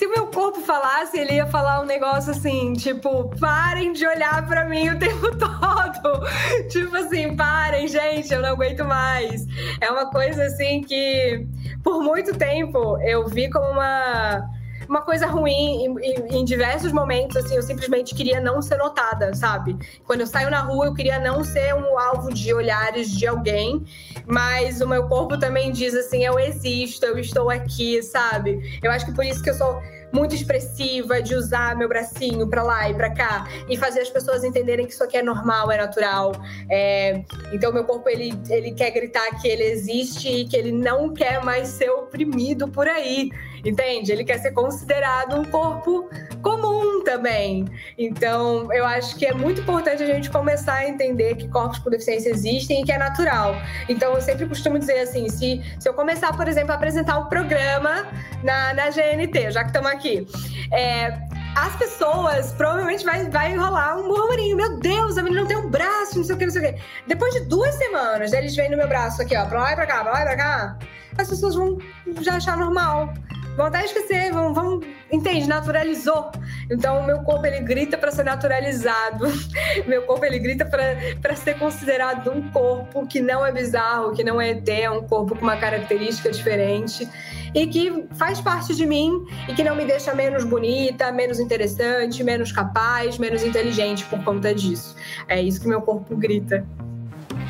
Se 0.00 0.06
o 0.06 0.10
meu 0.12 0.28
corpo 0.28 0.62
falasse, 0.62 1.18
ele 1.18 1.34
ia 1.34 1.44
falar 1.44 1.82
um 1.82 1.84
negócio 1.84 2.30
assim, 2.30 2.72
tipo, 2.72 3.28
parem 3.38 3.92
de 3.92 4.06
olhar 4.06 4.46
para 4.48 4.64
mim 4.64 4.88
o 4.88 4.98
tempo 4.98 5.28
todo. 5.36 6.26
tipo 6.70 6.96
assim, 6.96 7.36
parem, 7.36 7.86
gente, 7.86 8.32
eu 8.32 8.40
não 8.40 8.48
aguento 8.48 8.82
mais. 8.82 9.44
É 9.78 9.90
uma 9.90 10.08
coisa 10.10 10.44
assim 10.44 10.80
que, 10.80 11.46
por 11.84 12.02
muito 12.02 12.34
tempo, 12.34 12.96
eu 13.02 13.28
vi 13.28 13.50
como 13.50 13.66
uma 13.66 14.42
uma 14.90 15.02
coisa 15.02 15.24
ruim 15.24 15.84
em, 15.84 15.94
em, 16.00 16.38
em, 16.38 16.44
diversos 16.44 16.90
momentos, 16.90 17.36
assim, 17.36 17.54
eu 17.54 17.62
simplesmente 17.62 18.12
queria 18.12 18.40
não 18.40 18.60
ser 18.60 18.76
notada, 18.76 19.32
sabe? 19.34 19.78
Quando 20.04 20.22
eu 20.22 20.26
saio 20.26 20.50
na 20.50 20.58
rua, 20.62 20.86
eu 20.86 20.94
queria 20.94 21.20
não 21.20 21.44
ser 21.44 21.72
um 21.76 21.96
alvo 21.96 22.34
de 22.34 22.52
olhares 22.52 23.08
de 23.08 23.24
alguém, 23.24 23.84
mas 24.26 24.80
o 24.80 24.88
meu 24.88 25.06
corpo 25.06 25.38
também 25.38 25.70
diz 25.70 25.94
assim, 25.94 26.24
eu 26.24 26.40
existo, 26.40 27.06
eu 27.06 27.16
estou 27.20 27.48
aqui, 27.48 28.02
sabe? 28.02 28.80
Eu 28.82 28.90
acho 28.90 29.06
que 29.06 29.14
por 29.14 29.24
isso 29.24 29.40
que 29.40 29.50
eu 29.50 29.54
sou 29.54 29.80
muito 30.12 30.34
expressiva 30.34 31.22
de 31.22 31.36
usar 31.36 31.76
meu 31.76 31.88
bracinho 31.88 32.48
para 32.48 32.62
lá 32.62 32.90
e 32.90 32.94
para 32.94 33.10
cá 33.10 33.46
e 33.68 33.76
fazer 33.76 34.00
as 34.00 34.10
pessoas 34.10 34.42
entenderem 34.42 34.86
que 34.86 34.92
isso 34.92 35.04
aqui 35.04 35.16
é 35.16 35.22
normal, 35.22 35.70
é 35.70 35.76
natural. 35.76 36.32
É... 36.68 37.22
Então 37.52 37.72
meu 37.72 37.84
corpo 37.84 38.08
ele, 38.08 38.32
ele 38.48 38.72
quer 38.72 38.90
gritar 38.90 39.40
que 39.40 39.46
ele 39.46 39.62
existe 39.62 40.28
e 40.28 40.48
que 40.48 40.56
ele 40.56 40.72
não 40.72 41.14
quer 41.14 41.44
mais 41.44 41.68
ser 41.68 41.90
oprimido 41.90 42.66
por 42.66 42.88
aí, 42.88 43.30
entende? 43.64 44.12
Ele 44.12 44.24
quer 44.24 44.38
ser 44.38 44.52
considerado 44.52 45.38
um 45.38 45.44
corpo 45.44 46.08
comum 46.42 47.02
também. 47.04 47.66
Então 47.98 48.72
eu 48.72 48.84
acho 48.84 49.16
que 49.16 49.26
é 49.26 49.32
muito 49.32 49.60
importante 49.60 50.02
a 50.02 50.06
gente 50.06 50.30
começar 50.30 50.74
a 50.74 50.88
entender 50.88 51.36
que 51.36 51.48
corpos 51.48 51.78
com 51.78 51.90
deficiência 51.90 52.30
existem 52.30 52.82
e 52.82 52.84
que 52.84 52.92
é 52.92 52.98
natural. 52.98 53.54
Então 53.88 54.14
eu 54.14 54.20
sempre 54.20 54.46
costumo 54.46 54.78
dizer 54.78 55.00
assim, 55.00 55.28
se, 55.28 55.62
se 55.78 55.88
eu 55.88 55.94
começar, 55.94 56.36
por 56.36 56.48
exemplo, 56.48 56.72
a 56.72 56.74
apresentar 56.74 57.18
um 57.18 57.26
programa 57.26 58.06
na, 58.42 58.74
na 58.74 58.90
GNT, 58.90 59.50
já 59.50 59.62
que 59.62 59.70
estamos 59.70 59.90
aqui. 59.90 60.26
É, 60.72 61.18
as 61.56 61.76
pessoas 61.76 62.52
provavelmente 62.52 63.04
vai, 63.04 63.24
vai 63.28 63.56
rolar 63.56 63.98
um 63.98 64.06
murmurinho. 64.06 64.56
Meu 64.56 64.78
Deus, 64.78 65.18
a 65.18 65.22
menina 65.22 65.42
não 65.42 65.48
tem 65.48 65.56
um 65.56 65.68
braço, 65.70 66.16
não 66.16 66.24
sei 66.24 66.34
o 66.34 66.38
que, 66.38 66.46
não 66.46 66.52
sei 66.52 66.70
o 66.70 66.74
que. 66.74 66.82
Depois 67.06 67.34
de 67.34 67.40
duas 67.40 67.74
semanas 67.74 68.32
eles 68.32 68.54
vêm 68.54 68.70
no 68.70 68.76
meu 68.76 68.88
braço 68.88 69.22
aqui, 69.22 69.36
ó, 69.36 69.46
pra 69.46 69.60
lá 69.60 69.72
e 69.72 69.76
pra 69.76 69.86
cá, 69.86 70.02
pra 70.02 70.12
lá 70.12 70.20
e 70.20 70.24
pra 70.24 70.36
cá, 70.36 70.78
as 71.18 71.28
pessoas 71.28 71.54
vão 71.54 71.78
já 72.22 72.34
achar 72.34 72.56
normal 72.56 73.12
vão 73.56 73.66
até 73.66 73.84
esquecer, 73.84 74.32
vão, 74.32 74.54
vão 74.54 74.80
entende, 75.12 75.46
naturalizou. 75.46 76.30
Então, 76.70 77.00
o 77.00 77.06
meu 77.06 77.22
corpo 77.22 77.44
ele 77.46 77.60
grita 77.60 77.98
para 77.98 78.10
ser 78.10 78.24
naturalizado. 78.24 79.26
meu 79.86 80.02
corpo 80.02 80.24
ele 80.24 80.38
grita 80.38 80.64
para 80.64 81.36
ser 81.36 81.58
considerado 81.58 82.30
um 82.30 82.50
corpo 82.50 83.06
que 83.06 83.20
não 83.20 83.44
é 83.44 83.52
bizarro, 83.52 84.12
que 84.12 84.24
não 84.24 84.40
é 84.40 84.50
ET, 84.50 84.68
é 84.68 84.90
um 84.90 85.06
corpo 85.06 85.36
com 85.36 85.42
uma 85.42 85.56
característica 85.56 86.30
diferente 86.30 87.06
e 87.54 87.66
que 87.66 88.06
faz 88.12 88.40
parte 88.40 88.74
de 88.74 88.86
mim 88.86 89.24
e 89.48 89.54
que 89.54 89.62
não 89.62 89.74
me 89.74 89.84
deixa 89.84 90.14
menos 90.14 90.44
bonita, 90.44 91.10
menos 91.12 91.40
interessante, 91.40 92.22
menos 92.22 92.52
capaz, 92.52 93.18
menos 93.18 93.42
inteligente 93.42 94.04
por 94.06 94.22
conta 94.24 94.54
disso. 94.54 94.96
É 95.28 95.40
isso 95.40 95.60
que 95.60 95.68
meu 95.68 95.82
corpo 95.82 96.16
grita. 96.16 96.66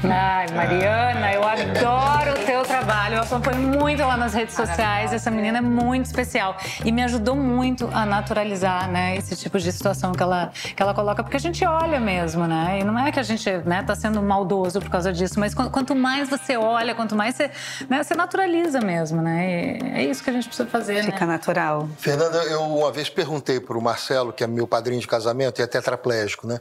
Ai, 0.02 0.46
Mariana, 0.54 1.32
eu 1.34 1.44
adoro 1.46 2.32
o 2.32 2.46
teu 2.46 2.62
trabalho. 2.62 3.16
Eu 3.16 3.22
acompanho 3.22 3.58
muito 3.58 4.00
lá 4.00 4.16
nas 4.16 4.32
redes 4.32 4.54
sociais. 4.54 5.12
Essa 5.12 5.30
menina 5.30 5.58
é 5.58 5.60
muito 5.60 6.06
especial 6.06 6.56
e 6.84 6.90
me 6.90 7.02
ajudou 7.02 7.36
muito 7.36 7.88
a 7.92 8.06
naturalizar, 8.06 8.90
né, 8.90 9.16
esse 9.16 9.36
tipo 9.36 9.58
de 9.58 9.70
situação 9.70 10.12
que 10.12 10.22
ela, 10.22 10.52
que 10.74 10.82
ela 10.82 10.94
coloca, 10.94 11.22
porque 11.22 11.36
a 11.36 11.40
gente 11.40 11.64
olha 11.66 12.00
mesmo, 12.00 12.46
né? 12.46 12.78
E 12.80 12.84
não 12.84 12.98
é 12.98 13.12
que 13.12 13.20
a 13.20 13.22
gente, 13.22 13.50
né, 13.66 13.82
tá 13.82 13.94
sendo 13.94 14.22
maldoso 14.22 14.80
por 14.80 14.88
causa 14.88 15.12
disso, 15.12 15.38
mas 15.38 15.54
quanto 15.54 15.94
mais 15.94 16.30
você 16.30 16.56
olha, 16.56 16.94
quanto 16.94 17.14
mais 17.14 17.34
você, 17.34 17.50
né, 17.88 18.02
você 18.02 18.14
naturaliza 18.14 18.80
mesmo, 18.80 19.20
né? 19.20 19.78
E 19.82 19.98
é 19.98 20.04
isso 20.04 20.24
que 20.24 20.30
a 20.30 20.32
gente 20.32 20.46
precisa 20.46 20.68
fazer, 20.68 21.04
Fica 21.04 21.26
né? 21.26 21.32
natural. 21.32 21.88
Fernanda, 21.98 22.38
eu 22.44 22.62
uma 22.62 22.90
vez 22.90 23.10
perguntei 23.10 23.60
pro 23.60 23.80
Marcelo, 23.82 24.32
que 24.32 24.42
é 24.42 24.46
meu 24.46 24.66
padrinho 24.66 25.00
de 25.00 25.06
casamento 25.06 25.60
e 25.60 25.62
é 25.62 25.66
tetraplégico, 25.66 26.46
né? 26.46 26.60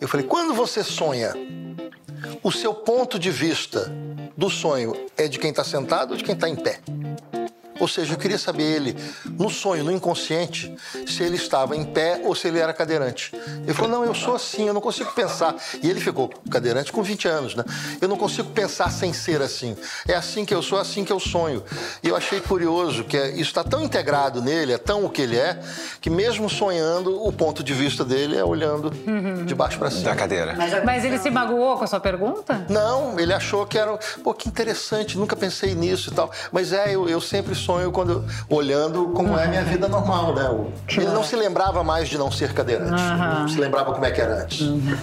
Eu 0.00 0.08
falei: 0.08 0.26
"Quando 0.26 0.54
você 0.54 0.82
sonha, 0.82 1.32
o 2.42 2.50
seu 2.50 2.74
ponto 2.74 3.18
de 3.18 3.30
vista 3.30 3.92
do 4.36 4.48
sonho 4.48 4.94
é 5.16 5.28
de 5.28 5.38
quem 5.38 5.50
está 5.50 5.64
sentado 5.64 6.12
ou 6.12 6.16
de 6.16 6.24
quem 6.24 6.34
está 6.34 6.48
em 6.48 6.56
pé? 6.56 6.80
Ou 7.82 7.88
seja, 7.88 8.14
eu 8.14 8.16
queria 8.16 8.38
saber 8.38 8.62
ele, 8.62 8.96
no 9.36 9.50
sonho, 9.50 9.82
no 9.82 9.90
inconsciente, 9.90 10.72
se 11.04 11.24
ele 11.24 11.34
estava 11.34 11.76
em 11.76 11.84
pé 11.84 12.20
ou 12.22 12.32
se 12.32 12.46
ele 12.46 12.60
era 12.60 12.72
cadeirante. 12.72 13.34
Ele 13.64 13.74
falou: 13.74 13.90
Não, 13.90 14.04
eu 14.04 14.14
sou 14.14 14.36
assim, 14.36 14.68
eu 14.68 14.72
não 14.72 14.80
consigo 14.80 15.10
pensar. 15.10 15.56
E 15.82 15.90
ele 15.90 15.98
ficou 15.98 16.28
cadeirante 16.48 16.92
com 16.92 17.02
20 17.02 17.26
anos, 17.26 17.56
né? 17.56 17.64
Eu 18.00 18.06
não 18.06 18.16
consigo 18.16 18.50
pensar 18.50 18.88
sem 18.88 19.12
ser 19.12 19.42
assim. 19.42 19.76
É 20.06 20.14
assim 20.14 20.44
que 20.44 20.54
eu 20.54 20.62
sou, 20.62 20.78
é 20.78 20.82
assim 20.82 21.04
que 21.04 21.12
eu 21.12 21.18
sonho. 21.18 21.60
E 22.04 22.08
eu 22.08 22.14
achei 22.14 22.40
curioso 22.40 23.02
que 23.02 23.16
isso 23.16 23.50
está 23.50 23.64
tão 23.64 23.82
integrado 23.82 24.40
nele, 24.40 24.74
é 24.74 24.78
tão 24.78 25.04
o 25.04 25.10
que 25.10 25.22
ele 25.22 25.36
é, 25.36 25.60
que 26.00 26.08
mesmo 26.08 26.48
sonhando, 26.48 27.20
o 27.26 27.32
ponto 27.32 27.64
de 27.64 27.74
vista 27.74 28.04
dele 28.04 28.36
é 28.36 28.44
olhando 28.44 28.92
uhum. 29.04 29.44
de 29.44 29.56
baixo 29.56 29.76
para 29.80 29.90
cima. 29.90 30.04
Da 30.04 30.14
cadeira. 30.14 30.54
Mas, 30.56 30.84
Mas 30.84 31.04
ele 31.04 31.18
se 31.18 31.30
magoou 31.30 31.76
com 31.78 31.82
a 31.82 31.88
sua 31.88 31.98
pergunta? 31.98 32.64
Não, 32.68 33.18
ele 33.18 33.32
achou 33.32 33.66
que 33.66 33.76
era. 33.76 33.98
Pô, 34.22 34.32
que 34.32 34.48
interessante, 34.48 35.18
nunca 35.18 35.34
pensei 35.34 35.74
nisso 35.74 36.10
e 36.10 36.14
tal. 36.14 36.30
Mas 36.52 36.72
é, 36.72 36.94
eu, 36.94 37.08
eu 37.08 37.20
sempre 37.20 37.56
sonho 37.56 37.71
quando 37.92 38.24
olhando 38.48 39.08
como 39.08 39.36
é 39.38 39.44
a 39.44 39.48
minha 39.48 39.64
vida 39.64 39.88
normal, 39.88 40.34
né? 40.34 40.48
Ele 40.96 41.10
não 41.10 41.22
se 41.22 41.36
lembrava 41.36 41.82
mais 41.82 42.08
de 42.08 42.18
não 42.18 42.30
ser 42.30 42.52
cadeirante. 42.52 42.90
Não 42.90 43.48
se 43.48 43.58
lembrava 43.58 43.92
como 43.92 44.04
é 44.04 44.10
que 44.10 44.20
era 44.20 44.42
antes. 44.42 44.60
Uhum. 44.60 44.96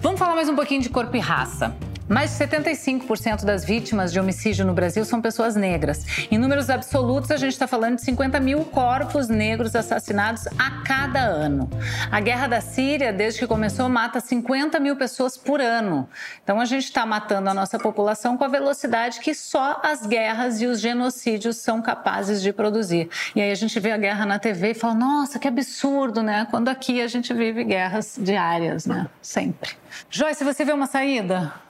Vamos 0.00 0.18
falar 0.18 0.34
mais 0.34 0.48
um 0.48 0.54
pouquinho 0.54 0.80
de 0.80 0.88
corpo 0.88 1.16
e 1.16 1.20
raça. 1.20 1.74
Mais 2.08 2.30
de 2.30 2.44
75% 2.44 3.44
das 3.44 3.64
vítimas 3.64 4.10
de 4.10 4.18
homicídio 4.18 4.64
no 4.64 4.72
Brasil 4.72 5.04
são 5.04 5.20
pessoas 5.20 5.54
negras. 5.54 6.06
Em 6.30 6.38
números 6.38 6.70
absolutos, 6.70 7.30
a 7.30 7.36
gente 7.36 7.52
está 7.52 7.66
falando 7.66 7.96
de 7.96 8.02
50 8.02 8.40
mil 8.40 8.64
corpos 8.64 9.28
negros 9.28 9.76
assassinados 9.76 10.46
a 10.58 10.82
cada 10.86 11.20
ano. 11.20 11.68
A 12.10 12.18
guerra 12.18 12.46
da 12.46 12.62
Síria, 12.62 13.12
desde 13.12 13.40
que 13.40 13.46
começou, 13.46 13.90
mata 13.90 14.20
50 14.20 14.80
mil 14.80 14.96
pessoas 14.96 15.36
por 15.36 15.60
ano. 15.60 16.08
Então 16.42 16.58
a 16.58 16.64
gente 16.64 16.84
está 16.84 17.04
matando 17.04 17.50
a 17.50 17.54
nossa 17.54 17.78
população 17.78 18.38
com 18.38 18.44
a 18.44 18.48
velocidade 18.48 19.20
que 19.20 19.34
só 19.34 19.80
as 19.84 20.06
guerras 20.06 20.62
e 20.62 20.66
os 20.66 20.80
genocídios 20.80 21.58
são 21.58 21.82
capazes 21.82 22.40
de 22.40 22.54
produzir. 22.54 23.10
E 23.36 23.42
aí 23.42 23.50
a 23.50 23.54
gente 23.54 23.78
vê 23.78 23.92
a 23.92 23.98
guerra 23.98 24.24
na 24.24 24.38
TV 24.38 24.70
e 24.70 24.74
fala: 24.74 24.94
nossa, 24.94 25.38
que 25.38 25.46
absurdo, 25.46 26.22
né? 26.22 26.46
Quando 26.50 26.68
aqui 26.70 27.02
a 27.02 27.06
gente 27.06 27.34
vive 27.34 27.64
guerras 27.64 28.16
diárias, 28.18 28.86
né? 28.86 29.06
Sempre. 29.20 29.72
Joyce, 30.08 30.42
você 30.42 30.64
vê 30.64 30.72
uma 30.72 30.86
saída? 30.86 31.67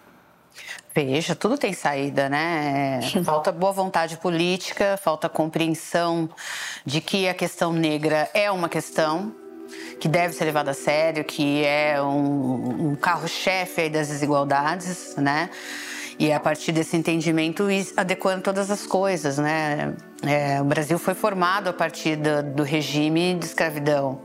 Veja, 0.94 1.34
tudo 1.34 1.56
tem 1.56 1.72
saída, 1.72 2.28
né? 2.28 3.00
Falta 3.24 3.52
boa 3.52 3.72
vontade 3.72 4.16
política, 4.16 4.96
falta 4.96 5.28
compreensão 5.28 6.28
de 6.84 7.00
que 7.00 7.28
a 7.28 7.34
questão 7.34 7.72
negra 7.72 8.28
é 8.34 8.50
uma 8.50 8.68
questão, 8.68 9.32
que 10.00 10.08
deve 10.08 10.34
ser 10.34 10.44
levado 10.44 10.68
a 10.68 10.74
sério, 10.74 11.24
que 11.24 11.64
é 11.64 12.00
um, 12.02 12.90
um 12.90 12.96
carro-chefe 12.96 13.88
das 13.88 14.08
desigualdades, 14.08 15.14
né? 15.16 15.50
E 16.18 16.30
é 16.30 16.34
a 16.34 16.40
partir 16.40 16.72
desse 16.72 16.96
entendimento 16.96 17.70
ir 17.70 17.86
adequando 17.96 18.42
todas 18.42 18.70
as 18.70 18.84
coisas, 18.84 19.38
né? 19.38 19.94
É, 20.22 20.60
o 20.60 20.64
Brasil 20.64 20.98
foi 20.98 21.14
formado 21.14 21.68
a 21.68 21.72
partir 21.72 22.16
do, 22.16 22.42
do 22.42 22.62
regime 22.64 23.34
de 23.34 23.44
escravidão. 23.44 24.20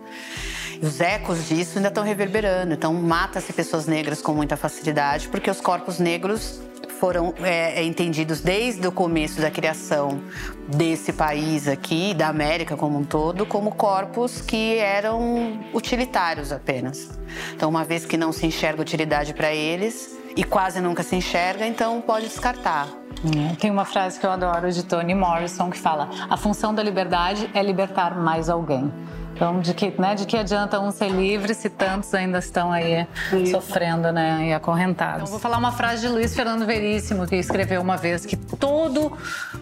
Os 0.81 0.99
ecos 1.01 1.47
disso 1.47 1.77
ainda 1.77 1.89
estão 1.89 2.03
reverberando. 2.03 2.73
Então, 2.73 2.93
mata-se 2.93 3.51
pessoas 3.53 3.85
negras 3.85 4.21
com 4.21 4.33
muita 4.33 4.57
facilidade, 4.57 5.27
porque 5.27 5.49
os 5.49 5.61
corpos 5.61 5.99
negros 5.99 6.61
foram 6.99 7.33
é, 7.43 7.81
é, 7.81 7.83
entendidos 7.83 8.39
desde 8.39 8.87
o 8.87 8.91
começo 8.91 9.41
da 9.41 9.51
criação 9.51 10.21
desse 10.69 11.11
país 11.11 11.67
aqui, 11.67 12.13
da 12.13 12.29
América 12.29 12.77
como 12.77 12.97
um 12.97 13.03
todo, 13.03 13.45
como 13.45 13.75
corpos 13.75 14.39
que 14.39 14.77
eram 14.77 15.59
utilitários 15.73 16.53
apenas. 16.53 17.09
Então, 17.53 17.69
uma 17.69 17.83
vez 17.83 18.05
que 18.05 18.15
não 18.15 18.31
se 18.31 18.45
enxerga 18.45 18.81
utilidade 18.81 19.33
para 19.33 19.53
eles 19.53 20.17
e 20.35 20.45
quase 20.45 20.79
nunca 20.79 21.03
se 21.03 21.15
enxerga, 21.15 21.67
então 21.67 21.99
pode 21.99 22.27
descartar. 22.27 23.02
Hum, 23.23 23.55
tem 23.55 23.71
uma 23.71 23.85
frase 23.85 24.19
que 24.19 24.25
eu 24.25 24.31
adoro 24.31 24.71
de 24.71 24.83
Toni 24.83 25.15
Morrison 25.15 25.69
que 25.69 25.77
fala: 25.77 26.09
A 26.29 26.37
função 26.37 26.73
da 26.73 26.83
liberdade 26.83 27.49
é 27.53 27.61
libertar 27.61 28.15
mais 28.15 28.49
alguém. 28.49 28.91
Então, 29.35 29.59
de 29.59 29.73
que, 29.73 29.91
né, 29.99 30.13
de 30.13 30.25
que 30.25 30.37
adianta 30.37 30.79
um 30.79 30.91
ser 30.91 31.09
livre 31.09 31.55
se 31.55 31.69
tantos 31.69 32.13
ainda 32.13 32.37
estão 32.37 32.71
aí 32.71 33.07
sofrendo 33.49 34.11
né, 34.11 34.49
e 34.49 34.53
acorrentados? 34.53 35.23
Então, 35.23 35.31
vou 35.31 35.39
falar 35.39 35.57
uma 35.57 35.71
frase 35.71 36.01
de 36.01 36.07
Luiz 36.07 36.35
Fernando 36.35 36.65
Veríssimo, 36.65 37.25
que 37.25 37.35
escreveu 37.35 37.81
uma 37.81 37.97
vez 37.97 38.25
que 38.25 38.37
todo 38.37 39.17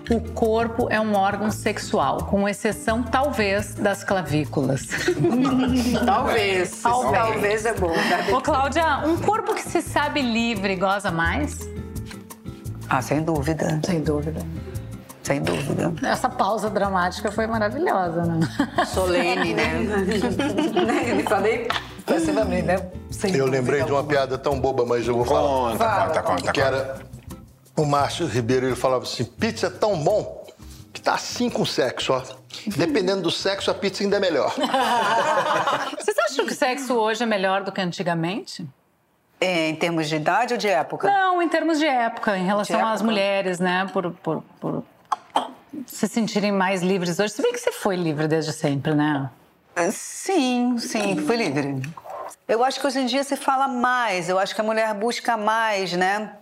o 0.09 0.21
corpo 0.33 0.87
é 0.89 0.99
um 0.99 1.15
órgão 1.15 1.49
sexual, 1.51 2.25
com 2.25 2.47
exceção, 2.49 3.01
talvez, 3.01 3.73
das 3.75 4.03
clavículas. 4.03 4.87
talvez. 6.05 6.81
Talvez. 6.81 6.81
Talvez 6.81 7.65
é 7.65 7.73
bom. 7.73 7.91
Né? 7.91 8.33
Ô, 8.33 8.41
Cláudia, 8.41 8.99
um 9.05 9.17
corpo 9.17 9.55
que 9.55 9.63
se 9.63 9.81
sabe 9.81 10.21
livre 10.21 10.75
goza 10.75 11.11
mais? 11.11 11.59
Ah, 12.93 13.01
sem 13.01 13.23
dúvida. 13.23 13.79
Sem 13.85 14.01
dúvida. 14.01 14.45
Sem 15.23 15.41
dúvida. 15.41 15.93
Essa 16.05 16.27
pausa 16.27 16.69
dramática 16.69 17.31
foi 17.31 17.47
maravilhosa, 17.47 18.23
né? 18.25 18.39
Solene, 18.85 19.53
né? 19.53 19.79
Me 21.15 21.23
falei 21.23 21.69
passivamente, 22.05 22.63
né? 22.63 22.91
Sem 23.09 23.33
eu 23.33 23.45
lembrei 23.45 23.81
de 23.85 23.91
uma 23.93 24.03
piada 24.03 24.37
tão 24.37 24.59
boba, 24.59 24.85
mas 24.85 25.07
eu 25.07 25.15
vou 25.15 25.23
falar. 25.23 25.71
Conta, 25.71 25.77
Fala. 25.77 26.07
conta, 26.07 26.21
conta. 26.21 26.51
Que 26.51 26.59
era 26.59 26.99
o 27.77 27.85
Márcio 27.85 28.27
Ribeiro, 28.27 28.65
ele 28.65 28.75
falava 28.75 29.03
assim: 29.03 29.23
pizza 29.23 29.67
é 29.67 29.69
tão 29.69 29.97
bom 29.97 30.45
que 30.91 30.99
tá 30.99 31.13
assim 31.13 31.49
com 31.49 31.63
sexo, 31.63 32.11
ó. 32.11 32.21
Dependendo 32.75 33.21
do 33.21 33.31
sexo, 33.31 33.71
a 33.71 33.73
pizza 33.73 34.03
ainda 34.03 34.17
é 34.17 34.19
melhor. 34.19 34.53
Vocês 35.97 36.17
acham 36.29 36.45
que 36.45 36.51
o 36.51 36.55
sexo 36.55 36.93
hoje 36.95 37.23
é 37.23 37.25
melhor 37.25 37.63
do 37.63 37.71
que 37.71 37.79
antigamente? 37.79 38.67
É, 39.43 39.69
em 39.69 39.75
termos 39.75 40.07
de 40.07 40.15
idade 40.17 40.53
ou 40.53 40.57
de 40.59 40.67
época? 40.67 41.09
Não, 41.09 41.41
em 41.41 41.49
termos 41.49 41.79
de 41.79 41.85
época, 41.85 42.37
em 42.37 42.45
relação 42.45 42.75
época? 42.77 42.93
às 42.93 43.01
mulheres, 43.01 43.59
né? 43.59 43.89
Por, 43.91 44.11
por, 44.11 44.43
por 44.59 44.83
se 45.87 46.07
sentirem 46.07 46.51
mais 46.51 46.83
livres 46.83 47.19
hoje. 47.19 47.33
Se 47.33 47.41
bem 47.41 47.51
que 47.51 47.59
você 47.59 47.71
foi 47.71 47.95
livre 47.95 48.27
desde 48.27 48.53
sempre, 48.53 48.93
né? 48.93 49.31
Sim, 49.91 50.77
sim, 50.77 51.17
fui 51.25 51.37
livre. 51.37 51.81
Eu 52.47 52.63
acho 52.63 52.79
que 52.79 52.85
hoje 52.85 52.99
em 52.99 53.05
dia 53.07 53.23
se 53.23 53.35
fala 53.35 53.67
mais, 53.67 54.29
eu 54.29 54.37
acho 54.37 54.53
que 54.53 54.61
a 54.61 54.63
mulher 54.63 54.93
busca 54.93 55.35
mais, 55.35 55.93
né? 55.93 56.33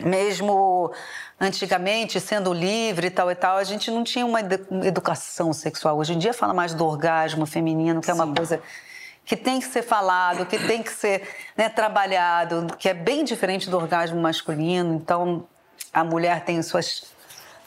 Mesmo 0.00 0.92
antigamente, 1.40 2.20
sendo 2.20 2.52
livre 2.52 3.08
e 3.08 3.10
tal 3.10 3.30
e 3.32 3.34
tal, 3.34 3.56
a 3.56 3.64
gente 3.64 3.90
não 3.90 4.04
tinha 4.04 4.24
uma 4.24 4.40
educação 4.84 5.52
sexual. 5.52 5.98
Hoje 5.98 6.14
em 6.14 6.18
dia 6.18 6.32
fala 6.32 6.54
mais 6.54 6.72
do 6.72 6.86
orgasmo 6.86 7.46
feminino, 7.46 8.00
que 8.00 8.10
é 8.10 8.14
uma 8.14 8.26
Sim. 8.26 8.34
coisa 8.34 8.62
que 9.28 9.36
tem 9.36 9.60
que 9.60 9.66
ser 9.66 9.82
falado, 9.82 10.46
que 10.46 10.58
tem 10.58 10.82
que 10.82 10.90
ser 10.90 11.28
né, 11.54 11.68
trabalhado, 11.68 12.66
que 12.78 12.88
é 12.88 12.94
bem 12.94 13.24
diferente 13.24 13.68
do 13.68 13.76
orgasmo 13.76 14.18
masculino. 14.18 14.94
Então, 14.94 15.44
a 15.92 16.02
mulher 16.02 16.46
tem 16.46 16.62
suas 16.62 17.04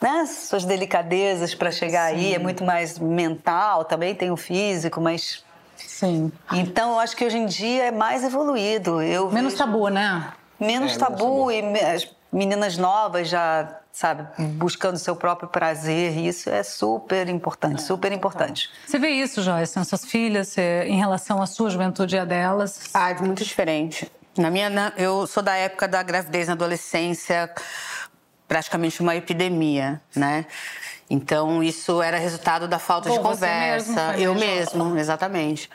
né, 0.02 0.26
suas 0.26 0.66
delicadezas 0.66 1.54
para 1.54 1.72
chegar 1.72 2.10
Sim. 2.10 2.16
aí, 2.16 2.34
é 2.34 2.40
muito 2.40 2.64
mais 2.64 2.98
mental, 2.98 3.86
também 3.86 4.16
tem 4.16 4.32
o 4.32 4.38
físico, 4.38 5.00
mas. 5.00 5.46
Sim. 5.78 6.32
Então, 6.52 6.94
eu 6.94 7.00
acho 7.00 7.16
que 7.16 7.24
hoje 7.24 7.38
em 7.38 7.46
dia 7.46 7.86
é 7.86 7.92
mais 7.92 8.24
evoluído. 8.24 9.00
Eu 9.00 9.30
menos 9.30 9.54
vejo... 9.54 9.64
tabu, 9.64 9.88
né? 9.90 10.34
Menos 10.60 10.96
é, 10.96 10.98
tabu, 10.98 11.46
menos 11.46 11.70
tabu 11.70 11.80
e 11.80 11.80
as 11.80 12.10
meninas 12.34 12.76
novas 12.76 13.30
já, 13.30 13.81
sabe, 13.92 14.28
buscando 14.54 14.98
seu 14.98 15.16
próprio 15.16 15.50
prazer. 15.50 16.18
Isso 16.18 16.50
é 16.50 16.64
super 16.64 17.28
importante, 17.28 17.82
é, 17.82 17.86
super 17.86 18.12
importante. 18.12 18.70
Você 18.86 18.98
vê 18.98 19.10
isso, 19.10 19.42
Joyce, 19.42 19.78
nas 19.78 19.88
suas 19.88 20.06
filhas, 20.06 20.58
em 20.58 20.98
relação 20.98 21.42
à 21.42 21.46
sua 21.46 21.70
juventude 21.70 22.16
e 22.16 22.20
a 22.20 22.26
delas? 22.26 22.90
Ah, 22.94 23.12
é 23.12 23.16
muito 23.16 23.44
diferente. 23.44 24.12
Na 24.38 24.50
minha, 24.50 24.94
eu 24.96 25.28
sou 25.28 25.44
da 25.44 25.56
época 25.56 25.88
da 25.88 26.02
gravidez 26.02 26.48
na 26.48 26.54
adolescência 26.54 27.54
praticamente 28.52 29.02
uma 29.02 29.16
epidemia, 29.16 30.02
né? 30.14 30.46
Então, 31.10 31.64
isso 31.64 32.02
era 32.02 32.18
resultado 32.18 32.68
da 32.68 32.78
falta 32.78 33.10
de 33.10 33.18
conversa. 33.18 34.12
Mesmo, 34.12 34.22
eu 34.22 34.36
mesmo, 34.36 34.98
exatamente. 34.98 35.70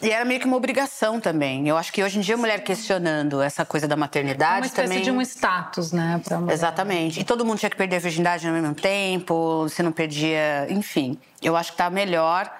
E 0.00 0.10
era 0.10 0.24
meio 0.24 0.40
que 0.40 0.46
uma 0.46 0.56
obrigação 0.56 1.20
também. 1.20 1.68
Eu 1.68 1.76
acho 1.76 1.92
que 1.92 2.02
hoje 2.02 2.18
em 2.18 2.22
dia 2.22 2.34
a 2.34 2.38
mulher 2.38 2.64
questionando 2.64 3.42
essa 3.42 3.66
coisa 3.66 3.86
da 3.86 3.96
maternidade 3.96 4.60
uma 4.60 4.66
espécie 4.66 4.88
também. 4.88 5.02
de 5.02 5.10
um 5.10 5.20
status, 5.20 5.92
né? 5.92 6.22
Exatamente. 6.50 7.20
E 7.20 7.24
todo 7.24 7.44
mundo 7.44 7.58
tinha 7.58 7.68
que 7.68 7.76
perder 7.76 7.96
a 7.96 8.00
virgindade 8.00 8.46
ao 8.46 8.54
mesmo 8.54 8.74
tempo, 8.74 9.66
se 9.68 9.82
não 9.82 9.92
perdia. 9.92 10.66
Enfim, 10.70 11.18
eu 11.42 11.54
acho 11.54 11.72
que 11.72 11.76
tá 11.76 11.90
melhor. 11.90 12.50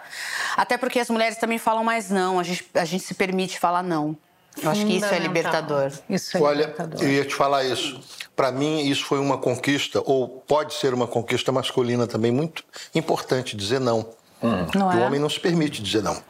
Até 0.55 0.77
porque 0.77 1.01
as 1.01 1.09
mulheres 1.09 1.39
também 1.39 1.57
falam 1.57 1.83
mais 1.83 2.11
não, 2.11 2.39
a 2.39 2.43
gente, 2.43 2.67
a 2.75 2.85
gente 2.85 3.05
se 3.05 3.15
permite 3.15 3.59
falar 3.59 3.83
não. 3.83 4.19
Eu 4.61 4.71
acho 4.71 4.85
que 4.85 4.97
isso 4.97 5.07
é 5.07 5.19
libertador. 5.19 5.93
Isso 6.09 6.37
é 6.37 6.41
Olha, 6.41 6.61
libertador. 6.67 7.03
eu 7.03 7.11
ia 7.11 7.25
te 7.25 7.35
falar 7.35 7.65
isso. 7.65 8.01
Para 8.35 8.51
mim, 8.51 8.81
isso 8.81 9.05
foi 9.05 9.19
uma 9.19 9.39
conquista, 9.39 10.03
ou 10.05 10.29
pode 10.29 10.75
ser 10.75 10.93
uma 10.93 11.07
conquista 11.07 11.53
masculina 11.53 12.07
também, 12.07 12.31
muito 12.31 12.65
importante 12.95 13.57
dizer 13.57 13.81
não. 13.81 14.09
Hum. 14.43 14.67
não 14.75 14.89
o 14.89 14.93
é? 14.93 15.07
homem 15.07 15.21
não 15.21 15.31
se 15.31 15.39
permite 15.39 15.81
dizer 15.83 16.03
não. 16.03 16.21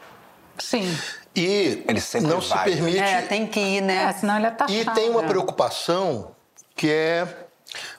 Sim. 0.59 0.95
E 1.35 1.83
ele 1.87 1.99
sempre 1.99 2.27
não 2.29 2.39
vai. 2.39 2.69
se 2.69 2.75
permite. 2.75 2.99
É, 2.99 3.21
tem 3.23 3.47
que 3.47 3.59
ir, 3.59 3.81
né? 3.81 4.03
É, 4.03 4.13
senão 4.13 4.37
ele 4.37 4.47
é 4.47 4.51
taxado. 4.51 4.79
E 4.79 4.85
tem 4.93 5.09
uma 5.09 5.23
preocupação 5.23 6.31
que 6.75 6.89
é, 6.89 7.27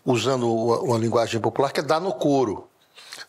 usando 0.04 0.52
uma 0.52 0.98
linguagem 0.98 1.40
popular, 1.40 1.72
que 1.72 1.80
é 1.80 1.82
dar 1.82 2.00
no 2.00 2.12
couro. 2.12 2.68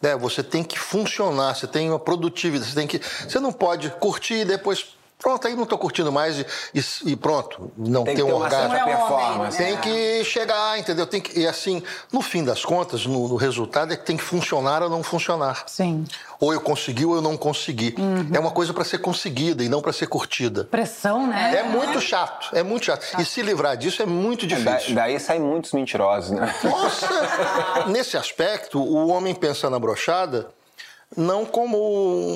Né? 0.02 0.16
Você 0.16 0.44
tem 0.44 0.64
que 0.64 0.78
funcionar, 0.78 1.56
você 1.56 1.66
tem 1.66 1.90
uma 1.90 2.00
produtividade, 2.00 2.70
você 2.70 2.76
tem 2.76 2.88
que. 2.88 3.00
Você 3.00 3.40
não 3.40 3.52
pode 3.52 3.90
curtir 3.92 4.42
e 4.42 4.46
depois 4.46 4.96
Pronto, 5.18 5.48
aí 5.48 5.56
não 5.56 5.64
estou 5.64 5.78
curtindo 5.78 6.12
mais 6.12 6.40
e, 6.40 6.46
e, 7.06 7.16
pronto, 7.16 7.72
não 7.78 8.04
tem, 8.04 8.16
tem 8.16 8.24
um 8.24 8.36
orgasmo. 8.36 8.76
É 8.76 8.84
performance. 8.84 9.58
Tem 9.58 9.78
que 9.78 10.24
chegar, 10.26 10.78
entendeu? 10.78 11.08
Tem 11.08 11.22
que, 11.22 11.40
e 11.40 11.48
assim, 11.48 11.82
no 12.12 12.22
fim 12.22 12.44
das 12.44 12.64
contas, 12.64 13.06
no, 13.06 13.28
no, 13.28 13.36
resultado 13.36 13.94
é 13.94 13.98
que 13.98 14.06
tem 14.06 14.18
que 14.18 14.24
funcionar 14.24 14.84
ou 14.84 14.90
não 14.90 15.02
funcionar. 15.02 15.64
Sim. 15.68 16.06
Ou 16.40 16.54
eu 16.54 16.60
consegui 16.60 17.06
ou 17.06 17.16
eu 17.16 17.22
não 17.22 17.38
consegui. 17.38 17.96
Uhum. 17.98 18.30
É 18.34 18.40
uma 18.40 18.52
coisa 18.52 18.74
para 18.74 18.84
ser 18.84 19.00
conseguida 19.00 19.64
e 19.64 19.70
não 19.70 19.82
para 19.82 19.94
ser 19.94 20.08
curtida. 20.08 20.66
Pressão, 20.66 21.26
né? 21.26 21.56
É 21.56 21.64
muito 21.64 22.00
chato, 22.02 22.50
é 22.54 22.62
muito 22.62 22.86
chato. 22.86 23.04
chato. 23.06 23.22
E 23.22 23.26
se 23.26 23.42
livrar 23.42 23.78
disso 23.78 24.04
é 24.04 24.06
muito 24.06 24.46
difícil. 24.46 24.94
Da, 24.94 25.04
daí 25.04 25.20
saem 25.20 25.42
muitos 25.42 25.72
mentirosos, 25.72 26.32
né? 26.32 26.54
Nossa! 26.64 27.08
Nesse 27.88 28.18
aspecto, 28.18 28.80
o 28.80 29.08
homem 29.08 29.34
pensa 29.34 29.70
na 29.70 29.80
brochada 29.80 30.54
não 31.16 31.46
como 31.46 31.78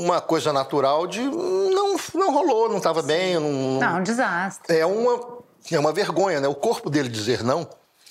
uma 0.01 0.21
coisa 0.21 0.53
natural 0.53 1.05
de 1.07 1.21
não, 2.20 2.32
rolou, 2.32 2.70
não 2.70 2.78
estava 2.78 3.01
bem. 3.01 3.36
Não, 3.36 3.80
não, 3.80 3.97
um 3.99 4.03
desastre. 4.03 4.78
É 4.78 4.86
uma, 4.86 5.39
é 5.72 5.80
uma 5.80 5.93
vergonha, 5.93 6.39
né? 6.39 6.47
O 6.47 6.55
corpo 6.55 6.89
dele 6.89 7.09
dizer 7.09 7.43
não, 7.43 7.67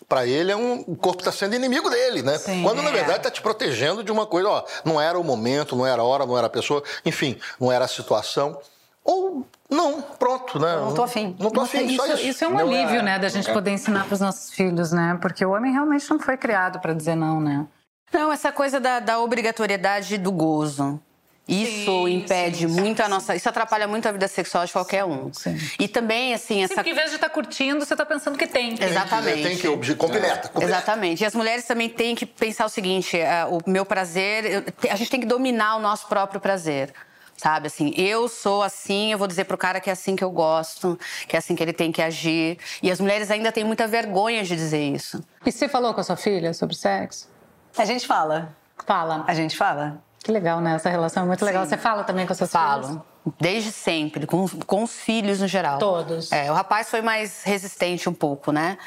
para 0.08 0.26
ele 0.26 0.50
é 0.50 0.56
um, 0.56 0.84
o 0.86 0.96
corpo 0.96 1.20
está 1.20 1.30
sendo 1.30 1.54
inimigo 1.54 1.88
dele, 1.90 2.22
né? 2.22 2.38
Sim, 2.38 2.62
Quando 2.62 2.82
na 2.82 2.90
é. 2.90 2.92
verdade 2.92 3.18
está 3.18 3.30
te 3.30 3.42
protegendo 3.42 4.02
de 4.02 4.10
uma 4.10 4.26
coisa, 4.26 4.48
ó, 4.48 4.64
não 4.84 5.00
era 5.00 5.18
o 5.18 5.24
momento, 5.24 5.76
não 5.76 5.86
era 5.86 6.02
a 6.02 6.04
hora, 6.04 6.26
não 6.26 6.36
era 6.36 6.46
a 6.46 6.50
pessoa, 6.50 6.82
enfim, 7.04 7.38
não 7.60 7.70
era 7.70 7.84
a 7.84 7.88
situação. 7.88 8.58
Ou 9.04 9.46
não, 9.70 10.02
pronto, 10.02 10.58
né? 10.58 10.76
Não 10.76 10.94
tô 10.94 11.02
afim. 11.02 11.34
Não 11.38 11.50
tô 11.50 11.60
afim, 11.60 11.86
isso, 11.86 11.96
só 11.96 12.06
isso. 12.06 12.26
Isso 12.26 12.44
é 12.44 12.48
um 12.48 12.52
não 12.52 12.60
alívio, 12.60 13.00
é, 13.00 13.02
né, 13.02 13.18
da 13.18 13.28
gente 13.28 13.48
é. 13.48 13.52
poder 13.52 13.70
ensinar 13.70 14.04
para 14.04 14.14
os 14.14 14.20
nossos 14.20 14.50
filhos, 14.50 14.92
né? 14.92 15.18
Porque 15.20 15.44
o 15.44 15.52
homem 15.52 15.72
realmente 15.72 16.08
não 16.10 16.18
foi 16.18 16.36
criado 16.36 16.78
para 16.78 16.92
dizer 16.92 17.14
não, 17.14 17.40
né? 17.40 17.66
Não, 18.12 18.32
essa 18.32 18.50
coisa 18.52 18.80
da, 18.80 19.00
da 19.00 19.20
obrigatoriedade 19.20 20.16
do 20.16 20.32
gozo. 20.32 21.00
Isso 21.48 21.84
sim, 21.84 22.04
sim, 22.04 22.14
impede 22.14 22.66
muito 22.68 23.02
a 23.02 23.08
nossa. 23.08 23.34
Isso 23.34 23.48
atrapalha 23.48 23.88
muito 23.88 24.06
a 24.06 24.12
vida 24.12 24.28
sexual 24.28 24.66
de 24.66 24.72
qualquer 24.72 25.04
um. 25.04 25.32
Sim. 25.32 25.56
E 25.78 25.88
também, 25.88 26.34
assim, 26.34 26.62
essa. 26.62 26.74
Sim, 26.74 26.74
porque 26.76 26.90
em 26.90 26.94
vez 26.94 27.08
de 27.08 27.16
estar 27.16 27.28
tá 27.28 27.34
curtindo, 27.34 27.82
você 27.84 27.94
está 27.94 28.04
pensando 28.04 28.36
que 28.36 28.46
tem. 28.46 28.74
Exatamente. 28.78 29.42
Tem 29.42 29.56
que, 29.56 29.62
tem 29.62 29.80
que 29.80 29.94
completa, 29.94 30.48
completa. 30.48 30.64
Exatamente. 30.64 31.22
E 31.22 31.26
as 31.26 31.34
mulheres 31.34 31.64
também 31.64 31.88
têm 31.88 32.14
que 32.14 32.26
pensar 32.26 32.66
o 32.66 32.68
seguinte: 32.68 33.16
uh, 33.16 33.56
o 33.56 33.70
meu 33.70 33.86
prazer, 33.86 34.62
a 34.90 34.96
gente 34.96 35.10
tem 35.10 35.20
que 35.20 35.26
dominar 35.26 35.76
o 35.76 35.80
nosso 35.80 36.06
próprio 36.06 36.38
prazer. 36.38 36.92
Sabe, 37.38 37.68
assim, 37.68 37.94
eu 37.96 38.28
sou 38.28 38.64
assim, 38.64 39.12
eu 39.12 39.18
vou 39.18 39.28
dizer 39.28 39.44
pro 39.44 39.56
cara 39.56 39.78
que 39.78 39.88
é 39.88 39.92
assim 39.92 40.16
que 40.16 40.24
eu 40.24 40.30
gosto, 40.30 40.98
que 41.28 41.36
é 41.36 41.38
assim 41.38 41.54
que 41.54 41.62
ele 41.62 41.72
tem 41.72 41.92
que 41.92 42.02
agir. 42.02 42.58
E 42.82 42.90
as 42.90 43.00
mulheres 43.00 43.30
ainda 43.30 43.52
têm 43.52 43.62
muita 43.62 43.86
vergonha 43.86 44.42
de 44.42 44.56
dizer 44.56 44.82
isso. 44.92 45.22
E 45.46 45.52
você 45.52 45.68
falou 45.68 45.94
com 45.94 46.00
a 46.00 46.04
sua 46.04 46.16
filha 46.16 46.52
sobre 46.52 46.74
sexo? 46.74 47.30
A 47.76 47.84
gente 47.84 48.08
fala. 48.08 48.56
Fala. 48.84 49.24
A 49.28 49.34
gente 49.34 49.56
fala. 49.56 50.02
Que 50.28 50.32
legal, 50.32 50.60
né? 50.60 50.74
Essa 50.74 50.90
relação 50.90 51.22
é 51.22 51.26
muito 51.26 51.42
legal. 51.42 51.64
Sim. 51.64 51.70
Você 51.70 51.78
fala 51.78 52.04
também 52.04 52.26
com 52.26 52.32
as 52.32 52.36
suas 52.36 52.52
Falo. 52.52 52.82
filhas? 52.82 53.02
Desde 53.40 53.72
sempre, 53.72 54.26
com, 54.26 54.46
com 54.66 54.82
os 54.82 54.92
filhos 54.92 55.40
no 55.40 55.46
geral. 55.48 55.78
Todos. 55.78 56.30
É, 56.32 56.50
o 56.50 56.54
rapaz 56.54 56.88
foi 56.90 57.02
mais 57.02 57.42
resistente 57.44 58.08
um 58.08 58.14
pouco, 58.14 58.52
né? 58.52 58.78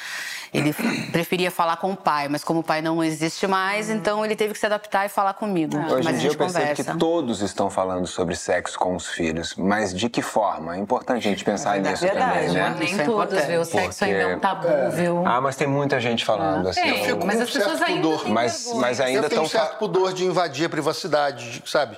Ele 0.54 0.74
preferia 1.12 1.50
falar 1.50 1.78
com 1.78 1.92
o 1.92 1.96
pai, 1.96 2.28
mas 2.28 2.44
como 2.44 2.60
o 2.60 2.64
pai 2.64 2.82
não 2.82 3.02
existe 3.04 3.48
mais, 3.48 3.90
então 3.90 4.26
ele 4.26 4.36
teve 4.36 4.54
que 4.54 4.60
se 4.60 4.66
adaptar 4.66 5.06
e 5.06 5.10
falar 5.10 5.34
comigo. 5.34 5.78
Hoje 5.78 6.04
mas 6.04 6.06
em 6.06 6.10
a 6.10 6.12
dia 6.12 6.20
gente 6.22 6.32
eu 6.34 6.38
percebo 6.38 6.60
conversa. 6.66 6.92
que 6.94 7.00
todos 7.00 7.42
estão 7.42 7.70
falando 7.70 8.06
sobre 8.06 8.36
sexo 8.36 8.78
com 8.78 8.96
os 8.96 9.08
filhos, 9.08 9.56
mas 9.56 9.94
de 9.94 10.10
que 10.10 10.22
forma? 10.22 10.76
É 10.76 10.80
importante 10.80 11.26
a 11.28 11.32
gente 11.32 11.44
pensar 11.46 11.80
nisso 11.80 12.06
também, 12.06 12.50
né? 12.52 12.76
Nem 12.78 13.00
é 13.00 13.06
todos, 13.06 13.34
importante. 13.40 13.48
viu? 13.48 13.62
O 13.62 13.66
sexo 13.66 14.04
ainda 14.04 14.18
é 14.20 14.36
um 14.36 14.40
tabu, 14.40 14.68
viu? 14.92 15.24
Ah, 15.26 15.40
mas 15.40 15.56
tem 15.56 15.68
muita 15.68 16.00
gente 16.02 16.26
falando 16.26 16.68
assim. 16.68 16.82
Tem, 16.82 17.06
eu- 17.06 17.18
mas 17.26 17.38
com 17.38 17.44
as 17.44 17.50
um 17.50 17.54
pessoas 17.54 17.78
certo 17.78 17.90
ainda 17.90 18.02
pudor. 18.08 18.24
têm 18.24 18.34
Mas, 18.34 18.72
mas 18.76 19.00
ainda 19.00 19.26
eu 19.26 19.30
tenho 19.30 19.42
um 19.44 19.48
certo 19.48 19.78
pudor 19.78 20.12
de 20.14 20.26
invadir 20.26 20.66
a 20.66 20.70
privacidade, 20.70 21.64
sabe? 21.66 21.98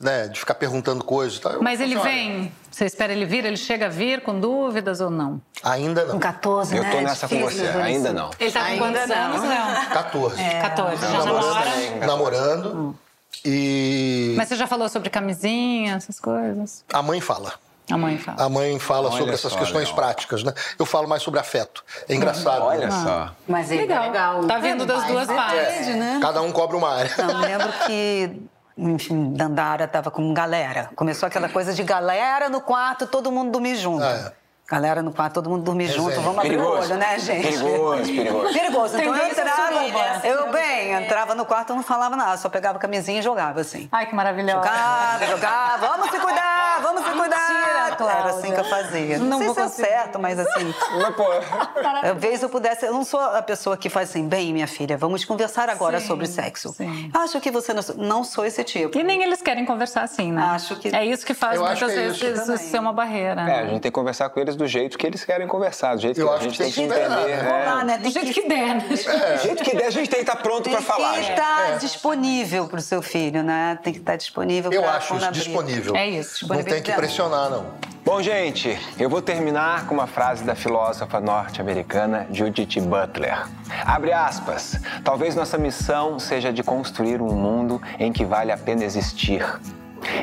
Né? 0.00 0.28
De 0.28 0.40
ficar 0.40 0.54
perguntando 0.54 1.04
coisas 1.04 1.36
e 1.36 1.40
tal. 1.42 1.52
Eu 1.52 1.62
Mas 1.62 1.78
ele 1.78 1.94
vem, 1.98 2.50
você 2.70 2.86
espera 2.86 3.12
ele 3.12 3.26
vir? 3.26 3.44
Ele 3.44 3.56
chega 3.56 3.84
a 3.86 3.88
vir 3.90 4.22
com 4.22 4.40
dúvidas 4.40 4.98
ou 5.00 5.10
não? 5.10 5.40
Ainda 5.62 6.04
não. 6.06 6.12
Com 6.14 6.18
14, 6.20 6.74
Eu 6.74 6.82
né? 6.82 6.90
tô 6.90 7.00
nessa 7.02 7.28
com 7.28 7.38
você, 7.40 7.66
adolescente. 7.68 7.82
ainda 7.82 8.12
não. 8.12 8.30
Ele 8.40 8.50
tá 8.50 8.64
com 8.66 8.78
quantos 8.78 9.06
não. 9.06 9.16
anos, 9.16 9.42
Léo? 9.42 9.88
14. 9.92 10.42
14. 10.62 11.00
Já 11.02 11.08
namorando, 11.12 12.00
namora? 12.00 12.06
namorando. 12.06 12.98
E 13.44 14.34
Mas 14.36 14.48
você 14.48 14.56
já 14.56 14.66
falou 14.66 14.88
sobre 14.88 15.10
camisinha, 15.10 15.94
essas 15.96 16.18
coisas? 16.18 16.84
a 16.92 17.02
mãe 17.02 17.20
fala. 17.20 17.52
A 17.90 17.98
mãe 17.98 18.16
fala. 18.18 18.42
A 18.42 18.48
mãe 18.48 18.78
fala 18.78 19.08
Olha 19.08 19.18
sobre 19.18 19.34
essas 19.34 19.52
só, 19.52 19.58
questões 19.58 19.86
Léo. 19.88 19.96
práticas, 19.96 20.42
né? 20.44 20.52
Eu 20.78 20.86
falo 20.86 21.08
mais 21.08 21.22
sobre 21.22 21.40
afeto. 21.40 21.84
É 22.08 22.14
engraçado. 22.14 22.62
Olha 22.62 22.86
né? 22.86 22.90
só. 23.04 23.34
Mas 23.48 23.70
ele 23.70 23.82
Legal. 23.82 24.02
é 24.04 24.06
legal. 24.06 24.44
Tá 24.46 24.58
vindo 24.58 24.86
das 24.86 25.04
duas 25.06 25.26
partes. 25.26 25.78
Depende, 25.78 25.94
né? 25.98 26.18
Cada 26.22 26.40
um 26.40 26.52
cobra 26.52 26.76
uma 26.76 26.88
área. 26.94 27.10
Não, 27.18 27.30
eu 27.30 27.38
lembro 27.38 27.72
que, 27.86 28.30
enfim, 28.80 29.32
Dandara 29.34 29.86
tava 29.86 30.10
com 30.10 30.32
galera. 30.32 30.90
Começou 30.96 31.26
aquela 31.26 31.48
coisa 31.48 31.74
de 31.74 31.82
galera 31.82 32.48
no 32.48 32.60
quarto, 32.60 33.06
todo 33.06 33.30
mundo 33.30 33.52
dormir 33.52 33.76
junto. 33.76 34.04
É. 34.04 34.32
Galera 34.70 35.02
no 35.02 35.12
quarto, 35.12 35.34
todo 35.34 35.50
mundo 35.50 35.64
dormir 35.64 35.88
junto. 35.88 36.10
Resenha. 36.10 36.22
Vamos 36.24 36.38
abrir 36.38 36.56
o 36.56 36.60
Perigoso. 36.62 36.90
olho, 36.92 36.96
né, 37.00 37.18
gente? 37.18 37.42
Perigoso, 37.42 38.02
perigoso. 38.04 38.52
Perigoso. 38.52 38.96
Então 38.98 39.16
eu 39.16 39.26
entrava, 39.26 40.26
eu 40.26 40.52
bem, 40.52 40.92
entrava 40.92 41.34
no 41.34 41.44
quarto, 41.44 41.74
não 41.74 41.82
falava 41.82 42.14
nada, 42.14 42.36
só 42.36 42.48
pegava 42.48 42.78
a 42.78 42.80
camisinha 42.80 43.18
e 43.18 43.22
jogava 43.22 43.60
assim. 43.62 43.88
Ai, 43.90 44.06
que 44.06 44.14
maravilhosa. 44.14 44.58
Jogava, 44.58 45.26
jogava, 45.26 45.86
vamos 45.88 46.10
se 46.12 46.20
cuidar, 46.20 46.78
vamos 46.82 47.02
se 47.04 47.10
cuidar. 47.10 47.48
Mentira, 47.50 47.96
Cláudia. 47.96 48.18
Era 48.20 48.30
assim 48.30 48.52
que 48.54 48.60
eu 48.60 48.64
fazia. 48.64 49.18
Não, 49.18 49.26
Não 49.26 49.38
sei 49.38 49.46
vou 49.48 49.54
se 49.56 49.60
é 49.62 49.68
certo, 49.68 50.18
mas 50.20 50.38
assim. 50.38 50.74
Mas, 51.02 51.16
pô, 51.16 51.24
vezes 52.16 52.42
eu 52.44 52.48
pudesse, 52.48 52.86
eu 52.86 52.92
não 52.92 53.02
sou 53.04 53.18
a 53.20 53.42
pessoa 53.42 53.76
que 53.76 53.88
faz 53.90 54.10
assim, 54.10 54.28
bem, 54.28 54.52
minha 54.52 54.68
filha, 54.68 54.96
vamos 54.96 55.24
conversar 55.24 55.68
agora 55.68 55.98
Sim, 55.98 56.06
sobre 56.06 56.26
sexo. 56.28 56.72
sim. 56.72 57.10
Acho 57.12 57.40
que 57.40 57.50
você 57.50 57.74
não, 57.74 57.82
não 57.96 58.22
sou 58.22 58.44
esse 58.46 58.62
tipo. 58.62 58.96
E 58.96 59.02
nem 59.02 59.20
eles 59.22 59.42
querem 59.42 59.64
conversar 59.66 60.02
assim, 60.02 60.30
né? 60.30 60.42
Acho 60.42 60.76
que- 60.76 60.94
É 60.94 61.04
isso 61.04 61.26
que 61.26 61.34
faz 61.34 61.56
Eu 61.56 61.62
muitas 61.62 61.78
que 61.78 61.84
é 61.84 61.88
vezes 61.88 62.16
isso 62.22 62.52
isso 62.52 62.70
ser 62.70 62.78
uma 62.78 62.92
barreira. 62.92 63.40
é, 63.42 63.44
né? 63.44 63.58
a 63.58 63.62
gente 63.62 63.80
tem 63.80 63.90
que 63.90 63.90
conversar 63.90 64.28
com 64.30 64.38
eles 64.38 64.59
do 64.60 64.68
jeito 64.68 64.98
que 64.98 65.06
eles 65.06 65.24
querem 65.24 65.46
conversar, 65.46 65.94
do 65.94 66.02
jeito 66.02 66.20
Eu 66.20 66.26
que 66.28 66.32
a 66.32 66.36
acho 66.36 66.44
gente 66.44 66.52
que 66.52 66.58
tem 66.64 66.70
que 66.70 66.74
tem 66.76 66.88
que 66.88 66.94
entender. 66.94 67.26
né? 67.26 67.32
é. 67.32 67.64
Rolar, 67.64 67.84
né? 67.84 67.96
Do 67.96 68.02
Tem 68.02 68.12
jeito 68.12 68.32
que, 68.32 68.42
que 68.42 68.48
der, 68.48 68.74
né? 68.74 68.84
Do 68.88 69.42
jeito 69.42 69.64
que 69.64 69.76
der, 69.76 69.86
a 69.86 69.90
gente 69.90 70.10
tem 70.10 70.24
que 70.24 70.30
estar 70.30 70.42
pronto 70.42 70.64
tem 70.64 70.72
pra 70.72 70.82
falar. 70.82 71.10
que 71.14 71.22
gente. 71.22 71.30
estar 71.30 71.78
disponível 71.78 72.68
para 72.68 72.78
o 72.78 72.82
seu 72.82 73.00
filho, 73.00 73.42
né? 73.42 73.78
Tem 73.82 73.92
que 73.92 73.98
estar 73.98 74.16
disponível 74.16 74.72
Eu 74.72 74.88
acho 74.88 75.16
isso 75.16 75.32
disponível. 75.32 75.96
É 75.96 76.08
isso, 76.08 76.46
Não 76.46 76.62
tem 76.62 76.82
que 76.82 76.92
pressionar, 76.92 77.50
não. 77.50 77.66
Bom, 78.04 78.22
gente, 78.22 78.78
eu 78.98 79.08
vou 79.08 79.22
terminar 79.22 79.86
com 79.86 79.94
uma 79.94 80.06
frase 80.06 80.42
da 80.42 80.54
filósofa 80.54 81.20
norte-americana 81.20 82.26
Judith 82.32 82.80
Butler. 82.80 83.46
Abre 83.84 84.12
aspas. 84.12 84.80
Talvez 85.04 85.34
nossa 85.34 85.56
missão 85.58 86.18
seja 86.18 86.52
de 86.52 86.62
construir 86.62 87.20
um 87.20 87.32
mundo 87.32 87.80
em 87.98 88.12
que 88.12 88.24
vale 88.24 88.52
a 88.52 88.56
pena 88.56 88.84
existir. 88.84 89.44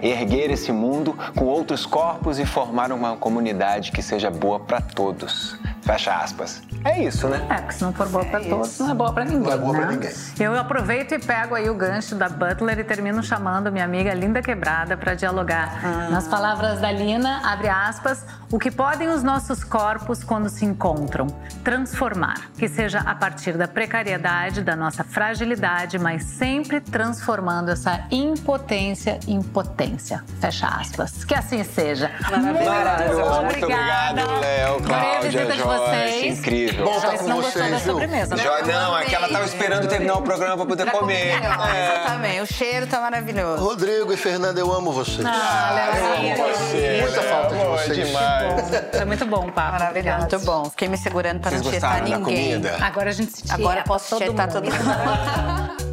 Erguer 0.02 0.52
esse 0.52 0.72
mundo 0.72 1.18
com 1.36 1.46
outros 1.46 1.86
corpos 1.86 2.40
e 2.40 2.46
formar 2.46 2.92
uma 2.92 3.16
comunidade 3.16 3.92
que 3.92 4.02
seja 4.02 4.30
boa 4.30 4.60
para 4.60 4.82
todos. 4.82 5.58
Fecha 5.82 6.14
aspas. 6.14 6.67
É 6.84 7.02
isso, 7.04 7.28
né? 7.28 7.46
É, 7.50 7.56
porque 7.56 7.74
se 7.74 7.84
não 7.84 7.94
for 7.94 8.08
boa 8.08 8.26
pra 8.26 8.40
todos, 8.40 8.80
não 8.80 8.92
é 8.92 8.94
boa 8.94 9.14
pra 9.14 9.26
ninguém. 9.26 9.42
Não 9.42 9.52
é 9.52 9.58
boa 9.58 9.74
né? 9.74 9.80
pra 9.80 9.92
ninguém. 9.92 10.12
Eu 10.40 10.58
aproveito 10.58 11.14
e 11.14 11.20
pego 11.20 11.56
aí 11.56 11.70
o 11.70 11.76
gancho 11.76 12.16
da 12.16 12.30
Butler 12.30 12.80
e 12.80 12.84
termino 12.84 13.22
chamando 13.24 13.72
minha 13.72 13.86
amiga 13.86 14.14
Linda 14.14 14.42
Quebrada 14.42 14.96
para 14.96 15.14
dialogar. 15.14 15.80
Ah. 15.84 16.10
Nas 16.10 16.28
palavras 16.28 16.80
da 16.80 16.92
Lina, 16.92 17.42
abre 17.44 17.68
aspas, 17.68 18.26
o 18.52 18.58
que 18.58 18.72
podem 18.72 19.10
os 19.10 19.24
nossos 19.24 19.64
corpos 19.64 20.24
quando 20.24 20.50
se 20.50 20.66
encontram? 20.66 21.28
Transformar. 21.64 22.50
Que 22.58 22.68
seja 22.68 23.00
a 23.00 23.16
partir 23.16 23.58
da 23.58 23.68
precariedade, 23.68 24.62
da 24.62 24.76
nossa 24.76 25.04
fragilidade, 25.04 26.00
mas 26.00 26.24
sempre 26.24 26.80
transformando 26.80 27.70
essa 27.70 28.06
impotência 28.12 29.20
em 29.28 29.42
potência. 29.42 30.24
Fecha 30.40 30.68
aspas. 30.68 31.26
Que 31.26 31.36
assim 31.36 31.64
seja. 31.64 32.12
Maravilhoso. 32.30 33.42
Muito 33.42 33.66
obrigada. 33.66 34.24
obrigado, 34.24 34.40
Léo, 34.40 34.82
Cláudia, 34.82 35.32
Joyce. 35.32 35.64
vocês. 35.64 36.67
Incrível. 36.68 36.86
Bom 36.86 36.96
estar 36.96 37.08
Joyce 37.08 37.24
com 37.24 37.30
não 37.30 37.42
da 37.42 37.50
vocês, 37.50 37.66
viu? 37.70 37.80
sobremesa, 37.94 38.36
né? 38.36 38.44
Jo- 38.44 38.68
não, 38.72 38.98
é 38.98 39.06
que 39.06 39.16
ela 39.16 39.30
tava 39.30 39.46
esperando 39.46 39.88
terminar 39.88 40.16
o 40.16 40.22
programa 40.22 40.58
pra 40.58 40.66
poder 40.66 40.92
comer. 40.92 41.28
É. 41.34 41.38
Exatamente, 41.38 42.42
o 42.42 42.46
cheiro 42.46 42.88
tá 42.88 43.00
maravilhoso. 43.02 43.64
Rodrigo 43.64 44.12
e 44.14 44.18
Fernanda, 44.18 44.60
eu 44.60 44.72
amo 44.74 44.92
vocês. 44.92 45.26
Ah, 45.26 45.72
Léozinho. 45.74 46.38
Você, 46.38 46.98
Muita 47.02 47.22
falta 47.24 47.56
de 47.56 47.64
boa 47.64 47.78
vocês. 47.78 48.08
demais. 48.08 48.70
Foi 48.96 49.06
muito 49.06 49.26
bom 49.26 49.48
o 49.48 49.52
papo. 49.52 49.72
Maravilhoso. 49.74 50.18
Muito 50.20 50.40
bom. 50.40 50.66
Fiquei 50.70 50.88
me 50.88 50.98
segurando 50.98 51.40
para 51.40 51.52
não 51.58 51.62
tietar 51.62 51.98
da 52.02 52.04
ninguém. 52.04 52.22
comida? 52.54 52.78
Agora 52.82 53.10
a 53.10 53.14
gente 53.14 53.32
Agora 53.50 53.74
tieta 53.76 53.88
posso 53.88 54.10
todo 54.10 54.20
tietar 54.20 54.48
mundo. 54.48 54.54
todo 54.54 54.74
mundo. 54.74 55.78